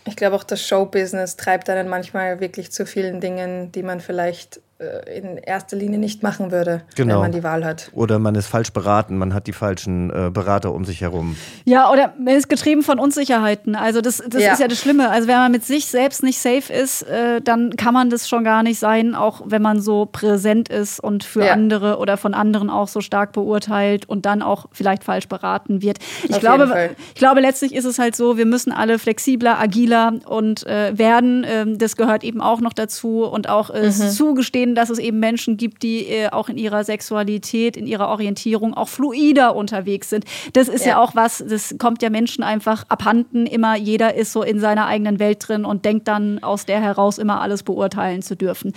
Ich 0.05 0.17
glaube 0.17 0.35
auch, 0.35 0.43
das 0.43 0.65
Showbusiness 0.65 1.37
treibt 1.37 1.69
einen 1.69 1.87
manchmal 1.87 2.41
wirklich 2.41 2.71
zu 2.71 2.85
vielen 2.85 3.21
Dingen, 3.21 3.71
die 3.71 3.83
man 3.83 4.01
vielleicht 4.01 4.61
in 4.79 5.37
erster 5.37 5.75
Linie 5.75 5.99
nicht 5.99 6.23
machen 6.23 6.51
würde, 6.51 6.83
genau. 6.95 7.15
wenn 7.15 7.21
man 7.21 7.31
die 7.33 7.43
Wahl 7.43 7.65
hat. 7.65 7.89
Oder 7.91 8.17
man 8.17 8.35
ist 8.35 8.47
falsch 8.47 8.71
beraten, 8.71 9.17
man 9.17 9.33
hat 9.33 9.47
die 9.47 9.51
falschen 9.51 10.09
äh, 10.09 10.29
Berater 10.31 10.73
um 10.73 10.85
sich 10.85 11.01
herum. 11.01 11.35
Ja, 11.65 11.91
oder 11.91 12.13
man 12.17 12.35
ist 12.35 12.47
getrieben 12.47 12.81
von 12.81 12.97
Unsicherheiten. 12.97 13.75
Also 13.75 13.99
das, 13.99 14.23
das 14.25 14.41
ja. 14.41 14.53
ist 14.53 14.59
ja 14.61 14.69
das 14.69 14.79
Schlimme. 14.79 15.09
Also 15.09 15.27
wenn 15.27 15.35
man 15.35 15.51
mit 15.51 15.65
sich 15.65 15.87
selbst 15.87 16.23
nicht 16.23 16.39
safe 16.39 16.71
ist, 16.71 17.01
äh, 17.01 17.41
dann 17.41 17.75
kann 17.75 17.93
man 17.93 18.09
das 18.09 18.29
schon 18.29 18.45
gar 18.45 18.63
nicht 18.63 18.79
sein, 18.79 19.15
auch 19.15 19.41
wenn 19.45 19.61
man 19.61 19.81
so 19.81 20.05
präsent 20.05 20.69
ist 20.69 21.01
und 21.01 21.25
für 21.25 21.43
ja. 21.43 21.51
andere 21.51 21.97
oder 21.97 22.15
von 22.15 22.33
anderen 22.33 22.69
auch 22.69 22.87
so 22.87 23.01
stark 23.01 23.33
beurteilt 23.33 24.07
und 24.07 24.25
dann 24.25 24.41
auch 24.41 24.67
vielleicht 24.71 25.03
falsch 25.03 25.27
beraten 25.27 25.81
wird. 25.81 25.97
Ich 26.23 26.35
Auf 26.35 26.39
glaube, 26.39 26.91
ich 27.13 27.19
glaube, 27.19 27.41
letztlich 27.41 27.75
ist 27.75 27.85
es 27.85 27.99
halt 27.99 28.15
so, 28.15 28.37
wir 28.37 28.45
müssen 28.45 28.71
alle 28.71 28.97
flexibler, 28.97 29.59
agiler 29.59 30.13
und 30.25 30.65
äh, 30.65 30.97
werden. 30.97 31.45
Ähm, 31.45 31.77
das 31.77 31.97
gehört 31.97 32.23
eben 32.23 32.39
auch 32.39 32.61
noch 32.61 32.71
dazu 32.71 33.25
und 33.25 33.49
auch 33.49 33.69
äh, 33.71 33.87
mhm. 33.87 33.91
zugestehen 33.91 34.68
sehen, 34.69 34.75
dass 34.75 34.89
es 34.89 34.99
eben 34.99 35.19
Menschen 35.19 35.57
gibt, 35.57 35.83
die 35.83 36.07
äh, 36.07 36.29
auch 36.29 36.49
in 36.49 36.57
ihrer 36.57 36.83
Sexualität, 36.83 37.77
in 37.77 37.87
ihrer 37.87 38.09
Orientierung 38.09 38.73
auch 38.73 38.89
fluider 38.89 39.55
unterwegs 39.55 40.09
sind. 40.09 40.25
Das 40.53 40.67
ist 40.67 40.85
ja. 40.85 40.91
ja 40.91 40.99
auch 40.99 41.15
was, 41.15 41.43
das 41.47 41.75
kommt 41.77 42.01
ja 42.01 42.09
Menschen 42.09 42.43
einfach 42.43 42.85
abhanden. 42.89 43.45
Immer 43.45 43.75
jeder 43.75 44.15
ist 44.15 44.31
so 44.31 44.43
in 44.43 44.59
seiner 44.59 44.85
eigenen 44.85 45.19
Welt 45.19 45.47
drin 45.47 45.65
und 45.65 45.85
denkt 45.85 46.07
dann 46.07 46.43
aus 46.43 46.65
der 46.65 46.81
heraus 46.81 47.17
immer 47.17 47.41
alles 47.41 47.63
beurteilen 47.63 48.21
zu 48.21 48.35
dürfen. 48.35 48.73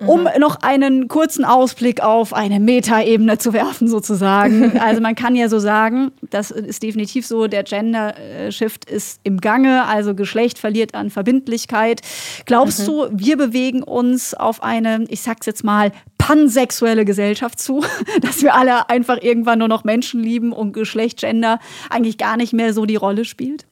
Mhm. 0.00 0.08
Um 0.08 0.28
noch 0.38 0.56
einen 0.62 1.08
kurzen 1.08 1.44
Ausblick 1.44 2.02
auf 2.02 2.32
eine 2.32 2.60
Metaebene 2.60 3.38
zu 3.38 3.52
werfen, 3.52 3.88
sozusagen. 3.88 4.78
also 4.80 5.00
man 5.00 5.14
kann 5.14 5.36
ja 5.36 5.48
so 5.48 5.58
sagen, 5.58 6.12
das 6.30 6.50
ist 6.50 6.82
definitiv 6.82 7.26
so, 7.26 7.46
der 7.46 7.62
Gender-Shift 7.62 8.84
ist 8.84 9.20
im 9.24 9.40
Gange, 9.40 9.86
also 9.86 10.14
Geschlecht 10.14 10.58
verliert 10.58 10.94
an 10.94 11.10
Verbindlichkeit. 11.10 12.00
Glaubst 12.46 12.80
mhm. 12.80 12.86
du, 12.86 13.06
wir 13.12 13.36
bewegen 13.36 13.82
uns 13.82 14.34
auf 14.34 14.62
eine, 14.62 15.04
ich 15.08 15.21
ich 15.22 15.26
sag's 15.26 15.46
jetzt 15.46 15.62
mal, 15.62 15.92
pansexuelle 16.18 17.04
Gesellschaft 17.04 17.60
zu, 17.60 17.84
dass 18.22 18.42
wir 18.42 18.54
alle 18.54 18.88
einfach 18.90 19.22
irgendwann 19.22 19.60
nur 19.60 19.68
noch 19.68 19.84
Menschen 19.84 20.20
lieben 20.20 20.52
und 20.52 20.72
Geschlecht, 20.72 21.20
Gender 21.20 21.60
eigentlich 21.90 22.18
gar 22.18 22.36
nicht 22.36 22.52
mehr 22.52 22.74
so 22.74 22.86
die 22.86 22.96
Rolle 22.96 23.24
spielt? 23.24 23.66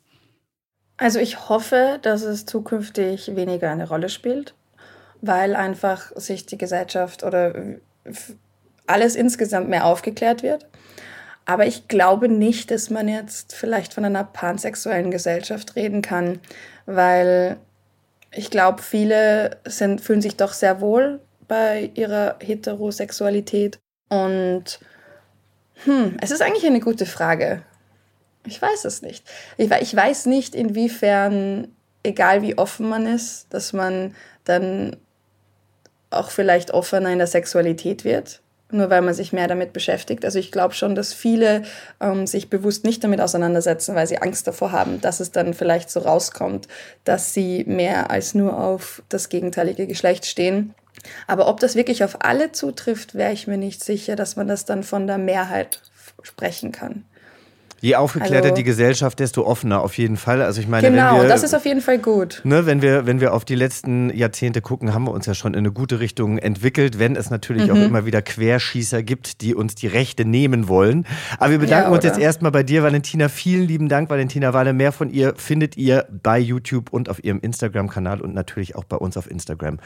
Also 0.96 1.18
ich 1.18 1.48
hoffe, 1.48 1.98
dass 2.02 2.22
es 2.22 2.46
zukünftig 2.46 3.34
weniger 3.34 3.70
eine 3.70 3.88
Rolle 3.88 4.08
spielt, 4.08 4.54
weil 5.22 5.56
einfach 5.56 6.12
sich 6.14 6.46
die 6.46 6.58
Gesellschaft 6.58 7.24
oder 7.24 7.54
alles 8.86 9.16
insgesamt 9.16 9.68
mehr 9.68 9.86
aufgeklärt 9.86 10.42
wird. 10.44 10.66
Aber 11.46 11.66
ich 11.66 11.88
glaube 11.88 12.28
nicht, 12.28 12.70
dass 12.70 12.90
man 12.90 13.08
jetzt 13.08 13.54
vielleicht 13.54 13.94
von 13.94 14.04
einer 14.04 14.22
pansexuellen 14.22 15.10
Gesellschaft 15.10 15.74
reden 15.74 16.00
kann, 16.00 16.38
weil 16.86 17.56
ich 18.30 18.50
glaube, 18.50 18.82
viele 18.82 19.56
sind, 19.64 20.00
fühlen 20.00 20.22
sich 20.22 20.36
doch 20.36 20.52
sehr 20.52 20.80
wohl 20.80 21.20
bei 21.50 21.90
ihrer 21.94 22.36
Heterosexualität? 22.40 23.80
Und 24.08 24.78
hm, 25.84 26.16
es 26.20 26.30
ist 26.30 26.42
eigentlich 26.42 26.64
eine 26.64 26.80
gute 26.80 27.06
Frage. 27.06 27.62
Ich 28.46 28.62
weiß 28.62 28.84
es 28.84 29.02
nicht. 29.02 29.28
Ich, 29.58 29.68
weiß 29.68 30.26
nicht, 30.26 30.54
inwiefern, 30.54 31.68
egal 32.04 32.42
wie 32.42 32.56
offen 32.56 32.88
man 32.88 33.04
ist, 33.04 33.46
dass 33.50 33.72
man 33.72 34.14
dann 34.44 34.96
auch 36.10 36.30
vielleicht 36.30 36.70
offener 36.70 37.10
in 37.10 37.18
der 37.18 37.26
Sexualität 37.26 38.04
wird, 38.04 38.40
nur 38.70 38.88
weil 38.88 39.02
man 39.02 39.14
sich 39.14 39.32
mehr 39.32 39.48
damit 39.48 39.72
beschäftigt. 39.72 40.24
Also 40.24 40.38
ich 40.38 40.52
glaube 40.52 40.74
schon, 40.74 40.94
dass 40.94 41.12
viele 41.12 41.64
ähm, 42.00 42.26
sich 42.28 42.48
bewusst 42.48 42.84
nicht 42.84 43.02
damit 43.02 43.20
auseinandersetzen, 43.20 43.96
weil 43.96 44.06
sie 44.06 44.18
Angst 44.18 44.46
davor 44.46 44.70
haben, 44.70 45.00
dass 45.00 45.18
es 45.18 45.32
dann 45.32 45.52
vielleicht 45.52 45.90
so 45.90 46.00
rauskommt, 46.00 46.68
dass 47.04 47.34
sie 47.34 47.64
mehr 47.64 48.10
als 48.10 48.34
nur 48.34 48.58
auf 48.58 49.02
das 49.08 49.28
gegenteilige 49.28 49.88
Geschlecht 49.88 50.26
stehen. 50.26 50.74
Aber 51.26 51.48
ob 51.48 51.60
das 51.60 51.74
wirklich 51.74 52.04
auf 52.04 52.24
alle 52.24 52.52
zutrifft, 52.52 53.14
wäre 53.14 53.32
ich 53.32 53.46
mir 53.46 53.56
nicht 53.56 53.82
sicher, 53.82 54.16
dass 54.16 54.36
man 54.36 54.48
das 54.48 54.64
dann 54.64 54.82
von 54.82 55.06
der 55.06 55.18
Mehrheit 55.18 55.80
sprechen 56.22 56.72
kann. 56.72 57.04
Je 57.80 57.96
aufgeklärter 57.96 58.44
Also- 58.48 58.54
die 58.56 58.62
Gesellschaft, 58.64 59.18
desto 59.20 59.44
offener 59.46 59.80
auf 59.82 59.96
jeden 59.98 60.16
Fall. 60.16 60.42
Also 60.42 60.60
ich 60.60 60.68
meine, 60.68 60.90
Genau, 60.90 61.14
wenn 61.16 61.22
wir, 61.22 61.28
das 61.28 61.42
ist 61.42 61.54
auf 61.54 61.64
jeden 61.64 61.80
Fall 61.80 61.98
gut. 61.98 62.40
Ne, 62.44 62.66
wenn, 62.66 62.82
wir, 62.82 63.06
wenn 63.06 63.20
wir 63.20 63.32
auf 63.32 63.44
die 63.44 63.54
letzten 63.54 64.10
Jahrzehnte 64.16 64.60
gucken, 64.60 64.92
haben 64.94 65.04
wir 65.04 65.12
uns 65.12 65.26
ja 65.26 65.34
schon 65.34 65.54
in 65.54 65.60
eine 65.60 65.72
gute 65.72 66.00
Richtung 66.00 66.38
entwickelt, 66.38 66.98
wenn 66.98 67.16
es 67.16 67.30
natürlich 67.30 67.64
Mhm. 67.66 67.70
auch 67.70 67.76
immer 67.76 68.06
wieder 68.06 68.22
Querschießer 68.22 69.02
gibt, 69.02 69.40
die 69.40 69.54
uns 69.54 69.74
die 69.74 69.86
Rechte 69.86 70.24
nehmen 70.24 70.68
wollen. 70.68 71.06
Aber 71.38 71.50
wir 71.52 71.58
bedanken 71.58 71.90
Ja, 71.90 71.94
uns 71.96 72.04
jetzt 72.04 72.18
erstmal 72.18 72.50
bei 72.52 72.62
dir, 72.62 72.82
Valentina. 72.82 73.28
Vielen 73.28 73.66
lieben 73.66 73.88
Dank, 73.88 74.10
Valentina 74.10 74.52
Walle. 74.52 74.72
Mehr 74.72 74.92
von 74.92 75.10
ihr 75.10 75.34
findet 75.36 75.76
ihr 75.76 76.06
bei 76.22 76.38
YouTube 76.38 76.92
und 76.92 77.08
auf 77.08 77.24
ihrem 77.24 77.40
Instagram-Kanal 77.40 78.20
und 78.20 78.34
natürlich 78.34 78.76
auch 78.76 78.84
bei 78.84 78.96
uns 78.96 79.16
auf 79.16 79.30
Instagram. 79.30 79.78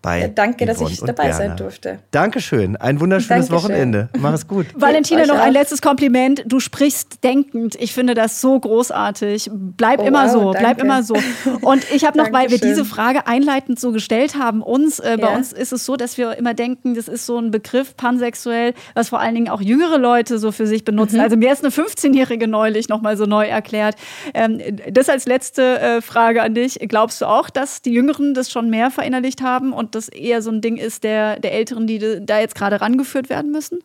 Bei 0.00 0.20
Ja, 0.22 0.28
danke, 0.28 0.64
dass 0.66 0.78
Yvonne 0.78 0.90
ich 0.92 1.00
und 1.02 1.08
dabei 1.08 1.32
sein 1.32 1.38
Berner. 1.48 1.56
durfte. 1.56 1.98
Dankeschön. 2.12 2.76
Ein 2.76 3.00
wunderschönes 3.00 3.48
Dankeschön. 3.48 3.70
Wochenende. 3.70 4.08
Mach 4.18 4.32
es 4.32 4.46
gut. 4.48 4.66
Valentina, 4.74 5.26
noch 5.26 5.38
ein 5.38 5.52
letztes 5.52 5.82
Kompliment. 5.82 6.44
Du 6.46 6.60
sprichst 6.60 7.22
denkend. 7.44 7.74
Ich 7.80 7.92
finde 7.92 8.14
das 8.14 8.40
so 8.40 8.58
großartig. 8.58 9.50
Bleib 9.52 10.00
Oh, 10.00 10.06
immer 10.06 10.24
wow, 10.26 10.32
so, 10.32 10.50
bleib 10.50 10.78
danke. 10.78 10.82
immer 10.82 11.02
so. 11.02 11.14
Und 11.60 11.90
ich 11.92 12.04
habe 12.04 12.18
noch, 12.22 12.32
weil 12.32 12.50
wir 12.50 12.58
diese 12.58 12.84
Frage 12.84 13.26
einleitend 13.26 13.78
so 13.78 13.92
gestellt 13.92 14.36
haben, 14.36 14.62
uns, 14.62 14.98
äh, 14.98 15.16
bei 15.20 15.28
Ja. 15.30 15.36
uns 15.36 15.52
ist 15.52 15.72
es 15.72 15.84
so, 15.84 15.96
dass 15.96 16.18
wir 16.18 16.36
immer 16.38 16.54
denken, 16.54 16.94
das 16.94 17.08
ist 17.08 17.26
so 17.26 17.38
ein 17.38 17.50
Begriff 17.50 17.96
pansexuell, 17.96 18.74
was 18.94 19.08
vor 19.08 19.20
allen 19.20 19.34
Dingen 19.34 19.48
auch 19.48 19.60
jüngere 19.60 19.98
Leute 19.98 20.38
so 20.38 20.52
für 20.52 20.66
sich 20.66 20.84
benutzen. 20.84 21.16
Mhm. 21.16 21.22
Also 21.22 21.36
mir 21.36 21.52
ist 21.52 21.64
eine 21.64 21.72
15-Jährige 21.72 22.48
neulich 22.48 22.88
nochmal 22.88 23.16
so 23.16 23.26
neu 23.26 23.46
erklärt. 23.46 23.96
Ähm, 24.34 24.60
das 24.90 25.08
als 25.08 25.26
letzte 25.26 25.78
äh, 25.80 26.00
Frage 26.00 26.42
an 26.42 26.54
dich. 26.54 26.78
Glaubst 26.88 27.20
du 27.20 27.26
auch, 27.26 27.50
dass 27.50 27.82
die 27.82 27.92
Jüngeren 27.92 28.34
das 28.34 28.50
schon 28.50 28.70
mehr 28.70 28.90
verinnerlicht 28.90 29.42
haben 29.42 29.72
und 29.72 29.94
das 29.94 30.08
eher 30.08 30.42
so 30.42 30.50
ein 30.50 30.60
Ding 30.60 30.76
ist 30.76 31.04
der, 31.04 31.38
der 31.38 31.52
Älteren, 31.52 31.86
die 31.86 31.98
da 32.24 32.40
jetzt 32.40 32.54
gerade 32.54 32.80
rangeführt 32.80 33.28
werden 33.28 33.50
müssen? 33.52 33.78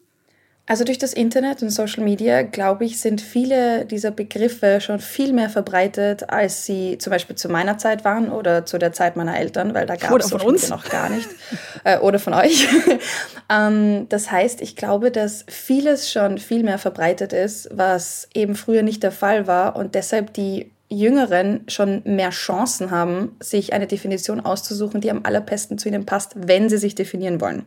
Also 0.69 0.83
durch 0.83 0.97
das 0.97 1.13
Internet 1.13 1.61
und 1.61 1.69
Social 1.69 2.03
Media, 2.03 2.41
glaube 2.41 2.83
ich, 2.83 2.99
sind 2.99 3.21
viele 3.21 3.85
dieser 3.85 4.11
Begriffe 4.11 4.81
schon 4.81 4.99
viel 4.99 5.31
mehr 5.31 5.49
verbreitet, 5.49 6.29
als 6.29 6.65
sie 6.65 6.97
zum 6.97 7.11
Beispiel 7.11 7.37
zu 7.37 7.47
meiner 7.47 7.77
Zeit 7.77 8.03
waren 8.03 8.29
oder 8.29 8.65
zu 8.65 8.77
der 8.77 8.91
Zeit 8.91 9.15
meiner 9.15 9.39
Eltern, 9.39 9.73
weil 9.73 9.85
da 9.85 9.95
gab 9.95 10.19
es 10.19 10.33
uns. 10.33 10.67
Noch 10.67 10.89
gar 10.89 11.09
nicht. 11.09 11.29
äh, 11.85 11.99
oder 11.99 12.19
von 12.19 12.33
euch. 12.33 12.67
ähm, 13.49 14.09
das 14.09 14.29
heißt, 14.29 14.61
ich 14.61 14.75
glaube, 14.75 15.09
dass 15.09 15.45
vieles 15.47 16.11
schon 16.11 16.37
viel 16.37 16.63
mehr 16.63 16.79
verbreitet 16.79 17.31
ist, 17.31 17.69
was 17.71 18.27
eben 18.33 18.53
früher 18.53 18.81
nicht 18.81 19.03
der 19.03 19.13
Fall 19.13 19.47
war 19.47 19.77
und 19.77 19.95
deshalb 19.95 20.33
die 20.33 20.69
Jüngeren 20.89 21.63
schon 21.67 22.01
mehr 22.03 22.31
Chancen 22.31 22.91
haben, 22.91 23.37
sich 23.41 23.71
eine 23.71 23.87
Definition 23.87 24.41
auszusuchen, 24.41 24.99
die 24.99 25.11
am 25.11 25.21
allerbesten 25.23 25.77
zu 25.77 25.87
ihnen 25.87 26.05
passt, 26.05 26.33
wenn 26.35 26.69
sie 26.69 26.77
sich 26.77 26.95
definieren 26.95 27.39
wollen. 27.39 27.65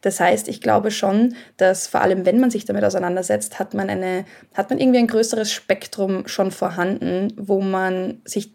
Das 0.00 0.18
heißt, 0.18 0.48
ich 0.48 0.60
glaube 0.60 0.90
schon, 0.90 1.34
dass 1.56 1.86
vor 1.86 2.00
allem, 2.00 2.24
wenn 2.24 2.40
man 2.40 2.50
sich 2.50 2.64
damit 2.64 2.84
auseinandersetzt, 2.84 3.58
hat 3.58 3.74
man 3.74 3.90
eine, 3.90 4.24
hat 4.54 4.70
man 4.70 4.78
irgendwie 4.78 4.98
ein 4.98 5.06
größeres 5.06 5.52
Spektrum 5.52 6.26
schon 6.26 6.50
vorhanden, 6.50 7.32
wo 7.36 7.60
man 7.60 8.22
sich 8.24 8.54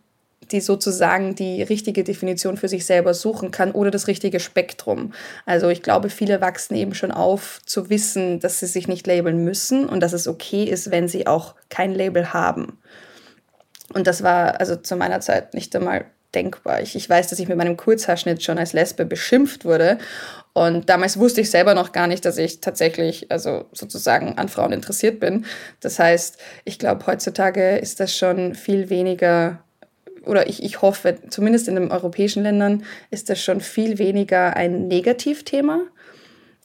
die 0.51 0.61
sozusagen 0.61 1.35
die 1.35 1.63
richtige 1.63 2.03
Definition 2.03 2.57
für 2.57 2.67
sich 2.67 2.85
selber 2.85 3.13
suchen 3.13 3.51
kann 3.51 3.71
oder 3.71 3.91
das 3.91 4.07
richtige 4.07 4.39
Spektrum. 4.39 5.13
Also 5.45 5.69
ich 5.69 5.81
glaube, 5.81 6.09
viele 6.09 6.41
wachsen 6.41 6.75
eben 6.75 6.93
schon 6.93 7.11
auf 7.11 7.61
zu 7.65 7.89
wissen, 7.89 8.39
dass 8.39 8.59
sie 8.59 8.67
sich 8.67 8.87
nicht 8.87 9.07
labeln 9.07 9.43
müssen 9.43 9.87
und 9.87 10.01
dass 10.01 10.13
es 10.13 10.27
okay 10.27 10.65
ist, 10.65 10.91
wenn 10.91 11.07
sie 11.07 11.27
auch 11.27 11.55
kein 11.69 11.93
Label 11.93 12.33
haben. 12.33 12.77
Und 13.93 14.07
das 14.07 14.23
war 14.23 14.59
also 14.59 14.75
zu 14.75 14.95
meiner 14.95 15.19
Zeit 15.19 15.53
nicht 15.53 15.75
einmal 15.75 16.05
denkbar. 16.35 16.81
Ich, 16.81 16.95
ich 16.95 17.09
weiß, 17.09 17.27
dass 17.27 17.39
ich 17.39 17.47
mit 17.47 17.57
meinem 17.57 17.77
Kurzhaarschnitt 17.77 18.43
schon 18.43 18.57
als 18.57 18.73
Lesbe 18.73 19.05
beschimpft 19.05 19.65
wurde. 19.65 19.97
Und 20.53 20.89
damals 20.89 21.17
wusste 21.19 21.41
ich 21.41 21.49
selber 21.49 21.73
noch 21.73 21.91
gar 21.91 22.07
nicht, 22.07 22.25
dass 22.25 22.37
ich 22.37 22.61
tatsächlich, 22.61 23.31
also 23.31 23.65
sozusagen 23.71 24.37
an 24.37 24.49
Frauen 24.49 24.73
interessiert 24.73 25.19
bin. 25.19 25.45
Das 25.79 25.99
heißt, 25.99 26.37
ich 26.63 26.79
glaube, 26.79 27.05
heutzutage 27.07 27.77
ist 27.77 27.99
das 27.99 28.15
schon 28.15 28.55
viel 28.55 28.89
weniger, 28.89 29.63
oder 30.25 30.47
ich, 30.47 30.63
ich 30.63 30.81
hoffe, 30.81 31.17
zumindest 31.29 31.67
in 31.67 31.75
den 31.75 31.91
europäischen 31.91 32.43
Ländern 32.43 32.83
ist 33.11 33.29
das 33.29 33.41
schon 33.41 33.61
viel 33.61 33.97
weniger 33.97 34.55
ein 34.55 34.87
Negativthema. 34.87 35.81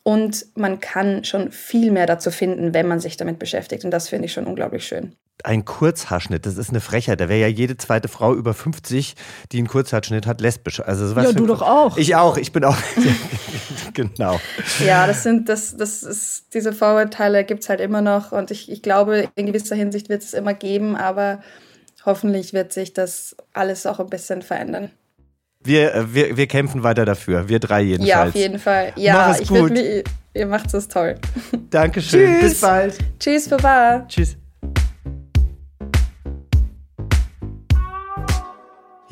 Und 0.03 0.47
man 0.55 0.81
kann 0.81 1.25
schon 1.25 1.53
viel 1.53 1.91
mehr 1.91 2.07
dazu 2.07 2.31
finden, 2.31 2.73
wenn 2.73 2.89
man 2.89 3.01
sich 3.01 3.17
damit 3.17 3.39
beschäftigt. 3.39 3.85
Und 3.85 3.91
das 3.91 4.09
finde 4.09 4.27
ich 4.27 4.33
schon 4.33 4.47
unglaublich 4.47 4.87
schön. 4.87 5.17
Ein 5.45 5.65
Kurzhaarschnitt, 5.65 6.47
das 6.47 6.57
ist 6.57 6.71
eine 6.71 6.81
Frechheit. 6.81 7.21
Da 7.21 7.29
wäre 7.29 7.41
ja 7.41 7.47
jede 7.47 7.77
zweite 7.77 8.09
Frau 8.09 8.35
über 8.35 8.55
50, 8.55 9.15
die 9.53 9.59
einen 9.59 9.69
Kurzhaarschnitt 9.69 10.27
hat, 10.27 10.41
lesbisch. 10.41 10.81
Also 10.81 11.07
sowas 11.09 11.25
Ja, 11.25 11.33
du 11.33 11.47
doch 11.47 11.63
auch. 11.63 11.97
Ich 11.97 12.15
auch, 12.17 12.37
ich 12.37 12.53
bin 12.53 12.65
auch. 12.65 12.77
genau. 13.95 14.41
Ja, 14.85 15.07
das 15.07 15.23
sind, 15.23 15.49
das, 15.49 15.77
das 15.77 16.03
ist, 16.03 16.55
diese 16.55 16.73
Vorurteile 16.73 17.45
gibt 17.45 17.63
es 17.63 17.69
halt 17.69 17.81
immer 17.81 18.01
noch 18.01 18.33
und 18.33 18.51
ich, 18.51 18.71
ich 18.71 18.83
glaube, 18.83 19.29
in 19.35 19.47
gewisser 19.47 19.77
Hinsicht 19.77 20.09
wird 20.09 20.23
es 20.23 20.35
immer 20.35 20.55
geben, 20.55 20.97
aber 20.97 21.41
hoffentlich 22.05 22.53
wird 22.53 22.73
sich 22.73 22.93
das 22.93 23.37
alles 23.53 23.87
auch 23.87 24.01
ein 24.01 24.09
bisschen 24.09 24.43
verändern. 24.43 24.91
Wir, 25.63 25.95
äh, 25.95 26.15
wir, 26.15 26.37
wir 26.37 26.47
kämpfen 26.47 26.83
weiter 26.83 27.05
dafür. 27.05 27.49
Wir 27.49 27.59
drei 27.59 27.83
jedenfalls. 27.83 28.09
Ja, 28.09 28.29
auf 28.29 28.35
jeden 28.35 28.59
Fall. 28.59 28.93
Ja, 28.97 29.29
Mach 29.29 29.41
es 29.41 29.49
gut. 29.49 29.71
mich, 29.71 30.05
ihr 30.35 30.47
macht 30.47 30.73
es 30.73 30.89
toll. 30.89 31.17
Dankeschön. 31.71 32.41
Tschüss. 32.41 32.51
Bis 32.51 32.61
bald. 32.61 32.99
Tschüss, 33.19 33.49
Baba. 33.49 34.07
Tschüss. 34.09 34.37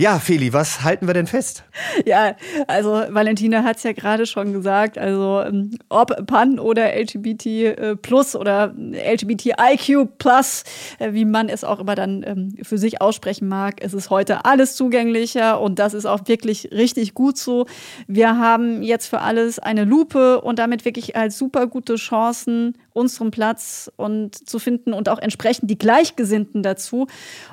Ja, 0.00 0.20
Feli, 0.20 0.52
was 0.52 0.84
halten 0.84 1.08
wir 1.08 1.14
denn 1.14 1.26
fest? 1.26 1.64
Ja, 2.06 2.36
also 2.68 2.90
Valentina 2.90 3.64
hat 3.64 3.78
es 3.78 3.82
ja 3.82 3.92
gerade 3.92 4.26
schon 4.26 4.52
gesagt, 4.52 4.96
also 4.96 5.42
ähm, 5.44 5.76
ob 5.88 6.24
Pan 6.28 6.60
oder 6.60 6.94
LGBT 6.94 7.46
äh, 7.46 7.96
plus 7.96 8.36
oder 8.36 8.72
LGBTIQ 8.76 10.18
plus, 10.18 10.62
äh, 11.00 11.12
wie 11.14 11.24
man 11.24 11.48
es 11.48 11.64
auch 11.64 11.80
immer 11.80 11.96
dann 11.96 12.22
ähm, 12.24 12.54
für 12.62 12.78
sich 12.78 13.00
aussprechen 13.00 13.48
mag, 13.48 13.82
es 13.82 13.92
ist 13.92 14.10
heute 14.10 14.44
alles 14.44 14.76
zugänglicher 14.76 15.60
und 15.60 15.80
das 15.80 15.94
ist 15.94 16.06
auch 16.06 16.20
wirklich 16.26 16.70
richtig 16.70 17.14
gut 17.14 17.36
so. 17.36 17.66
Wir 18.06 18.38
haben 18.38 18.84
jetzt 18.84 19.08
für 19.08 19.20
alles 19.20 19.58
eine 19.58 19.82
Lupe 19.82 20.40
und 20.40 20.60
damit 20.60 20.84
wirklich 20.84 21.16
als 21.16 21.36
super 21.36 21.66
gute 21.66 21.96
Chancen, 21.96 22.74
unseren 22.92 23.30
Platz 23.30 23.90
und 23.96 24.48
zu 24.48 24.58
finden 24.58 24.92
und 24.92 25.08
auch 25.08 25.18
entsprechend 25.18 25.70
die 25.70 25.78
Gleichgesinnten 25.78 26.62
dazu. 26.62 27.06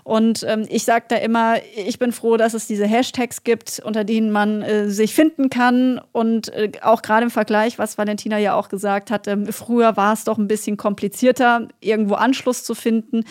Und 0.03 0.43
ähm, 0.47 0.65
ich 0.69 0.85
sage 0.85 1.05
da 1.07 1.17
immer, 1.17 1.55
ich 1.75 1.99
bin 1.99 2.11
froh, 2.11 2.34
dass 2.37 2.53
es 2.53 2.67
diese 2.67 2.85
Hashtags 2.85 3.43
gibt, 3.43 3.81
unter 3.83 4.03
denen 4.03 4.31
man 4.31 4.61
äh, 4.61 4.89
sich 4.89 5.13
finden 5.13 5.49
kann. 5.49 6.01
Und 6.11 6.53
äh, 6.53 6.71
auch 6.81 7.01
gerade 7.01 7.23
im 7.23 7.31
Vergleich, 7.31 7.79
was 7.79 7.97
Valentina 7.97 8.37
ja 8.37 8.53
auch 8.53 8.69
gesagt 8.69 9.11
hat, 9.11 9.27
ähm, 9.27 9.47
früher 9.47 9.97
war 9.97 10.13
es 10.13 10.23
doch 10.23 10.37
ein 10.37 10.47
bisschen 10.47 10.77
komplizierter, 10.77 11.67
irgendwo 11.79 12.15
Anschluss 12.15 12.63
zu 12.63 12.75
finden, 12.75 13.23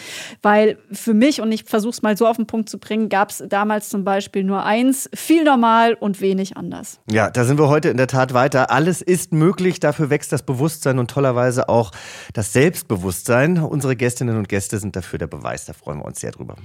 weil 0.43 0.79
für 0.93 1.15
mich, 1.15 1.41
und 1.41 1.53
ich 1.53 1.65
versuche 1.65 1.93
es 1.93 2.03
mal 2.03 2.17
so 2.17 2.27
auf 2.27 2.37
den 2.37 2.47
Punkt 2.47 2.69
zu 2.69 2.79
bringen, 2.79 3.09
gab 3.09 3.31
es 3.31 3.43
damals 3.49 3.89
zum 3.89 4.05
Beispiel 4.05 4.45
nur 4.45 4.65
eins, 4.65 5.09
viel 5.15 5.45
normal 5.45 5.95
und 5.95 6.21
wenig 6.21 6.57
anders. 6.57 7.01
Ja, 7.11 7.31
da 7.31 7.45
sind 7.45 7.59
wir 7.59 7.69
heute 7.69 7.89
in 7.89 7.97
der 7.97 8.07
Tat 8.07 8.35
weiter. 8.35 8.71
Alles 8.71 9.03
ist 9.03 9.33
möglich, 9.33 9.81
dafür 9.81 10.11
wächst 10.11 10.33
das 10.33 10.43
Bewusstsein 10.43 10.99
und 10.99 11.11
tollerweise 11.11 11.69
auch 11.69 11.93
das 12.33 12.53
Selbstbewusstsein. 12.53 13.59
Unsere 13.59 13.97
Gästinnen 13.97 14.37
und 14.37 14.49
Gäste 14.49 14.79
sind 14.79 14.97
dafür 14.97 15.19
der 15.19 15.27
Beweis, 15.27 15.67
da 15.67 15.73
freuen 15.73 15.99
wir 15.99 16.05
uns 16.05 16.21
sehr 16.21 16.33
drüber. 16.33 16.57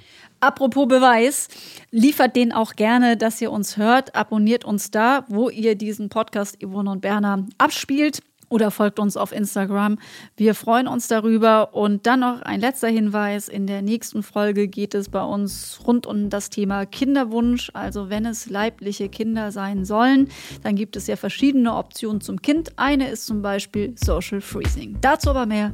Apropos 0.42 0.88
Beweis, 0.88 1.50
liefert 1.92 2.29
den 2.30 2.52
auch 2.52 2.76
gerne, 2.76 3.18
dass 3.18 3.42
ihr 3.42 3.52
uns 3.52 3.78
hört. 3.78 4.16
Abonniert 4.16 4.66
uns 4.66 4.92
da, 4.92 5.26
wo 5.28 5.50
ihr 5.50 5.76
diesen 5.76 6.10
Podcast 6.10 6.58
Yvonne 6.64 6.92
und 6.92 7.02
Berner 7.02 7.46
abspielt 7.58 8.22
oder 8.50 8.72
folgt 8.72 9.00
uns 9.00 9.16
auf 9.16 9.32
Instagram. 9.32 10.00
Wir 10.36 10.56
freuen 10.56 10.88
uns 10.88 11.08
darüber. 11.08 11.74
Und 11.74 12.08
dann 12.08 12.22
noch 12.22 12.42
ein 12.42 12.60
letzter 12.60 12.88
Hinweis. 12.90 13.48
In 13.48 13.68
der 13.68 13.82
nächsten 13.82 14.24
Folge 14.24 14.68
geht 14.68 14.96
es 14.96 15.10
bei 15.10 15.24
uns 15.24 15.80
rund 15.86 16.06
um 16.06 16.30
das 16.30 16.50
Thema 16.50 16.86
Kinderwunsch. 16.86 17.70
Also 17.74 18.10
wenn 18.10 18.26
es 18.26 18.50
leibliche 18.50 19.08
Kinder 19.08 19.52
sein 19.52 19.86
sollen, 19.86 20.30
dann 20.64 20.76
gibt 20.76 20.96
es 20.96 21.08
ja 21.08 21.16
verschiedene 21.16 21.76
Optionen 21.76 22.22
zum 22.22 22.42
Kind. 22.42 22.78
Eine 22.78 23.10
ist 23.10 23.26
zum 23.26 23.42
Beispiel 23.42 23.94
Social 23.96 24.42
Freezing. 24.42 24.98
Dazu 25.02 25.30
aber 25.30 25.46
mehr 25.46 25.74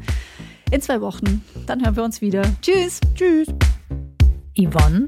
in 0.72 0.82
zwei 0.82 0.99
Wochen. 1.01 1.43
Dann 1.66 1.84
hören 1.84 1.95
wir 1.95 2.03
uns 2.03 2.22
wieder. 2.22 2.43
Tschüss. 2.62 2.99
Tschüss. 3.16 3.47
Yvonne 4.58 5.08